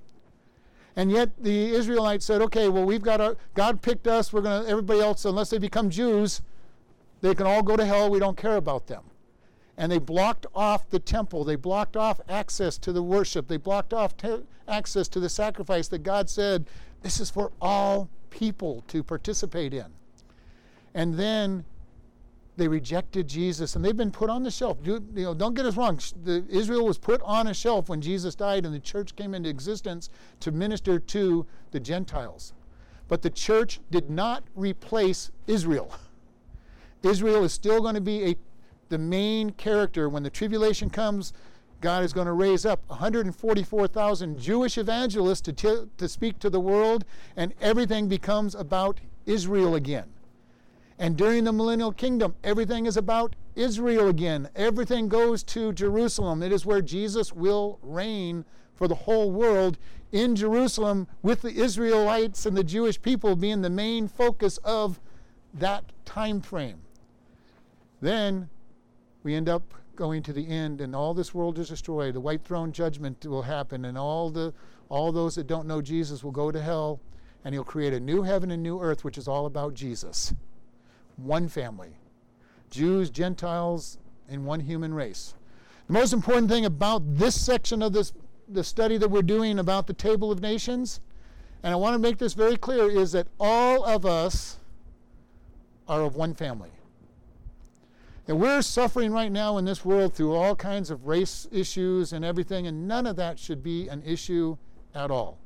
And 0.95 1.12
yet 1.12 1.32
the 1.38 1.71
Israelites 1.71 2.26
said, 2.26 2.41
okay, 2.41 2.69
well, 2.69 2.86
we've 2.86 3.02
got 3.02 3.21
our, 3.21 3.38
God 3.54 3.82
picked 3.82 4.08
us. 4.08 4.34
We're 4.34 4.41
going 4.41 4.63
to, 4.63 4.69
everybody 4.69 5.02
else, 5.02 5.26
unless 5.26 5.50
they 5.50 5.58
become 5.58 5.89
Jews, 5.89 6.41
they 7.21 7.36
can 7.36 7.45
all 7.45 7.62
go 7.62 7.76
to 7.76 7.86
hell. 7.86 8.10
We 8.10 8.19
don't 8.19 8.38
care 8.38 8.56
about 8.56 8.88
them 8.88 9.04
and 9.77 9.91
they 9.91 9.99
blocked 9.99 10.45
off 10.55 10.89
the 10.89 10.99
temple. 10.99 11.43
They 11.43 11.55
blocked 11.55 11.97
off 11.97 12.21
access 12.29 12.77
to 12.79 12.93
the 12.93 13.03
worship. 13.03 13.47
They 13.47 13.57
blocked 13.57 13.93
off 13.93 14.15
te- 14.15 14.43
access 14.67 15.07
to 15.09 15.19
the 15.19 15.29
sacrifice 15.29 15.88
that 15.89 16.03
God 16.03 16.29
said 16.29 16.65
this 17.01 17.19
is 17.19 17.30
for 17.30 17.51
all 17.61 18.09
people 18.30 18.84
to 18.88 19.03
participate 19.03 19.73
in. 19.73 19.86
And 20.93 21.15
then 21.15 21.65
they 22.57 22.67
rejected 22.67 23.28
Jesus, 23.28 23.76
and 23.76 23.84
they've 23.84 23.97
been 23.97 24.11
put 24.11 24.30
on 24.30 24.43
the 24.43 24.51
shelf. 24.51 24.82
Do, 24.82 25.03
you 25.13 25.23
know, 25.23 25.34
don't 25.34 25.53
get 25.53 25.65
us 25.65 25.76
wrong. 25.76 25.99
The, 26.23 26.45
Israel 26.49 26.86
was 26.86 26.97
put 26.97 27.21
on 27.23 27.47
a 27.47 27.53
shelf 27.53 27.89
when 27.89 28.01
Jesus 28.01 28.34
died, 28.34 28.65
and 28.65 28.73
the 28.73 28.80
church 28.80 29.15
came 29.15 29.34
into 29.34 29.49
existence 29.49 30.09
to 30.39 30.51
minister 30.51 30.99
to 30.99 31.45
the 31.71 31.80
Gentiles. 31.80 32.53
But 33.07 33.21
the 33.21 33.30
church 33.30 33.82
did 33.91 34.09
not 34.09 34.43
replace 34.55 35.32
Israel. 35.47 35.93
Israel 37.03 37.43
is 37.43 37.53
still 37.53 37.82
going 37.82 37.95
to 37.95 38.01
be 38.01 38.23
a 38.23 38.36
the 38.89 38.97
main 38.97 39.51
character. 39.51 40.09
When 40.09 40.23
the 40.23 40.29
tribulation 40.29 40.89
comes, 40.89 41.33
God 41.81 42.03
is 42.03 42.13
going 42.13 42.27
to 42.27 42.33
raise 42.33 42.65
up 42.65 42.81
144,000 42.88 44.39
Jewish 44.39 44.77
evangelists 44.77 45.41
to, 45.41 45.53
t- 45.53 45.86
to 45.97 46.07
speak 46.07 46.39
to 46.39 46.49
the 46.49 46.59
world, 46.59 47.05
and 47.36 47.53
everything 47.61 48.07
becomes 48.07 48.55
about 48.55 48.99
Israel 49.25 49.75
again. 49.75 50.11
And 50.97 51.17
during 51.17 51.43
the 51.43 51.51
millennial 51.51 51.91
kingdom, 51.91 52.36
everything 52.43 52.86
is 52.86 52.95
about 52.95 53.36
Israel 53.55 54.07
again. 54.07 54.49
Everything 54.55 55.09
goes 55.09 55.43
to 55.43 55.73
Jerusalem. 55.73 56.41
It 56.41 56.51
is 56.51 56.65
where 56.65 56.81
Jesus 56.81 57.33
will 57.33 57.79
reign 57.81 58.45
for 58.73 58.88
the 58.88 58.95
whole 58.95 59.31
world 59.31 59.77
in 60.11 60.36
Jerusalem, 60.36 61.07
with 61.21 61.41
the 61.41 61.53
Israelites 61.53 62.45
and 62.45 62.55
the 62.55 62.63
Jewish 62.63 63.01
people 63.01 63.36
being 63.36 63.61
the 63.61 63.69
main 63.69 64.07
focus 64.07 64.57
of 64.63 64.99
that 65.53 65.83
time 66.05 66.39
frame. 66.39 66.81
Then 68.01 68.49
we 69.26 69.36
end 69.36 69.49
up 69.49 69.73
going 69.97 70.23
to 70.23 70.32
the 70.32 70.47
end 70.47 70.80
and 70.80 70.95
all 70.95 71.13
this 71.13 71.34
world 71.34 71.59
is 71.59 71.67
destroyed 71.67 72.13
the 72.13 72.21
white 72.21 72.43
throne 72.43 72.71
judgment 72.71 73.26
will 73.26 73.41
happen 73.41 73.84
and 73.86 73.97
all 73.97 74.30
the 74.30 74.53
all 74.88 75.11
those 75.11 75.36
that 75.36 75.47
don't 75.47 75.67
know 75.67 75.82
jesus 75.82 76.23
will 76.23 76.32
go 76.32 76.51
to 76.51 76.61
hell 76.61 77.01
and 77.43 77.53
he'll 77.53 77.63
create 77.63 77.93
a 77.93 77.99
new 77.99 78.21
heaven 78.21 78.51
and 78.51 78.63
new 78.63 78.80
earth 78.80 79.03
which 79.03 79.17
is 79.17 79.28
all 79.28 79.45
about 79.45 79.73
jesus 79.73 80.34
one 81.17 81.47
family. 81.47 81.97
Jews, 82.69 83.09
Gentiles, 83.09 83.97
and 84.28 84.45
one 84.45 84.59
human 84.59 84.93
race. 84.93 85.36
The 85.88 85.93
most 85.93 86.13
important 86.13 86.49
thing 86.49 86.65
about 86.65 87.17
this 87.17 87.39
section 87.39 87.82
of 87.82 87.93
this 87.93 88.13
the 88.47 88.63
study 88.63 88.97
that 88.97 89.09
we're 89.09 89.23
doing 89.23 89.57
about 89.57 89.88
the 89.88 89.93
table 89.93 90.32
of 90.32 90.39
nations, 90.39 90.99
and 91.63 91.73
I 91.73 91.76
want 91.76 91.95
to 91.95 91.99
make 91.99 92.19
this 92.19 92.34
very 92.34 92.57
clear, 92.57 92.89
is 92.89 93.11
that 93.13 93.28
all 93.39 93.84
of 93.84 94.05
us 94.05 94.59
are 95.88 96.03
of 96.03 96.15
one 96.15 96.36
family. 96.36 96.69
And 98.28 98.39
we're 98.39 98.63
suffering 98.63 99.11
right 99.11 99.32
now 99.32 99.57
in 99.57 99.65
this 99.65 99.86
world 99.86 100.15
through 100.15 100.34
all 100.34 100.55
kinds 100.55 100.89
of 100.89 101.05
race 101.05 101.47
issues 101.51 102.11
and 102.11 102.26
everything, 102.26 102.65
and 102.65 102.88
none 102.88 103.05
of 103.05 103.15
that 103.17 103.38
should 103.38 103.61
be 103.61 103.88
an 103.88 104.01
issue 104.03 104.57
at 104.95 105.11
all. 105.11 105.38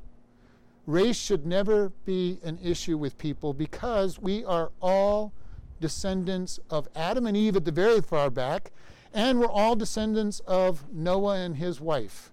Race 0.86 1.18
should 1.18 1.44
never 1.44 1.90
be 2.06 2.38
an 2.42 2.58
issue 2.62 2.96
with 2.96 3.18
people 3.18 3.52
because 3.52 4.18
we 4.18 4.44
are 4.46 4.72
all 4.80 5.32
descendants 5.78 6.58
of 6.70 6.88
Adam 6.96 7.26
and 7.26 7.36
Eve 7.36 7.56
at 7.56 7.66
the 7.66 7.70
very 7.70 8.00
far 8.00 8.30
back, 8.30 8.72
and 9.12 9.38
we're 9.38 9.46
all 9.46 9.76
descendants 9.76 10.40
of 10.46 10.90
Noah 10.90 11.36
and 11.36 11.56
his 11.56 11.82
wife. 11.82 12.30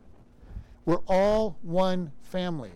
We're 0.86 1.02
all 1.08 1.58
one 1.62 2.14
family. 2.24 2.72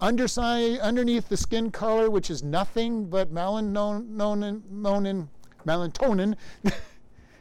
Underside, 0.00 0.78
underneath 0.78 1.28
the 1.28 1.36
skin 1.36 1.72
color, 1.72 2.08
which 2.08 2.30
is 2.30 2.44
nothing 2.44 3.06
but 3.06 3.34
melatonin, 3.34 5.28
melatonin 5.66 6.36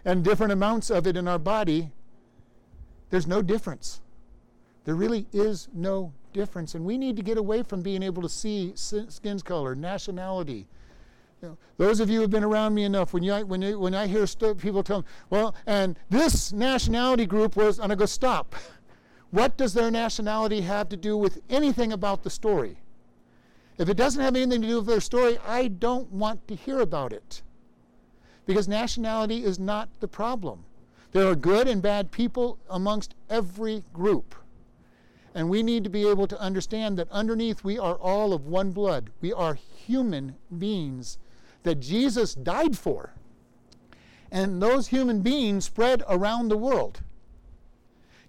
and 0.09 0.23
different 0.23 0.51
amounts 0.51 0.89
of 0.89 1.05
it 1.05 1.15
in 1.15 1.27
our 1.27 1.37
body, 1.37 1.91
there's 3.11 3.27
no 3.27 3.43
difference. 3.43 4.01
There 4.85 4.95
really 4.95 5.27
is 5.31 5.67
no 5.71 6.11
difference. 6.33 6.73
And 6.73 6.83
we 6.83 6.97
need 6.97 7.15
to 7.17 7.21
get 7.21 7.37
away 7.37 7.61
from 7.61 7.83
being 7.83 8.01
able 8.01 8.23
to 8.23 8.29
see 8.29 8.73
skin 8.75 9.39
color, 9.41 9.75
nationality. 9.75 10.67
You 11.43 11.49
know, 11.49 11.57
those 11.77 11.99
of 11.99 12.09
you 12.09 12.15
who 12.15 12.21
have 12.21 12.31
been 12.31 12.43
around 12.43 12.73
me 12.73 12.85
enough, 12.85 13.13
when, 13.13 13.21
you, 13.21 13.45
when, 13.45 13.61
you, 13.61 13.77
when 13.79 13.93
I 13.93 14.07
hear 14.07 14.25
st- 14.25 14.57
people 14.57 14.81
tell 14.81 15.01
me, 15.01 15.05
well, 15.29 15.53
and 15.67 15.97
this 16.09 16.51
nationality 16.51 17.27
group 17.27 17.55
was, 17.55 17.77
and 17.77 17.91
I 17.91 17.95
go, 17.95 18.07
stop. 18.07 18.55
What 19.29 19.57
does 19.57 19.75
their 19.75 19.91
nationality 19.91 20.61
have 20.61 20.89
to 20.89 20.97
do 20.97 21.17
with 21.17 21.39
anything 21.51 21.93
about 21.93 22.23
the 22.23 22.31
story? 22.31 22.79
If 23.77 23.89
it 23.89 23.95
doesn't 23.95 24.23
have 24.23 24.35
anything 24.35 24.63
to 24.63 24.67
do 24.67 24.77
with 24.77 24.87
their 24.87 25.01
story, 25.01 25.37
I 25.45 25.67
don't 25.67 26.11
want 26.11 26.47
to 26.47 26.55
hear 26.55 26.79
about 26.79 27.13
it 27.13 27.43
because 28.49 28.67
nationality 28.67 29.43
is 29.43 29.59
not 29.59 29.89
the 29.99 30.07
problem. 30.07 30.65
There 31.11 31.27
are 31.27 31.35
good 31.35 31.67
and 31.67 31.83
bad 31.83 32.09
people 32.09 32.57
amongst 32.67 33.13
every 33.29 33.83
group. 33.93 34.33
And 35.35 35.51
we 35.51 35.61
need 35.61 35.83
to 35.83 35.89
be 35.91 36.09
able 36.09 36.25
to 36.25 36.41
understand 36.41 36.97
that 36.97 37.11
underneath 37.11 37.63
we 37.63 37.77
are 37.77 37.93
all 37.93 38.33
of 38.33 38.47
one 38.47 38.71
blood. 38.71 39.11
We 39.21 39.31
are 39.31 39.53
human 39.53 40.33
beings 40.57 41.19
that 41.61 41.79
Jesus 41.79 42.33
died 42.33 42.75
for. 42.75 43.13
And 44.31 44.59
those 44.59 44.87
human 44.87 45.21
beings 45.21 45.65
spread 45.65 46.01
around 46.09 46.47
the 46.47 46.57
world. 46.57 47.01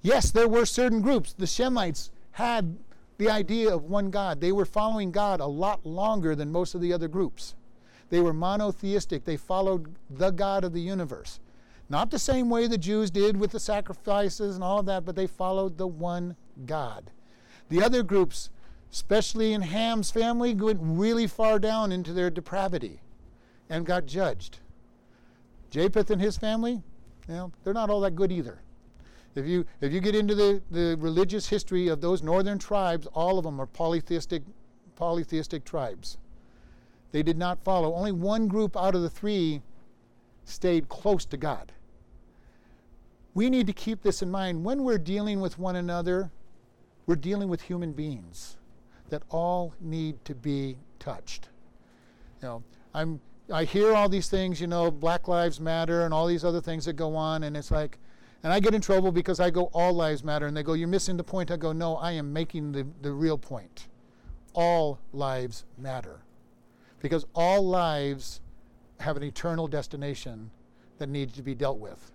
Yes, 0.03 0.31
there 0.31 0.49
were 0.49 0.67
certain 0.67 1.01
groups. 1.01 1.33
The 1.33 1.47
Shemites 1.47 2.11
had 2.33 2.77
the 3.17 3.31
idea 3.31 3.75
of 3.75 3.85
one 3.85 4.11
God. 4.11 4.43
They 4.43 4.53
were 4.53 4.67
following 4.67 5.13
God 5.13 5.41
a 5.41 5.47
lot 5.47 5.87
longer 5.87 6.37
than 6.37 6.53
most 6.53 6.75
of 6.75 6.83
the 6.83 6.93
other 6.93 7.09
groups. 7.09 7.55
They 8.11 8.21
were 8.21 8.35
monotheistic. 8.35 9.25
They 9.25 9.37
followed 9.37 9.95
the 10.11 10.31
God 10.31 10.65
of 10.65 10.73
the 10.73 10.81
universe. 10.81 11.41
Not 11.89 12.11
the 12.11 12.19
same 12.19 12.51
way 12.51 12.67
the 12.67 12.79
Jews 12.79 13.11
did 13.11 13.37
with 13.37 13.51
the 13.51 13.59
sacrifices 13.61 14.55
and 14.55 14.63
all 14.63 14.81
of 14.81 14.87
that, 14.87 15.05
but 15.05 15.17
they 15.17 15.27
followed 15.27 15.77
the 15.77 15.87
one 15.89 16.37
God. 16.67 17.11
The 17.69 17.83
other 17.83 18.03
groups, 18.03 18.51
especially 18.93 19.53
in 19.53 19.63
Ham's 19.63 20.11
family, 20.11 20.55
went 20.55 20.79
really 20.83 21.27
far 21.27 21.59
down 21.59 21.91
into 21.91 22.13
their 22.13 22.31
depravity 22.31 23.01
and 23.69 23.87
got 23.87 24.07
judged. 24.07 24.59
Japheth 25.71 26.11
and 26.11 26.21
his 26.21 26.37
family, 26.37 26.83
you 27.29 27.35
know, 27.35 27.53
they're 27.63 27.75
not 27.75 27.91
all 27.91 28.01
that 28.01 28.17
good 28.17 28.33
either. 28.33 28.61
If 29.37 29.47
you, 29.47 29.65
if 29.81 29.93
you 29.93 30.01
get 30.01 30.17
into 30.17 30.35
the, 30.35 30.61
the 30.71 30.97
religious 30.99 31.49
history 31.49 31.87
of 31.89 32.01
those 32.01 32.23
northern 32.23 32.59
tribes, 32.59 33.07
all 33.15 33.39
of 33.39 33.45
them 33.45 33.61
are 33.61 33.67
polytheistic, 33.67 34.43
polytheistic 34.97 35.65
tribes. 35.65 36.19
They 37.13 37.23
did 37.23 37.37
not 37.37 37.63
follow. 37.65 37.95
Only 37.95 38.13
one 38.13 38.47
group 38.47 38.77
out 38.77 38.95
of 38.95 39.03
the 39.03 39.11
three 39.11 39.63
stayed 40.45 40.89
close 40.89 41.25
to 41.27 41.37
God. 41.37 41.73
We 43.35 43.51
need 43.51 43.67
to 43.67 43.73
keep 43.73 44.03
this 44.03 44.23
in 44.23 44.31
mind. 44.31 44.65
When 44.65 44.83
we're 44.83 44.99
dealing 44.99 45.41
with 45.41 45.59
one 45.59 45.77
another, 45.77 46.31
we're 47.07 47.17
dealing 47.17 47.49
with 47.49 47.63
human 47.63 47.93
beings 47.93 48.57
that 49.09 49.23
all 49.31 49.75
need 49.81 50.25
to 50.25 50.35
be 50.35 50.77
touched. 50.99 51.49
You 52.43 52.49
know, 52.49 52.63
I'm, 52.95 53.21
I 53.53 53.65
hear 53.65 53.95
all 53.95 54.09
these 54.09 54.29
things, 54.29 54.61
you 54.61 54.67
know, 54.67 54.91
Black 54.91 55.29
Lives 55.29 55.61
Matter 55.61 56.05
and 56.05 56.15
all 56.15 56.27
these 56.27 56.45
other 56.45 56.61
things 56.61 56.85
that 56.85 56.95
go 56.95 57.17
on, 57.17 57.45
and 57.45 57.57
it's 57.57 57.71
like, 57.71 57.99
and 58.43 58.53
I 58.53 58.61
get 58.61 58.75
in 58.75 58.81
trouble 58.81 59.13
because 59.13 59.39
I 59.39 59.51
go, 59.51 59.65
all 59.75 59.93
lives 59.93 60.25
matter. 60.25 60.47
And 60.47 60.57
they 60.57 60.63
go, 60.63 60.73
you're 60.73 60.89
missing 60.89 61.19
the 61.19 61.25
point. 61.25 61.51
I 61.51 61.59
go, 61.59 61.73
no, 61.73 61.97
I 61.97 62.13
am 62.13 62.33
making 62.33 62.73
the, 62.73 62.87
the 63.03 63.13
real 63.13 63.37
point. 63.37 63.89
All 64.55 64.99
lives 65.13 65.67
matter 65.77 66.21
because 67.01 67.27
all 67.35 67.67
lives 67.67 68.41
have 69.01 69.17
an 69.17 69.23
eternal 69.23 69.67
destination 69.67 70.51
that 70.99 71.09
needs 71.09 71.33
to 71.35 71.43
be 71.43 71.55
dealt 71.55 71.79
with. 71.79 72.13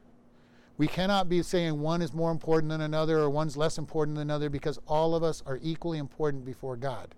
We 0.77 0.87
cannot 0.87 1.29
be 1.29 1.41
saying 1.41 1.79
one 1.79 2.01
is 2.01 2.13
more 2.13 2.31
important 2.31 2.69
than 2.69 2.81
another 2.81 3.19
or 3.19 3.29
one's 3.29 3.55
less 3.55 3.77
important 3.77 4.15
than 4.15 4.29
another 4.29 4.49
because 4.49 4.79
all 4.87 5.15
of 5.15 5.23
us 5.23 5.41
are 5.45 5.59
equally 5.61 5.97
important 5.97 6.45
before 6.45 6.75
God. 6.75 7.15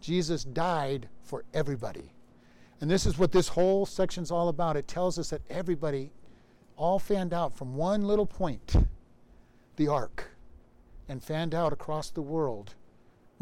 Jesus 0.00 0.44
died 0.44 1.08
for 1.22 1.44
everybody. 1.52 2.12
And 2.80 2.90
this 2.90 3.06
is 3.06 3.18
what 3.18 3.32
this 3.32 3.48
whole 3.48 3.86
section's 3.86 4.30
all 4.30 4.48
about. 4.48 4.76
It 4.76 4.86
tells 4.86 5.18
us 5.18 5.30
that 5.30 5.42
everybody 5.50 6.10
all 6.76 6.98
fanned 6.98 7.32
out 7.32 7.56
from 7.56 7.74
one 7.74 8.06
little 8.06 8.26
point, 8.26 8.76
the 9.76 9.88
ark, 9.88 10.30
and 11.08 11.22
fanned 11.22 11.54
out 11.54 11.72
across 11.72 12.10
the 12.10 12.22
world 12.22 12.74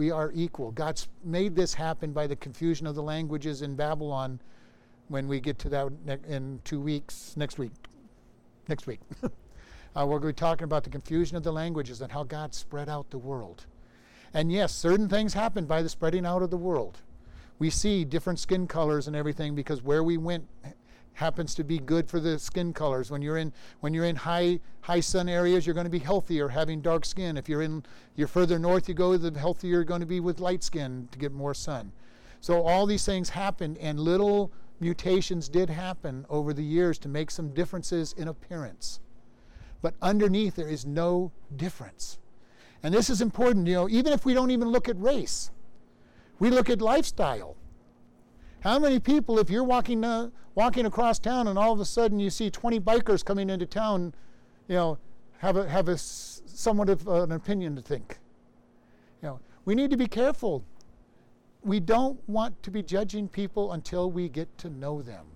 we 0.03 0.11
are 0.11 0.32
equal. 0.34 0.72
God's 0.72 1.07
made 1.22 1.55
this 1.55 1.74
happen 1.74 2.12
by 2.12 2.26
the 2.26 2.34
confusion 2.34 2.88
of 2.88 2.96
the 2.96 3.03
languages 3.05 3.62
in 3.62 3.76
Babylon 3.76 4.40
when 5.07 5.28
we 5.28 5.38
get 5.38 5.61
to 5.61 5.68
that 5.68 5.92
in 6.26 6.61
two 6.64 6.80
weeks, 6.80 7.36
next 7.36 7.57
week. 7.57 7.70
Next 8.66 8.88
week. 8.88 8.98
uh, 9.22 9.28
we're 10.05 10.18
going 10.18 10.22
to 10.22 10.26
be 10.26 10.32
talking 10.32 10.64
about 10.64 10.82
the 10.82 10.90
confusion 10.90 11.36
of 11.36 11.44
the 11.44 11.53
languages 11.53 12.00
and 12.00 12.11
how 12.11 12.24
God 12.24 12.53
spread 12.53 12.88
out 12.88 13.11
the 13.11 13.18
world. 13.18 13.66
And 14.34 14.50
yes, 14.50 14.74
certain 14.74 15.09
things 15.09 15.34
happen 15.34 15.66
by 15.66 15.82
the 15.82 15.88
spreading 15.88 16.26
out 16.26 16.42
of 16.42 16.50
the 16.50 16.57
world. 16.57 16.98
We 17.61 17.70
see 17.70 18.05
different 18.05 18.40
skin 18.40 18.66
colors 18.66 19.07
and 19.07 19.14
everything 19.14 19.55
because 19.55 19.84
where 19.84 20.03
we 20.03 20.16
went 20.16 20.48
happens 21.14 21.54
to 21.54 21.64
be 21.64 21.78
good 21.78 22.08
for 22.08 22.20
the 22.20 22.38
skin 22.38 22.72
colors. 22.72 23.10
When 23.10 23.22
you're 23.22 23.38
in 23.38 23.52
when 23.80 23.94
you're 23.94 24.04
in 24.04 24.16
high 24.16 24.60
high 24.80 25.00
sun 25.00 25.28
areas, 25.28 25.66
you're 25.66 25.74
going 25.74 25.84
to 25.84 25.90
be 25.90 25.98
healthier 25.98 26.48
having 26.48 26.80
dark 26.80 27.04
skin. 27.04 27.36
If 27.36 27.48
you're 27.48 27.62
in 27.62 27.84
you're 28.16 28.28
further 28.28 28.58
north 28.58 28.88
you 28.88 28.94
go, 28.94 29.16
the 29.16 29.38
healthier 29.38 29.70
you're 29.70 29.84
going 29.84 30.00
to 30.00 30.06
be 30.06 30.20
with 30.20 30.40
light 30.40 30.62
skin 30.62 31.08
to 31.12 31.18
get 31.18 31.32
more 31.32 31.54
sun. 31.54 31.92
So 32.40 32.62
all 32.62 32.86
these 32.86 33.04
things 33.04 33.30
happen 33.30 33.76
and 33.80 34.00
little 34.00 34.52
mutations 34.80 35.48
did 35.48 35.70
happen 35.70 36.26
over 36.28 36.52
the 36.52 36.64
years 36.64 36.98
to 36.98 37.08
make 37.08 37.30
some 37.30 37.50
differences 37.50 38.12
in 38.14 38.28
appearance. 38.28 39.00
But 39.80 39.94
underneath 40.02 40.56
there 40.56 40.68
is 40.68 40.84
no 40.84 41.32
difference. 41.54 42.18
And 42.82 42.92
this 42.92 43.08
is 43.08 43.20
important, 43.20 43.68
you 43.68 43.74
know, 43.74 43.88
even 43.88 44.12
if 44.12 44.24
we 44.24 44.34
don't 44.34 44.50
even 44.50 44.68
look 44.68 44.88
at 44.88 45.00
race. 45.00 45.50
We 46.38 46.50
look 46.50 46.68
at 46.68 46.82
lifestyle. 46.82 47.56
How 48.62 48.78
many 48.78 49.00
people, 49.00 49.40
if 49.40 49.50
you're 49.50 49.64
walking 49.64 50.04
uh, 50.04 50.30
walking 50.54 50.86
across 50.86 51.18
town 51.18 51.48
and 51.48 51.58
all 51.58 51.72
of 51.72 51.80
a 51.80 51.84
sudden 51.84 52.20
you 52.20 52.30
see 52.30 52.48
20 52.48 52.78
bikers 52.78 53.24
coming 53.24 53.50
into 53.50 53.66
town, 53.66 54.14
you 54.68 54.76
know, 54.76 54.98
have 55.38 55.56
a 55.56 55.68
have 55.68 55.88
a 55.88 55.98
somewhat 55.98 56.88
of 56.88 57.08
an 57.08 57.32
opinion 57.32 57.74
to 57.74 57.82
think. 57.82 58.20
You 59.20 59.30
know, 59.30 59.40
we 59.64 59.74
need 59.74 59.90
to 59.90 59.96
be 59.96 60.06
careful. 60.06 60.64
We 61.64 61.80
don't 61.80 62.20
want 62.28 62.62
to 62.62 62.70
be 62.70 62.84
judging 62.84 63.26
people 63.28 63.72
until 63.72 64.12
we 64.12 64.28
get 64.28 64.56
to 64.58 64.70
know 64.70 65.02
them. 65.02 65.26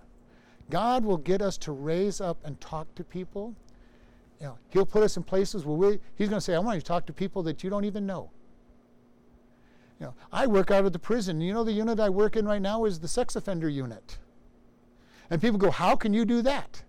God 0.70 1.04
will 1.04 1.16
get 1.16 1.42
us 1.42 1.58
to 1.58 1.72
raise 1.72 2.20
up 2.20 2.38
and 2.44 2.60
talk 2.60 2.92
to 2.94 3.02
people. 3.02 3.54
You 4.40 4.46
know, 4.46 4.58
he'll 4.68 4.86
put 4.86 5.02
us 5.02 5.16
in 5.16 5.22
places 5.24 5.64
where 5.64 5.76
we, 5.76 5.98
he's 6.16 6.28
going 6.28 6.38
to 6.38 6.44
say, 6.44 6.54
I 6.54 6.58
want 6.58 6.76
you 6.76 6.80
to 6.80 6.86
talk 6.86 7.06
to 7.06 7.12
people 7.12 7.42
that 7.44 7.64
you 7.64 7.70
don't 7.70 7.84
even 7.84 8.06
know. 8.06 8.30
You 10.00 10.06
know, 10.06 10.14
I 10.32 10.46
work 10.46 10.70
out 10.70 10.84
of 10.84 10.92
the 10.92 10.98
prison. 10.98 11.40
You 11.40 11.54
know, 11.54 11.64
the 11.64 11.72
unit 11.72 12.00
I 12.00 12.10
work 12.10 12.36
in 12.36 12.46
right 12.46 12.60
now 12.60 12.84
is 12.84 13.00
the 13.00 13.08
sex 13.08 13.34
offender 13.36 13.68
unit. 13.68 14.18
And 15.30 15.40
people 15.40 15.58
go, 15.58 15.70
How 15.70 15.96
can 15.96 16.12
you 16.12 16.24
do 16.24 16.42
that? 16.42 16.82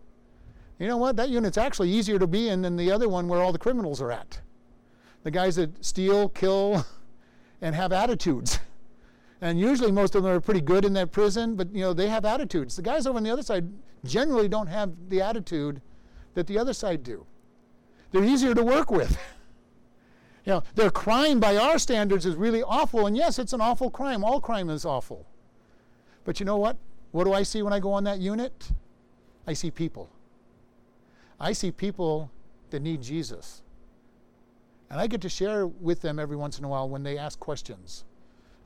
You 0.80 0.88
know 0.88 0.98
what? 0.98 1.16
That 1.16 1.30
unit's 1.30 1.58
actually 1.58 1.90
easier 1.90 2.20
to 2.20 2.28
be 2.28 2.50
in 2.50 2.62
than 2.62 2.76
the 2.76 2.92
other 2.92 3.10
one 3.10 3.28
where 3.28 3.42
all 3.42 3.52
the 3.52 3.58
criminals 3.58 4.02
are 4.02 4.12
at. 4.12 4.42
The 5.24 5.32
guys 5.32 5.56
that 5.56 5.84
steal, 5.84 6.30
kill, 6.30 6.86
and 7.62 7.76
have 7.76 7.92
attitudes. 7.92 8.60
And 9.42 9.60
usually 9.60 9.92
most 9.92 10.16
of 10.16 10.24
them 10.24 10.32
are 10.32 10.42
pretty 10.42 10.62
good 10.62 10.84
in 10.84 10.94
that 10.94 11.12
prison, 11.12 11.56
but 11.56 11.74
you 11.74 11.82
know, 11.82 11.94
they 11.94 12.10
have 12.10 12.26
attitudes. 12.26 12.76
The 12.76 12.82
guys 12.82 13.06
over 13.06 13.18
on 13.18 13.24
the 13.24 13.32
other 13.32 13.44
side 13.44 13.72
generally 14.04 14.48
don't 14.48 14.68
have 14.68 14.92
the 15.10 15.22
attitude 15.22 15.82
that 16.34 16.48
the 16.48 16.58
other 16.58 16.74
side 16.74 17.04
do. 17.04 17.26
They're 18.12 18.24
easier 18.24 18.54
to 18.54 18.64
work 18.64 18.92
with. 18.92 19.18
You 20.48 20.54
know, 20.54 20.64
their 20.76 20.90
crime 20.90 21.42
by 21.42 21.58
our 21.58 21.78
standards 21.78 22.26
is 22.26 22.36
really 22.36 22.64
awful, 22.64 23.06
and 23.06 23.18
yes, 23.18 23.38
it's 23.38 23.52
an 23.52 23.60
awful 23.60 23.92
crime. 23.92 24.24
All 24.24 24.40
crime 24.40 24.70
is 24.70 24.86
awful. 24.86 25.26
But 26.24 26.40
you 26.40 26.46
know 26.46 26.56
what? 26.56 26.78
What 27.12 27.26
do 27.26 27.34
I 27.34 27.44
see 27.44 27.62
when 27.64 27.74
I 27.74 27.82
go 27.82 27.92
on 27.92 28.06
that 28.06 28.20
unit? 28.20 28.72
I 29.46 29.52
see 29.52 29.70
people. 29.70 30.10
I 31.38 31.52
see 31.52 31.70
people 31.70 32.32
that 32.70 32.82
need 32.82 33.02
Jesus. 33.02 33.62
And 34.90 35.02
I 35.02 35.08
get 35.08 35.20
to 35.24 35.30
share 35.30 35.68
with 35.68 36.00
them 36.00 36.18
every 36.18 36.38
once 36.38 36.58
in 36.58 36.64
a 36.64 36.70
while 36.70 36.88
when 36.88 37.04
they 37.04 37.18
ask 37.18 37.38
questions. 37.42 38.06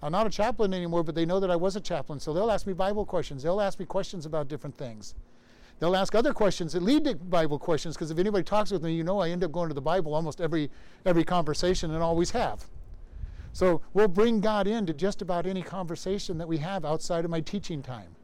I'm 0.04 0.12
not 0.12 0.28
a 0.28 0.30
chaplain 0.30 0.76
anymore, 0.76 1.02
but 1.02 1.16
they 1.16 1.26
know 1.26 1.40
that 1.40 1.50
I 1.50 1.56
was 1.56 1.76
a 1.76 1.82
chaplain, 1.82 2.20
so 2.20 2.32
they'll 2.32 2.52
ask 2.52 2.68
me 2.68 2.74
Bible 2.74 3.08
questions. 3.08 3.42
They'll 3.42 3.60
ask 3.60 3.80
me 3.80 3.88
questions 3.88 4.28
about 4.28 4.48
different 4.48 4.78
things. 4.78 5.16
They'll 5.82 5.96
ask 5.96 6.14
other 6.14 6.32
questions 6.32 6.74
that 6.74 6.84
lead 6.84 7.06
to 7.06 7.16
Bible 7.16 7.58
questions, 7.58 7.96
because 7.96 8.12
if 8.12 8.20
anybody 8.20 8.44
talks 8.44 8.70
with 8.70 8.84
me, 8.84 8.94
you 8.94 9.04
know 9.04 9.20
I 9.20 9.32
end 9.32 9.44
up 9.44 9.52
going 9.52 9.68
to 9.68 9.74
the 9.74 9.82
Bible 9.82 10.14
almost 10.14 10.40
every 10.40 10.70
every 11.08 11.24
conversation 11.24 11.90
and 11.90 12.04
always 12.04 12.30
have. 12.30 12.64
So 13.52 13.82
we'll 13.94 14.08
bring 14.08 14.42
God 14.42 14.68
into 14.68 14.94
just 14.94 15.24
about 15.24 15.48
any 15.48 15.64
conversation 15.64 16.38
that 16.38 16.48
we 16.48 16.60
have 16.60 16.86
outside 16.86 17.26
of 17.26 17.32
my 17.32 17.42
teaching 17.42 17.82
time. 17.82 18.16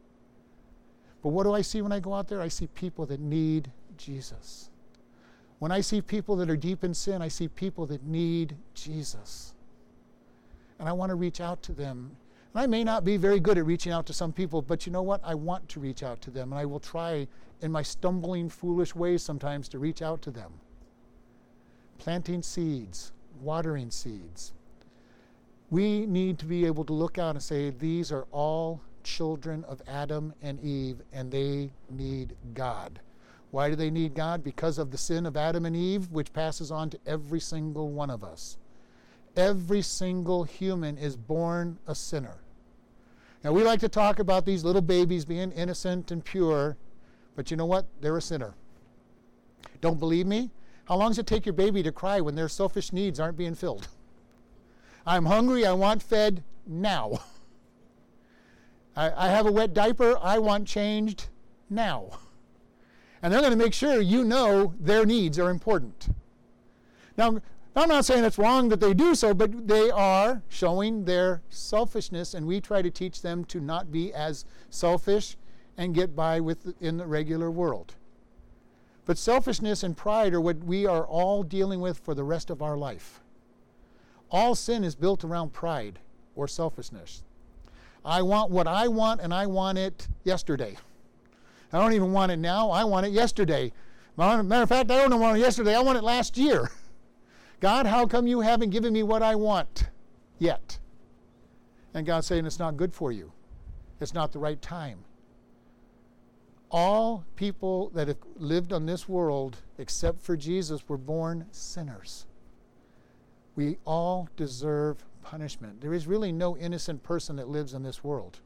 But 1.20 1.30
what 1.30 1.42
do 1.42 1.52
I 1.52 1.62
see 1.62 1.82
when 1.82 1.90
I 1.90 1.98
go 1.98 2.14
out 2.14 2.28
there? 2.28 2.40
I 2.40 2.46
see 2.46 2.68
people 2.68 3.06
that 3.06 3.18
need 3.18 3.72
Jesus. 3.96 4.70
When 5.58 5.72
I 5.72 5.80
see 5.80 6.00
people 6.00 6.36
that 6.36 6.48
are 6.48 6.56
deep 6.56 6.84
in 6.84 6.94
sin, 6.94 7.20
I 7.20 7.26
see 7.26 7.48
people 7.48 7.86
that 7.86 8.04
need 8.04 8.56
Jesus. 8.74 9.52
And 10.78 10.88
I 10.88 10.92
want 10.92 11.10
to 11.10 11.16
reach 11.16 11.40
out 11.40 11.60
to 11.64 11.72
them. 11.72 12.12
I 12.54 12.66
may 12.66 12.82
not 12.82 13.04
be 13.04 13.16
very 13.16 13.40
good 13.40 13.58
at 13.58 13.66
reaching 13.66 13.92
out 13.92 14.06
to 14.06 14.12
some 14.12 14.32
people, 14.32 14.62
but 14.62 14.86
you 14.86 14.92
know 14.92 15.02
what? 15.02 15.20
I 15.22 15.34
want 15.34 15.68
to 15.70 15.80
reach 15.80 16.02
out 16.02 16.20
to 16.22 16.30
them. 16.30 16.52
And 16.52 16.60
I 16.60 16.64
will 16.64 16.80
try 16.80 17.28
in 17.60 17.70
my 17.70 17.82
stumbling, 17.82 18.48
foolish 18.48 18.94
ways 18.94 19.22
sometimes 19.22 19.68
to 19.70 19.78
reach 19.78 20.02
out 20.02 20.22
to 20.22 20.30
them. 20.30 20.52
Planting 21.98 22.42
seeds, 22.42 23.12
watering 23.40 23.90
seeds. 23.90 24.54
We 25.70 26.06
need 26.06 26.38
to 26.38 26.46
be 26.46 26.64
able 26.64 26.84
to 26.84 26.92
look 26.92 27.18
out 27.18 27.34
and 27.34 27.42
say, 27.42 27.70
these 27.70 28.10
are 28.10 28.26
all 28.32 28.80
children 29.02 29.64
of 29.64 29.82
Adam 29.86 30.32
and 30.42 30.58
Eve, 30.60 31.02
and 31.12 31.30
they 31.30 31.70
need 31.90 32.34
God. 32.54 33.00
Why 33.50 33.68
do 33.68 33.76
they 33.76 33.90
need 33.90 34.14
God? 34.14 34.42
Because 34.42 34.78
of 34.78 34.90
the 34.90 34.98
sin 34.98 35.26
of 35.26 35.36
Adam 35.36 35.66
and 35.66 35.76
Eve, 35.76 36.10
which 36.10 36.32
passes 36.32 36.70
on 36.70 36.90
to 36.90 36.98
every 37.06 37.40
single 37.40 37.90
one 37.90 38.10
of 38.10 38.24
us. 38.24 38.56
Every 39.38 39.82
single 39.82 40.42
human 40.42 40.98
is 40.98 41.16
born 41.16 41.78
a 41.86 41.94
sinner. 41.94 42.38
Now, 43.44 43.52
we 43.52 43.62
like 43.62 43.78
to 43.80 43.88
talk 43.88 44.18
about 44.18 44.44
these 44.44 44.64
little 44.64 44.82
babies 44.82 45.24
being 45.24 45.52
innocent 45.52 46.10
and 46.10 46.24
pure, 46.24 46.76
but 47.36 47.48
you 47.48 47.56
know 47.56 47.64
what? 47.64 47.86
They're 48.00 48.16
a 48.16 48.20
sinner. 48.20 48.54
Don't 49.80 50.00
believe 50.00 50.26
me? 50.26 50.50
How 50.86 50.96
long 50.96 51.10
does 51.10 51.20
it 51.20 51.28
take 51.28 51.46
your 51.46 51.52
baby 51.52 51.84
to 51.84 51.92
cry 51.92 52.20
when 52.20 52.34
their 52.34 52.48
selfish 52.48 52.92
needs 52.92 53.20
aren't 53.20 53.36
being 53.36 53.54
filled? 53.54 53.86
I'm 55.06 55.26
hungry, 55.26 55.64
I 55.64 55.72
want 55.72 56.02
fed 56.02 56.42
now. 56.66 57.20
I, 58.96 59.28
I 59.28 59.28
have 59.28 59.46
a 59.46 59.52
wet 59.52 59.72
diaper, 59.72 60.18
I 60.20 60.40
want 60.40 60.66
changed 60.66 61.28
now. 61.70 62.18
And 63.22 63.32
they're 63.32 63.40
going 63.40 63.52
to 63.52 63.56
make 63.56 63.72
sure 63.72 64.00
you 64.00 64.24
know 64.24 64.74
their 64.80 65.06
needs 65.06 65.38
are 65.38 65.50
important. 65.50 66.08
Now, 67.16 67.40
I'm 67.78 67.88
not 67.88 68.04
saying 68.04 68.24
it's 68.24 68.38
wrong 68.38 68.70
that 68.70 68.80
they 68.80 68.92
do 68.92 69.14
so, 69.14 69.32
but 69.32 69.68
they 69.68 69.88
are 69.88 70.42
showing 70.48 71.04
their 71.04 71.42
selfishness, 71.48 72.34
and 72.34 72.44
we 72.44 72.60
try 72.60 72.82
to 72.82 72.90
teach 72.90 73.22
them 73.22 73.44
to 73.44 73.60
not 73.60 73.92
be 73.92 74.12
as 74.12 74.44
selfish 74.68 75.36
and 75.76 75.94
get 75.94 76.16
by 76.16 76.40
with 76.40 76.74
in 76.82 76.96
the 76.96 77.06
regular 77.06 77.52
world. 77.52 77.94
But 79.06 79.16
selfishness 79.16 79.84
and 79.84 79.96
pride 79.96 80.34
are 80.34 80.40
what 80.40 80.58
we 80.58 80.86
are 80.86 81.06
all 81.06 81.44
dealing 81.44 81.80
with 81.80 81.98
for 81.98 82.14
the 82.14 82.24
rest 82.24 82.50
of 82.50 82.62
our 82.62 82.76
life. 82.76 83.20
All 84.28 84.56
sin 84.56 84.82
is 84.82 84.96
built 84.96 85.22
around 85.22 85.52
pride 85.52 86.00
or 86.34 86.48
selfishness. 86.48 87.22
I 88.04 88.22
want 88.22 88.50
what 88.50 88.66
I 88.66 88.88
want, 88.88 89.20
and 89.20 89.32
I 89.32 89.46
want 89.46 89.78
it 89.78 90.08
yesterday. 90.24 90.76
I 91.72 91.78
don't 91.78 91.92
even 91.92 92.10
want 92.10 92.32
it 92.32 92.38
now. 92.38 92.70
I 92.70 92.82
want 92.82 93.06
it 93.06 93.12
yesterday. 93.12 93.72
Matter 94.16 94.62
of 94.62 94.68
fact, 94.68 94.90
I 94.90 95.06
don't 95.06 95.20
want 95.20 95.36
it 95.36 95.40
yesterday. 95.40 95.76
I 95.76 95.80
want 95.80 95.96
it 95.96 96.02
last 96.02 96.36
year. 96.36 96.72
God, 97.60 97.86
how 97.86 98.06
come 98.06 98.26
you 98.26 98.40
haven't 98.40 98.70
given 98.70 98.92
me 98.92 99.02
what 99.02 99.22
I 99.22 99.34
want 99.34 99.88
yet? 100.38 100.78
And 101.94 102.06
God's 102.06 102.26
saying 102.26 102.46
it's 102.46 102.58
not 102.58 102.76
good 102.76 102.94
for 102.94 103.10
you. 103.10 103.32
It's 104.00 104.14
not 104.14 104.32
the 104.32 104.38
right 104.38 104.60
time. 104.62 105.04
All 106.70 107.24
people 107.34 107.90
that 107.94 108.08
have 108.08 108.18
lived 108.36 108.72
on 108.72 108.86
this 108.86 109.08
world, 109.08 109.56
except 109.78 110.20
for 110.20 110.36
Jesus, 110.36 110.88
were 110.88 110.98
born 110.98 111.46
sinners. 111.50 112.26
We 113.56 113.78
all 113.84 114.28
deserve 114.36 115.04
punishment. 115.22 115.80
There 115.80 115.94
is 115.94 116.06
really 116.06 116.30
no 116.30 116.56
innocent 116.56 117.02
person 117.02 117.36
that 117.36 117.48
lives 117.48 117.74
in 117.74 117.82
this 117.82 118.04
world. 118.04 118.38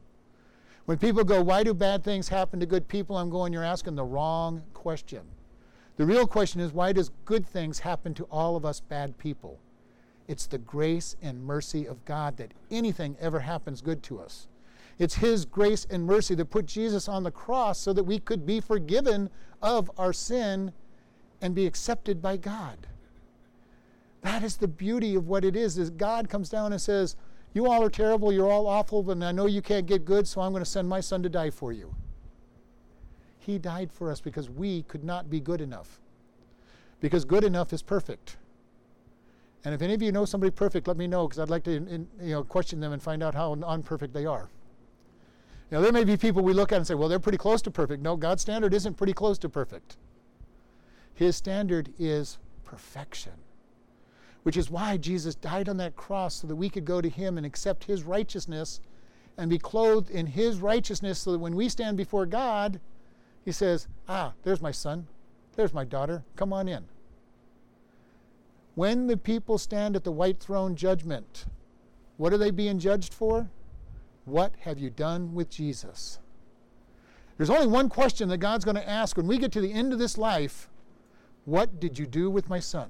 When 0.85 0.97
people 0.97 1.23
go, 1.23 1.41
Why 1.41 1.63
do 1.63 1.73
bad 1.73 2.03
things 2.03 2.29
happen 2.29 2.59
to 2.59 2.65
good 2.65 2.87
people? 2.87 3.17
I'm 3.17 3.29
going, 3.29 3.53
You're 3.53 3.63
asking 3.63 3.95
the 3.95 4.03
wrong 4.03 4.63
question. 4.73 5.21
The 5.97 6.05
real 6.05 6.27
question 6.27 6.59
is, 6.59 6.73
Why 6.73 6.91
does 6.91 7.11
good 7.25 7.45
things 7.45 7.79
happen 7.79 8.13
to 8.15 8.23
all 8.25 8.55
of 8.55 8.65
us 8.65 8.79
bad 8.79 9.17
people? 9.17 9.59
It's 10.27 10.47
the 10.47 10.57
grace 10.57 11.15
and 11.21 11.43
mercy 11.43 11.85
of 11.85 12.03
God 12.05 12.37
that 12.37 12.53
anything 12.71 13.15
ever 13.19 13.39
happens 13.39 13.81
good 13.81 14.01
to 14.03 14.19
us. 14.19 14.47
It's 14.97 15.15
His 15.15 15.45
grace 15.45 15.85
and 15.89 16.05
mercy 16.05 16.35
that 16.35 16.49
put 16.49 16.65
Jesus 16.65 17.07
on 17.07 17.23
the 17.23 17.31
cross 17.31 17.79
so 17.79 17.93
that 17.93 18.03
we 18.03 18.19
could 18.19 18.45
be 18.45 18.59
forgiven 18.59 19.29
of 19.61 19.91
our 19.97 20.13
sin 20.13 20.71
and 21.41 21.53
be 21.53 21.65
accepted 21.65 22.21
by 22.21 22.37
God. 22.37 22.87
That 24.21 24.43
is 24.43 24.57
the 24.57 24.67
beauty 24.67 25.15
of 25.15 25.27
what 25.27 25.43
it 25.43 25.55
is, 25.55 25.77
is 25.77 25.89
God 25.89 26.29
comes 26.29 26.49
down 26.49 26.71
and 26.71 26.81
says, 26.81 27.17
you 27.53 27.69
all 27.69 27.83
are 27.83 27.89
terrible, 27.89 28.33
you're 28.33 28.51
all 28.51 28.65
awful, 28.67 29.09
and 29.11 29.23
I 29.23 29.31
know 29.31 29.45
you 29.45 29.61
can't 29.61 29.85
get 29.85 30.05
good, 30.05 30.27
so 30.27 30.41
I'm 30.41 30.51
going 30.51 30.63
to 30.63 30.69
send 30.69 30.89
my 30.89 30.99
son 30.99 31.21
to 31.23 31.29
die 31.29 31.51
for 31.51 31.71
you. 31.71 31.93
He 33.45 33.57
died 33.57 33.91
for 33.91 34.11
us 34.11 34.21
because 34.21 34.49
we 34.49 34.83
could 34.83 35.03
not 35.03 35.29
be 35.29 35.39
good 35.39 35.61
enough. 35.61 35.99
Because 36.99 37.25
good 37.25 37.43
enough 37.43 37.73
is 37.73 37.81
perfect. 37.81 38.37
And 39.65 39.73
if 39.73 39.81
any 39.81 39.93
of 39.93 40.01
you 40.01 40.11
know 40.11 40.25
somebody 40.25 40.51
perfect, 40.51 40.87
let 40.87 40.97
me 40.97 41.07
know 41.07 41.27
because 41.27 41.39
I'd 41.39 41.49
like 41.49 41.63
to 41.63 41.71
in, 41.71 42.07
you 42.21 42.31
know, 42.31 42.43
question 42.43 42.79
them 42.79 42.93
and 42.93 43.01
find 43.01 43.23
out 43.23 43.35
how 43.35 43.55
unperfect 43.55 44.13
they 44.13 44.25
are. 44.25 44.49
Now, 45.71 45.81
there 45.81 45.91
may 45.91 46.03
be 46.03 46.17
people 46.17 46.43
we 46.43 46.53
look 46.53 46.71
at 46.71 46.77
and 46.77 46.87
say, 46.87 46.93
well, 46.93 47.09
they're 47.09 47.19
pretty 47.19 47.37
close 47.37 47.61
to 47.63 47.71
perfect. 47.71 48.03
No, 48.03 48.15
God's 48.15 48.41
standard 48.41 48.73
isn't 48.73 48.95
pretty 48.95 49.13
close 49.13 49.37
to 49.39 49.49
perfect. 49.49 49.97
His 51.13 51.35
standard 51.35 51.89
is 51.97 52.37
perfection 52.63 53.33
which 54.43 54.57
is 54.57 54.69
why 54.69 54.97
Jesus 54.97 55.35
died 55.35 55.67
on 55.67 55.77
that 55.77 55.95
cross 55.95 56.35
so 56.35 56.47
that 56.47 56.55
we 56.55 56.69
could 56.69 56.85
go 56.85 57.01
to 57.01 57.09
Him 57.09 57.37
and 57.37 57.45
accept 57.45 57.85
His 57.85 58.03
righteousness 58.03 58.79
and 59.37 59.49
be 59.49 59.57
clothed 59.57 60.11
in 60.11 60.27
His 60.27 60.59
righteousness 60.59 61.19
so 61.19 61.31
that 61.31 61.39
when 61.39 61.55
we 61.55 61.69
stand 61.69 61.97
before 61.97 62.25
God, 62.25 62.79
He 63.45 63.51
says, 63.51 63.87
Ah, 64.07 64.33
there's 64.43 64.61
my 64.61 64.71
son, 64.71 65.07
there's 65.55 65.73
my 65.73 65.83
daughter, 65.83 66.23
come 66.35 66.53
on 66.53 66.67
in. 66.67 66.85
When 68.75 69.07
the 69.07 69.17
people 69.17 69.57
stand 69.57 69.95
at 69.95 70.03
the 70.03 70.11
white 70.11 70.39
throne 70.39 70.75
judgment, 70.75 71.45
what 72.17 72.33
are 72.33 72.37
they 72.37 72.51
being 72.51 72.79
judged 72.79 73.13
for? 73.13 73.49
What 74.25 74.53
have 74.61 74.79
you 74.79 74.89
done 74.89 75.33
with 75.33 75.49
Jesus? 75.49 76.19
There's 77.37 77.49
only 77.49 77.67
one 77.67 77.89
question 77.89 78.29
that 78.29 78.37
God's 78.37 78.65
going 78.65 78.75
to 78.75 78.89
ask 78.89 79.17
when 79.17 79.27
we 79.27 79.37
get 79.37 79.51
to 79.53 79.61
the 79.61 79.73
end 79.73 79.91
of 79.93 79.99
this 79.99 80.17
life 80.17 80.69
What 81.45 81.79
did 81.79 81.99
you 81.99 82.05
do 82.05 82.29
with 82.29 82.49
my 82.49 82.59
son? 82.59 82.89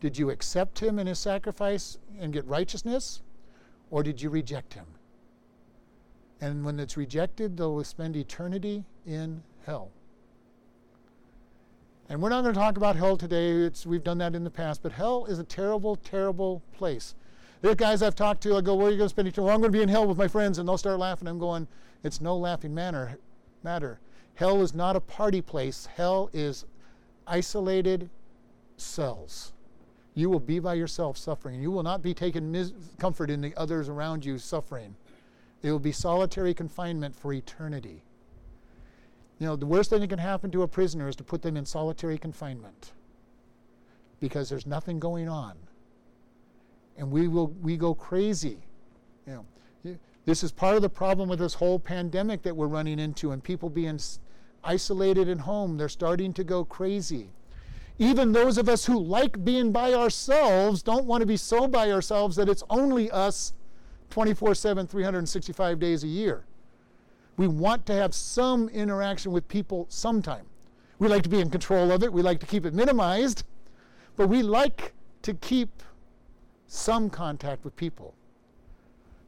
Did 0.00 0.18
you 0.18 0.30
accept 0.30 0.80
him 0.80 0.98
in 0.98 1.06
his 1.06 1.18
sacrifice 1.18 1.98
and 2.18 2.32
get 2.32 2.46
righteousness? 2.46 3.22
Or 3.90 4.02
did 4.02 4.22
you 4.22 4.30
reject 4.30 4.74
him? 4.74 4.86
And 6.40 6.64
when 6.64 6.80
it's 6.80 6.96
rejected, 6.96 7.56
they'll 7.56 7.84
spend 7.84 8.16
eternity 8.16 8.84
in 9.06 9.42
hell. 9.66 9.90
And 12.08 12.20
we're 12.20 12.28
not 12.28 12.42
going 12.42 12.54
to 12.54 12.60
talk 12.60 12.76
about 12.76 12.96
hell 12.96 13.16
today. 13.16 13.50
It's, 13.50 13.86
we've 13.86 14.04
done 14.04 14.18
that 14.18 14.34
in 14.34 14.44
the 14.44 14.50
past. 14.50 14.82
But 14.82 14.92
hell 14.92 15.24
is 15.26 15.38
a 15.38 15.44
terrible, 15.44 15.96
terrible 15.96 16.62
place. 16.72 17.14
There 17.62 17.70
are 17.70 17.76
guys 17.76 18.02
I've 18.02 18.14
talked 18.14 18.42
to, 18.42 18.56
I 18.56 18.60
go, 18.60 18.74
Where 18.74 18.88
are 18.88 18.90
you 18.90 18.98
going 18.98 19.06
to 19.06 19.10
spend 19.10 19.28
eternity? 19.28 19.46
Well, 19.46 19.54
I'm 19.54 19.60
going 19.60 19.72
to 19.72 19.78
be 19.78 19.82
in 19.82 19.88
hell 19.88 20.06
with 20.06 20.18
my 20.18 20.28
friends. 20.28 20.58
And 20.58 20.68
they'll 20.68 20.78
start 20.78 20.98
laughing. 20.98 21.28
I'm 21.28 21.38
going, 21.38 21.66
It's 22.02 22.20
no 22.20 22.36
laughing 22.36 22.74
manner, 22.74 23.16
matter. 23.62 24.00
Hell 24.34 24.62
is 24.62 24.74
not 24.74 24.96
a 24.96 25.00
party 25.00 25.40
place, 25.40 25.86
hell 25.94 26.28
is 26.32 26.64
isolated 27.26 28.10
cells 28.76 29.52
you 30.14 30.28
will 30.28 30.40
be 30.40 30.58
by 30.58 30.74
yourself 30.74 31.16
suffering. 31.16 31.60
You 31.60 31.70
will 31.70 31.82
not 31.82 32.02
be 32.02 32.12
taking 32.12 32.50
mis- 32.50 32.72
comfort 32.98 33.30
in 33.30 33.40
the 33.40 33.54
others 33.56 33.88
around 33.88 34.24
you 34.24 34.38
suffering. 34.38 34.94
It 35.62 35.70
will 35.70 35.78
be 35.78 35.92
solitary 35.92 36.54
confinement 36.54 37.14
for 37.14 37.32
eternity. 37.32 38.02
You 39.42 39.48
know, 39.48 39.56
the 39.56 39.66
worst 39.66 39.90
thing 39.90 39.98
that 40.02 40.08
can 40.08 40.20
happen 40.20 40.52
to 40.52 40.62
a 40.62 40.68
prisoner 40.68 41.08
is 41.08 41.16
to 41.16 41.24
put 41.24 41.42
them 41.42 41.56
in 41.56 41.66
solitary 41.66 42.16
confinement 42.16 42.92
because 44.20 44.48
there's 44.48 44.68
nothing 44.68 45.00
going 45.00 45.28
on. 45.28 45.56
And 46.96 47.10
we 47.10 47.26
will 47.26 47.48
we 47.60 47.76
go 47.76 47.92
crazy. 47.92 48.58
You 49.26 49.44
know, 49.84 49.96
this 50.26 50.44
is 50.44 50.52
part 50.52 50.76
of 50.76 50.82
the 50.82 50.88
problem 50.88 51.28
with 51.28 51.40
this 51.40 51.54
whole 51.54 51.80
pandemic 51.80 52.42
that 52.42 52.54
we're 52.54 52.68
running 52.68 53.00
into 53.00 53.32
and 53.32 53.42
people 53.42 53.68
being 53.68 53.98
isolated 54.62 55.28
at 55.28 55.40
home. 55.40 55.76
They're 55.76 55.88
starting 55.88 56.32
to 56.34 56.44
go 56.44 56.64
crazy. 56.64 57.28
Even 57.98 58.30
those 58.30 58.58
of 58.58 58.68
us 58.68 58.86
who 58.86 58.96
like 58.96 59.44
being 59.44 59.72
by 59.72 59.92
ourselves 59.92 60.84
don't 60.84 61.04
want 61.04 61.20
to 61.20 61.26
be 61.26 61.36
so 61.36 61.66
by 61.66 61.90
ourselves 61.90 62.36
that 62.36 62.48
it's 62.48 62.62
only 62.70 63.10
us 63.10 63.54
24 64.10 64.54
7, 64.54 64.86
365 64.86 65.80
days 65.80 66.04
a 66.04 66.06
year. 66.06 66.44
We 67.36 67.46
want 67.48 67.86
to 67.86 67.94
have 67.94 68.14
some 68.14 68.68
interaction 68.68 69.32
with 69.32 69.48
people 69.48 69.86
sometime. 69.88 70.44
We 70.98 71.08
like 71.08 71.22
to 71.22 71.28
be 71.28 71.40
in 71.40 71.50
control 71.50 71.90
of 71.90 72.02
it, 72.02 72.12
we 72.12 72.22
like 72.22 72.40
to 72.40 72.46
keep 72.46 72.64
it 72.64 72.74
minimized, 72.74 73.44
but 74.16 74.28
we 74.28 74.42
like 74.42 74.92
to 75.22 75.34
keep 75.34 75.82
some 76.66 77.10
contact 77.10 77.64
with 77.64 77.74
people. 77.76 78.14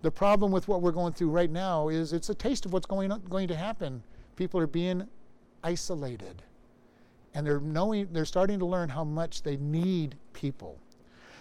The 0.02 0.10
problem 0.10 0.52
with 0.52 0.68
what 0.68 0.82
we're 0.82 0.92
going 0.92 1.14
through 1.14 1.30
right 1.30 1.50
now 1.50 1.88
is 1.88 2.12
it's 2.12 2.28
a 2.28 2.34
taste 2.34 2.66
of 2.66 2.72
what's 2.72 2.86
going, 2.86 3.10
on, 3.10 3.22
going 3.28 3.48
to 3.48 3.56
happen. 3.56 4.02
People 4.36 4.60
are 4.60 4.66
being 4.66 5.08
isolated. 5.62 6.42
And 7.32 7.46
they're 7.46 7.60
knowing 7.60 8.08
they're 8.12 8.24
starting 8.24 8.58
to 8.58 8.66
learn 8.66 8.90
how 8.90 9.02
much 9.02 9.42
they 9.42 9.56
need 9.56 10.16
people. 10.32 10.78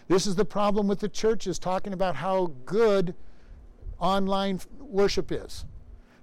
This 0.08 0.26
is 0.26 0.36
the 0.36 0.46
problem 0.46 0.88
with 0.88 1.00
the 1.00 1.10
churches 1.10 1.60
talking 1.60 1.94
about 1.94 2.16
how 2.16 2.54
good 2.66 3.16
online 4.00 4.60
worship 4.80 5.32
is. 5.32 5.66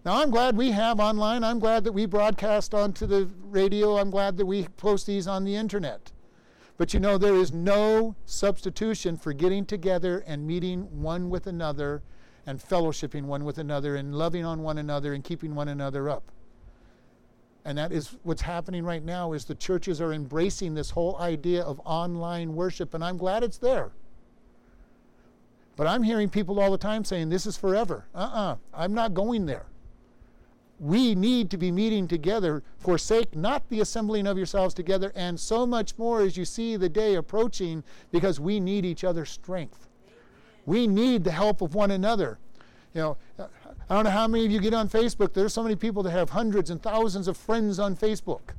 Now, 0.03 0.23
I'm 0.23 0.31
glad 0.31 0.57
we 0.57 0.71
have 0.71 0.99
online. 0.99 1.45
I'm 1.45 1.59
glad 1.59 1.85
that 1.85 1.93
we 1.93 2.07
broadcast 2.07 2.73
onto 2.73 3.07
the 3.07 3.29
radio. 3.43 3.99
I'm 3.99 4.11
glad 4.11 4.39
that 4.39 4.47
we 4.47 4.67
post 4.79 5.07
these 5.07 5.27
on 5.27 5.45
the 5.45 5.55
internet. 5.55 6.11
But 6.79 6.95
you 6.95 7.01
know, 7.01 7.19
there 7.19 7.35
is 7.35 7.53
no 7.53 8.17
substitution 8.25 9.19
for 9.19 9.35
getting 9.35 9.67
together 9.67 10.25
and 10.27 10.47
meeting 10.47 11.03
one 11.03 11.29
with 11.29 11.47
another 11.47 12.03
and 12.47 12.59
fellowshipping 12.59 13.25
one 13.25 13.45
with 13.45 13.59
another 13.59 13.97
and 13.97 14.15
loving 14.15 14.47
on 14.47 14.63
one 14.63 14.79
another 14.79 15.13
and 15.13 15.23
keeping 15.23 15.55
one 15.55 15.69
another 15.69 16.09
up. 16.09 16.33
And 17.67 17.77
that 17.77 17.93
is 17.93 18.17
what's 18.23 18.41
happening 18.41 18.83
right 18.83 19.05
now 19.05 19.35
is 19.35 19.45
the 19.45 19.55
churches 19.55 20.01
are 20.01 20.15
embracing 20.15 20.73
this 20.73 20.89
whole 20.89 21.19
idea 21.19 21.63
of 21.63 21.79
online 21.85 22.55
worship 22.55 22.95
and 22.95 23.05
I'm 23.05 23.19
glad 23.19 23.45
it's 23.45 23.59
there. 23.59 23.91
But 25.77 25.87
I'm 25.87 26.03
hearing 26.03 26.31
people 26.31 26.59
all 26.59 26.71
the 26.71 26.79
time 26.79 27.05
saying 27.05 27.29
this 27.29 27.45
is 27.45 27.59
forever. 27.59 28.07
Uh-uh, 28.15 28.57
I'm 28.73 28.95
not 28.95 29.13
going 29.13 29.45
there 29.45 29.67
we 30.81 31.15
need 31.15 31.51
to 31.51 31.59
be 31.59 31.71
meeting 31.71 32.09
together. 32.09 32.63
Forsake 32.79 33.37
not 33.37 33.69
the 33.69 33.81
assembling 33.81 34.27
of 34.27 34.39
yourselves 34.39 34.73
together, 34.75 35.13
and 35.15 35.39
so 35.39 35.67
much 35.67 35.97
more 35.99 36.23
as 36.23 36.37
you 36.37 36.47
see 36.47 36.77
the 36.77 36.89
day 36.89 37.15
approaching, 37.15 37.85
because 38.11 38.41
we 38.41 38.59
need 38.59 38.87
each 38.87 39.05
other's 39.05 39.31
strength. 39.31 39.87
We 40.65 40.87
need 40.87 41.23
the 41.23 41.33
help 41.33 41.61
of 41.61 41.75
one 41.75 41.91
another. 41.91 42.39
You 42.95 43.01
know, 43.03 43.17
I 43.39 43.95
don't 43.95 44.05
know 44.05 44.11
how 44.11 44.27
many 44.27 44.47
of 44.47 44.51
you 44.51 44.61
get 44.61 44.75
on 44.75 44.89
Facebook. 44.89 45.35
There's 45.35 45.53
so 45.53 45.63
many 45.63 45.77
people 45.77 46.03
that 46.03 46.13
have 46.13 46.31
hundreds 46.31 46.71
and 46.71 46.83
thousands 46.83 47.29
of 47.29 47.37
friends 47.37 47.79
on 47.79 47.95
Facebook. 47.95 48.55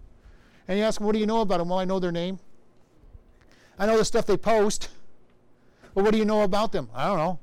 And 0.68 0.78
you 0.78 0.86
ask 0.86 1.00
them, 1.00 1.08
what 1.08 1.14
do 1.14 1.20
you 1.20 1.26
know 1.26 1.42
about 1.42 1.58
them? 1.58 1.70
Well, 1.70 1.80
I 1.80 1.86
know 1.86 2.00
their 2.00 2.12
name. 2.12 2.40
I 3.80 3.88
know 3.88 3.98
the 3.98 4.06
stuff 4.06 4.26
they 4.26 4.38
post. 4.38 4.90
Well, 5.96 6.06
what 6.06 6.12
do 6.12 6.18
you 6.20 6.26
know 6.26 6.44
about 6.44 6.72
them? 6.72 6.88
I 6.94 7.08
don't 7.08 7.18
know. 7.18 7.40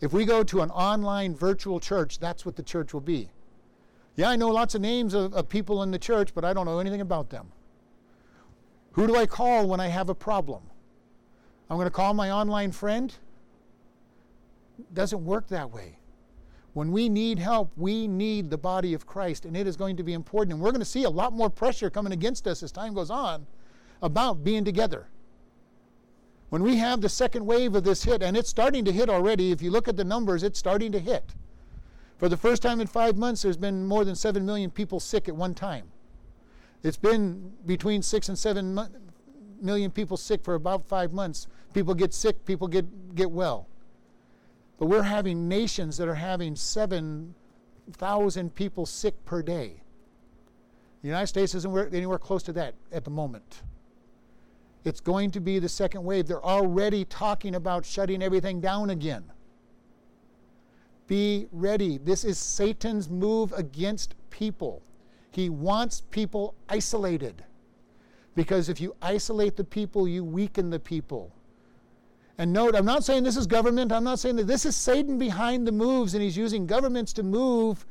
If 0.00 0.12
we 0.12 0.24
go 0.24 0.42
to 0.42 0.60
an 0.60 0.70
online 0.70 1.34
virtual 1.34 1.80
church, 1.80 2.18
that's 2.18 2.44
what 2.44 2.56
the 2.56 2.62
church 2.62 2.92
will 2.92 3.00
be. 3.00 3.30
Yeah, 4.16 4.30
I 4.30 4.36
know 4.36 4.48
lots 4.48 4.74
of 4.74 4.80
names 4.80 5.14
of, 5.14 5.34
of, 5.34 5.48
people 5.48 5.82
in 5.82 5.90
the 5.90 5.98
church, 5.98 6.34
but 6.34 6.44
I 6.44 6.52
don't 6.52 6.66
know 6.66 6.78
anything 6.78 7.00
about 7.00 7.30
them. 7.30 7.52
Who 8.92 9.06
do 9.06 9.16
I 9.16 9.26
call 9.26 9.68
when 9.68 9.80
I 9.80 9.88
have 9.88 10.08
a 10.08 10.14
problem? 10.14 10.62
I'm 11.68 11.76
going 11.76 11.86
to 11.86 11.90
call 11.90 12.14
my 12.14 12.30
online 12.30 12.72
friend? 12.72 13.14
Doesn't 14.94 15.24
work 15.24 15.48
that 15.48 15.70
way. 15.70 15.98
When 16.72 16.92
we 16.92 17.08
need 17.08 17.38
help, 17.38 17.72
we 17.76 18.06
need 18.06 18.50
the 18.50 18.58
body 18.58 18.92
of 18.94 19.06
Christ, 19.06 19.44
and 19.44 19.56
it 19.56 19.66
is 19.66 19.76
going 19.76 19.96
to 19.96 20.02
be 20.02 20.12
important. 20.12 20.54
And 20.54 20.62
we're 20.62 20.72
going 20.72 20.80
to 20.80 20.84
see 20.84 21.04
a 21.04 21.10
lot 21.10 21.32
more 21.32 21.48
pressure 21.48 21.88
coming 21.90 22.12
against 22.12 22.46
us 22.46 22.62
as 22.62 22.70
time 22.70 22.94
goes 22.94 23.10
on 23.10 23.46
about 24.02 24.44
being 24.44 24.64
together. 24.64 25.08
When 26.48 26.62
we 26.62 26.76
have 26.76 27.00
the 27.00 27.08
second 27.08 27.44
wave 27.44 27.74
of 27.74 27.84
this 27.84 28.04
hit, 28.04 28.22
and 28.22 28.36
it's 28.36 28.48
starting 28.48 28.84
to 28.84 28.92
hit 28.92 29.10
already, 29.10 29.50
if 29.50 29.60
you 29.60 29.70
look 29.70 29.88
at 29.88 29.96
the 29.96 30.04
numbers, 30.04 30.42
it's 30.42 30.58
starting 30.58 30.92
to 30.92 31.00
hit. 31.00 31.34
For 32.18 32.28
the 32.28 32.36
first 32.36 32.62
time 32.62 32.80
in 32.80 32.86
five 32.86 33.16
months, 33.16 33.42
there's 33.42 33.56
been 33.56 33.84
more 33.84 34.04
than 34.04 34.14
7 34.14 34.46
million 34.46 34.70
people 34.70 35.00
sick 35.00 35.28
at 35.28 35.36
one 35.36 35.54
time. 35.54 35.88
It's 36.82 36.96
been 36.96 37.52
between 37.66 38.00
6 38.00 38.28
and 38.28 38.38
7 38.38 38.78
million 39.60 39.90
people 39.90 40.16
sick 40.16 40.44
for 40.44 40.54
about 40.54 40.86
five 40.86 41.12
months. 41.12 41.48
People 41.74 41.94
get 41.94 42.14
sick, 42.14 42.44
people 42.44 42.68
get, 42.68 43.14
get 43.14 43.30
well. 43.30 43.66
But 44.78 44.86
we're 44.86 45.02
having 45.02 45.48
nations 45.48 45.96
that 45.96 46.06
are 46.06 46.14
having 46.14 46.54
7,000 46.54 48.54
people 48.54 48.86
sick 48.86 49.24
per 49.24 49.42
day. 49.42 49.80
The 51.02 51.08
United 51.08 51.26
States 51.26 51.54
isn't 51.54 51.94
anywhere 51.94 52.18
close 52.18 52.42
to 52.44 52.52
that 52.54 52.74
at 52.92 53.04
the 53.04 53.10
moment. 53.10 53.62
It's 54.86 55.00
going 55.00 55.32
to 55.32 55.40
be 55.40 55.58
the 55.58 55.68
second 55.68 56.04
wave. 56.04 56.28
They're 56.28 56.44
already 56.44 57.04
talking 57.06 57.56
about 57.56 57.84
shutting 57.84 58.22
everything 58.22 58.60
down 58.60 58.90
again. 58.90 59.24
Be 61.08 61.48
ready. 61.50 61.98
This 61.98 62.24
is 62.24 62.38
Satan's 62.38 63.10
move 63.10 63.52
against 63.52 64.14
people. 64.30 64.82
He 65.32 65.48
wants 65.48 66.02
people 66.12 66.54
isolated. 66.68 67.44
Because 68.36 68.68
if 68.68 68.80
you 68.80 68.94
isolate 69.02 69.56
the 69.56 69.64
people, 69.64 70.06
you 70.06 70.22
weaken 70.22 70.70
the 70.70 70.78
people. 70.78 71.32
And 72.38 72.52
note, 72.52 72.76
I'm 72.76 72.84
not 72.84 73.02
saying 73.02 73.24
this 73.24 73.36
is 73.36 73.48
government. 73.48 73.90
I'm 73.90 74.04
not 74.04 74.20
saying 74.20 74.36
that 74.36 74.46
this 74.46 74.64
is 74.64 74.76
Satan 74.76 75.18
behind 75.18 75.66
the 75.66 75.72
moves, 75.72 76.14
and 76.14 76.22
he's 76.22 76.36
using 76.36 76.64
governments 76.64 77.12
to 77.14 77.24
move 77.24 77.84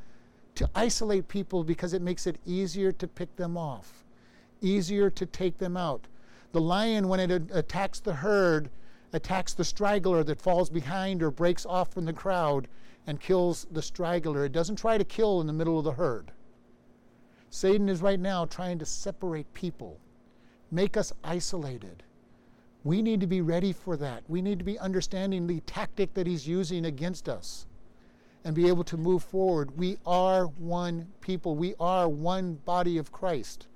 to 0.54 0.70
isolate 0.74 1.28
people 1.28 1.62
because 1.62 1.92
it 1.92 2.00
makes 2.00 2.26
it 2.26 2.38
easier 2.46 2.90
to 2.90 3.06
pick 3.06 3.36
them 3.36 3.58
off, 3.58 4.06
easier 4.62 5.10
to 5.10 5.26
take 5.26 5.58
them 5.58 5.76
out. 5.76 6.06
The 6.56 6.62
lion, 6.62 7.08
when 7.08 7.20
it 7.20 7.50
attacks 7.52 8.00
the 8.00 8.14
herd, 8.14 8.70
attacks 9.12 9.52
the 9.52 9.62
straggler 9.62 10.24
that 10.24 10.40
falls 10.40 10.70
behind 10.70 11.22
or 11.22 11.30
breaks 11.30 11.66
off 11.66 11.92
from 11.92 12.06
the 12.06 12.14
crowd 12.14 12.66
and 13.06 13.20
kills 13.20 13.66
the 13.70 13.82
straggler. 13.82 14.46
It 14.46 14.52
doesn't 14.52 14.76
try 14.76 14.96
to 14.96 15.04
kill 15.04 15.42
in 15.42 15.46
the 15.46 15.52
middle 15.52 15.78
of 15.78 15.84
the 15.84 15.92
herd. 15.92 16.32
Satan 17.50 17.90
is 17.90 18.00
right 18.00 18.18
now 18.18 18.46
trying 18.46 18.78
to 18.78 18.86
separate 18.86 19.52
people, 19.52 20.00
make 20.70 20.96
us 20.96 21.12
isolated. 21.22 22.02
We 22.84 23.02
need 23.02 23.20
to 23.20 23.26
be 23.26 23.42
ready 23.42 23.74
for 23.74 23.98
that. 23.98 24.22
We 24.26 24.40
need 24.40 24.58
to 24.58 24.64
be 24.64 24.78
understanding 24.78 25.46
the 25.46 25.60
tactic 25.60 26.14
that 26.14 26.26
he's 26.26 26.48
using 26.48 26.86
against 26.86 27.28
us 27.28 27.66
and 28.44 28.54
be 28.54 28.66
able 28.66 28.84
to 28.84 28.96
move 28.96 29.22
forward. 29.22 29.76
We 29.76 29.98
are 30.06 30.46
one 30.46 31.08
people, 31.20 31.54
we 31.54 31.74
are 31.78 32.08
one 32.08 32.54
body 32.64 32.96
of 32.96 33.12
Christ. 33.12 33.68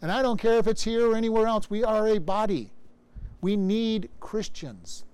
And 0.00 0.12
I 0.12 0.22
don't 0.22 0.40
care 0.40 0.58
if 0.58 0.66
it's 0.66 0.84
here 0.84 1.10
or 1.10 1.16
anywhere 1.16 1.46
else, 1.46 1.68
we 1.68 1.82
are 1.82 2.06
a 2.08 2.18
body. 2.18 2.72
We 3.40 3.56
need 3.56 4.08
Christians. 4.20 5.04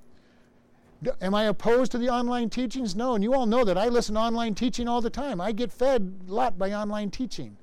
Am 1.20 1.34
I 1.34 1.44
opposed 1.44 1.92
to 1.92 1.98
the 1.98 2.08
online 2.08 2.50
teachings? 2.50 2.94
No. 2.94 3.14
And 3.14 3.22
you 3.22 3.34
all 3.34 3.46
know 3.46 3.64
that 3.64 3.78
I 3.78 3.88
listen 3.88 4.14
to 4.14 4.20
online 4.20 4.54
teaching 4.54 4.88
all 4.88 5.00
the 5.00 5.10
time. 5.10 5.40
I 5.40 5.52
get 5.52 5.72
fed 5.72 6.20
a 6.28 6.32
lot 6.32 6.58
by 6.58 6.72
online 6.72 7.10
teaching. 7.10 7.56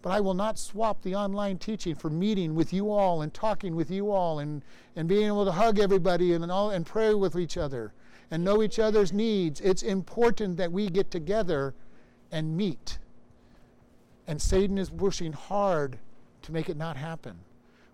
But 0.00 0.10
I 0.10 0.20
will 0.20 0.34
not 0.34 0.58
swap 0.58 1.02
the 1.02 1.16
online 1.16 1.58
teaching 1.58 1.94
for 1.96 2.08
meeting 2.08 2.54
with 2.54 2.72
you 2.72 2.90
all 2.90 3.22
and 3.22 3.34
talking 3.34 3.74
with 3.74 3.90
you 3.90 4.12
all 4.12 4.38
and, 4.38 4.62
and 4.94 5.08
being 5.08 5.26
able 5.26 5.44
to 5.44 5.50
hug 5.50 5.80
everybody 5.80 6.34
and, 6.34 6.50
all, 6.50 6.70
and 6.70 6.86
pray 6.86 7.14
with 7.14 7.36
each 7.36 7.56
other 7.56 7.92
and 8.30 8.44
know 8.44 8.62
each 8.62 8.78
other's 8.78 9.12
needs. 9.12 9.60
It's 9.60 9.82
important 9.82 10.56
that 10.58 10.70
we 10.70 10.88
get 10.88 11.10
together 11.10 11.74
and 12.30 12.56
meet. 12.56 12.98
And 14.28 14.40
Satan 14.40 14.78
is 14.78 14.90
pushing 14.90 15.32
hard 15.32 15.98
to 16.48 16.52
make 16.52 16.68
it 16.68 16.76
not 16.76 16.96
happen. 16.96 17.36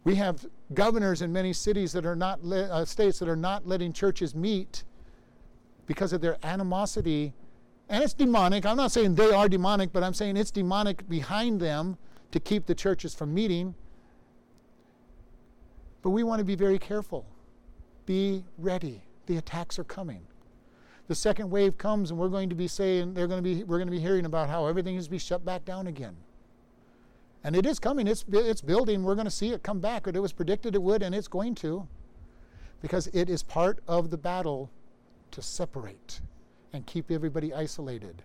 We 0.04 0.14
have 0.14 0.46
governors 0.72 1.22
in 1.22 1.32
many 1.32 1.52
cities 1.52 1.92
that 1.92 2.06
are 2.06 2.16
not 2.16 2.44
le- 2.44 2.68
uh, 2.68 2.84
states 2.84 3.18
that 3.18 3.28
are 3.28 3.36
not 3.36 3.66
letting 3.66 3.92
churches 3.92 4.34
meet 4.34 4.84
because 5.86 6.12
of 6.12 6.20
their 6.20 6.38
animosity. 6.42 7.34
And 7.88 8.02
it's 8.02 8.14
demonic. 8.14 8.64
I'm 8.64 8.76
not 8.76 8.92
saying 8.92 9.16
they 9.16 9.32
are 9.32 9.48
demonic, 9.48 9.92
but 9.92 10.02
I'm 10.02 10.14
saying 10.14 10.36
it's 10.36 10.50
demonic 10.50 11.08
behind 11.08 11.60
them 11.60 11.98
to 12.30 12.40
keep 12.40 12.66
the 12.66 12.74
churches 12.74 13.14
from 13.14 13.34
meeting. 13.34 13.74
But 16.02 16.10
we 16.10 16.22
want 16.22 16.38
to 16.38 16.44
be 16.44 16.54
very 16.54 16.78
careful. 16.78 17.26
Be 18.06 18.44
ready. 18.58 19.02
The 19.26 19.36
attacks 19.38 19.78
are 19.78 19.84
coming. 19.84 20.20
The 21.08 21.14
second 21.14 21.50
wave 21.50 21.76
comes 21.76 22.10
and 22.10 22.20
we're 22.20 22.28
going 22.28 22.48
to 22.50 22.54
be 22.54 22.68
saying 22.68 23.14
they're 23.14 23.26
going 23.26 23.42
to 23.42 23.54
be 23.54 23.64
we're 23.64 23.78
going 23.78 23.88
to 23.88 23.92
be 23.92 24.00
hearing 24.00 24.26
about 24.26 24.48
how 24.48 24.66
everything 24.66 24.96
is 24.96 25.06
to 25.06 25.10
be 25.10 25.18
shut 25.18 25.44
back 25.44 25.64
down 25.64 25.86
again. 25.86 26.16
And 27.44 27.54
it 27.54 27.66
is 27.66 27.78
coming, 27.78 28.06
it's, 28.06 28.24
it's 28.32 28.62
building. 28.62 29.04
We're 29.04 29.14
going 29.14 29.26
to 29.26 29.30
see 29.30 29.50
it 29.50 29.62
come 29.62 29.78
back. 29.78 30.04
But 30.04 30.16
it 30.16 30.20
was 30.20 30.32
predicted 30.32 30.74
it 30.74 30.82
would, 30.82 31.02
and 31.02 31.14
it's 31.14 31.28
going 31.28 31.54
to. 31.56 31.86
Because 32.80 33.06
it 33.08 33.28
is 33.28 33.42
part 33.42 33.80
of 33.86 34.10
the 34.10 34.16
battle 34.16 34.70
to 35.30 35.42
separate 35.42 36.20
and 36.72 36.86
keep 36.86 37.10
everybody 37.10 37.52
isolated. 37.52 38.22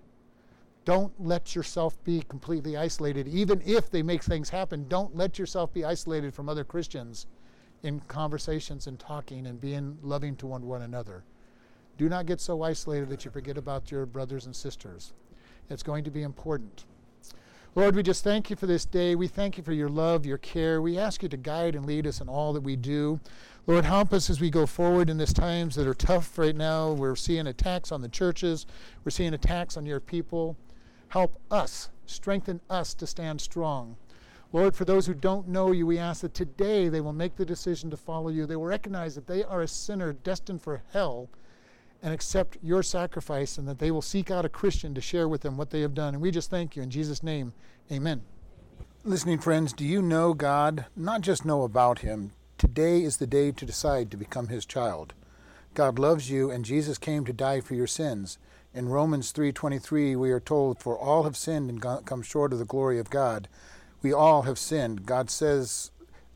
Don't 0.86 1.14
let 1.20 1.54
yourself 1.56 2.02
be 2.04 2.24
completely 2.30 2.78
isolated. 2.78 3.28
Even 3.28 3.62
if 3.66 3.92
they 3.92 4.02
make 4.02 4.24
things 4.24 4.50
happen, 4.50 4.88
don't 4.88 5.16
let 5.16 5.38
yourself 5.38 5.72
be 5.74 5.86
isolated 5.86 6.34
from 6.34 6.50
other 6.50 6.64
Christians 6.64 7.28
in 7.84 8.00
conversations 8.08 8.88
and 8.88 9.00
talking 9.00 9.48
and 9.48 9.60
being 9.60 9.98
loving 10.02 10.36
to 10.38 10.48
one, 10.48 10.66
one 10.66 10.82
another. 10.82 11.24
Do 11.98 12.10
not 12.10 12.26
get 12.26 12.40
so 12.40 12.64
isolated 12.64 13.10
that 13.10 13.26
you 13.26 13.32
forget 13.32 13.58
about 13.58 13.92
your 13.92 14.06
brothers 14.06 14.46
and 14.46 14.56
sisters. 14.56 15.14
It's 15.70 15.84
going 15.84 16.04
to 16.06 16.12
be 16.12 16.24
important. 16.24 16.86
Lord, 17.80 17.96
we 17.96 18.04
just 18.04 18.26
thank 18.26 18.50
you 18.50 18.58
for 18.58 18.66
this 18.66 18.84
day. 18.84 19.16
We 19.16 19.30
thank 19.30 19.58
you 19.58 19.64
for 19.64 19.72
your 19.72 19.88
love, 19.88 20.26
your 20.26 20.38
care. 20.38 20.82
We 20.82 20.98
ask 20.98 21.24
you 21.24 21.30
to 21.30 21.38
guide 21.38 21.76
and 21.76 21.86
lead 21.86 22.06
us 22.08 22.20
in 22.20 22.28
all 22.28 22.52
that 22.52 22.60
we 22.60 22.76
do. 22.76 23.22
Lord, 23.68 23.86
help 23.86 24.12
us 24.12 24.30
as 24.30 24.42
we 24.42 24.50
go 24.50 24.66
forward 24.66 25.10
in 25.10 25.18
these 25.18 25.32
times 25.32 25.76
that 25.76 25.88
are 25.88 25.94
tough 25.94 26.38
right 26.38 26.58
now. 26.58 26.92
We're 26.92 27.16
seeing 27.16 27.48
attacks 27.48 27.94
on 27.94 28.02
the 28.02 28.10
churches, 28.10 28.66
we're 29.06 29.12
seeing 29.12 29.34
attacks 29.34 29.78
on 29.78 29.86
your 29.86 30.02
people. 30.02 30.58
Help 31.08 31.40
us, 31.50 31.90
strengthen 32.06 32.60
us 32.70 32.94
to 32.96 33.08
stand 33.08 33.40
strong. 33.40 33.96
Lord, 34.52 34.76
for 34.76 34.84
those 34.84 35.08
who 35.08 35.14
don't 35.14 35.48
know 35.48 35.72
you, 35.72 35.88
we 35.88 35.98
ask 35.98 36.20
that 36.24 36.34
today 36.34 36.90
they 36.90 37.00
will 37.00 37.14
make 37.14 37.38
the 37.38 37.46
decision 37.46 37.90
to 37.92 37.98
follow 37.98 38.28
you. 38.28 38.46
They 38.46 38.58
will 38.58 38.66
recognize 38.66 39.16
that 39.16 39.26
they 39.26 39.46
are 39.46 39.62
a 39.62 39.70
sinner 39.70 40.12
destined 40.12 40.62
for 40.62 40.82
hell 40.92 41.30
and 42.02 42.14
accept 42.14 42.58
your 42.62 42.82
sacrifice, 42.84 43.58
and 43.58 43.68
that 43.68 43.80
they 43.80 43.92
will 43.92 44.02
seek 44.02 44.32
out 44.32 44.46
a 44.46 44.50
Christian 44.50 44.94
to 44.96 45.02
share 45.02 45.28
with 45.28 45.42
them 45.42 45.58
what 45.58 45.70
they 45.70 45.82
have 45.82 45.94
done. 45.94 46.14
And 46.14 46.22
we 46.22 46.32
just 46.32 46.50
thank 46.50 46.76
you. 46.76 46.82
In 46.84 46.90
Jesus' 46.90 47.24
name, 47.24 47.54
amen. 47.92 48.22
Listening 49.04 49.40
friends, 49.40 49.74
do 49.74 49.86
you 49.86 50.02
know 50.02 50.34
God? 50.34 50.86
Not 50.96 51.22
just 51.22 51.46
know 51.46 51.64
about 51.64 52.00
Him. 52.00 52.32
Today 52.58 53.04
is 53.04 53.18
the 53.18 53.28
day 53.28 53.52
to 53.52 53.66
decide 53.66 54.12
to 54.12 54.18
become 54.18 54.48
His 54.48 54.66
child. 54.66 55.14
God 55.74 56.00
loves 56.00 56.30
you, 56.30 56.52
and 56.52 56.66
Jesus 56.66 56.98
came 56.98 57.26
to 57.26 57.34
die 57.34 57.62
for 57.62 57.76
your 57.76 57.88
sins. 57.88 58.38
In 58.74 58.90
Romans 58.90 59.32
3:23, 59.32 60.16
we 60.16 60.32
are 60.32 60.40
told, 60.40 60.80
"For 60.80 60.98
all 60.98 61.24
have 61.24 61.38
sinned 61.38 61.70
and 61.70 62.06
come 62.06 62.22
short 62.22 62.54
of 62.54 62.60
the 62.60 62.66
glory 62.66 63.00
of 63.00 63.10
God." 63.10 63.48
We 64.02 64.14
all 64.14 64.44
have 64.44 64.60
sinned. 64.60 65.06
God 65.06 65.30
says 65.30 65.92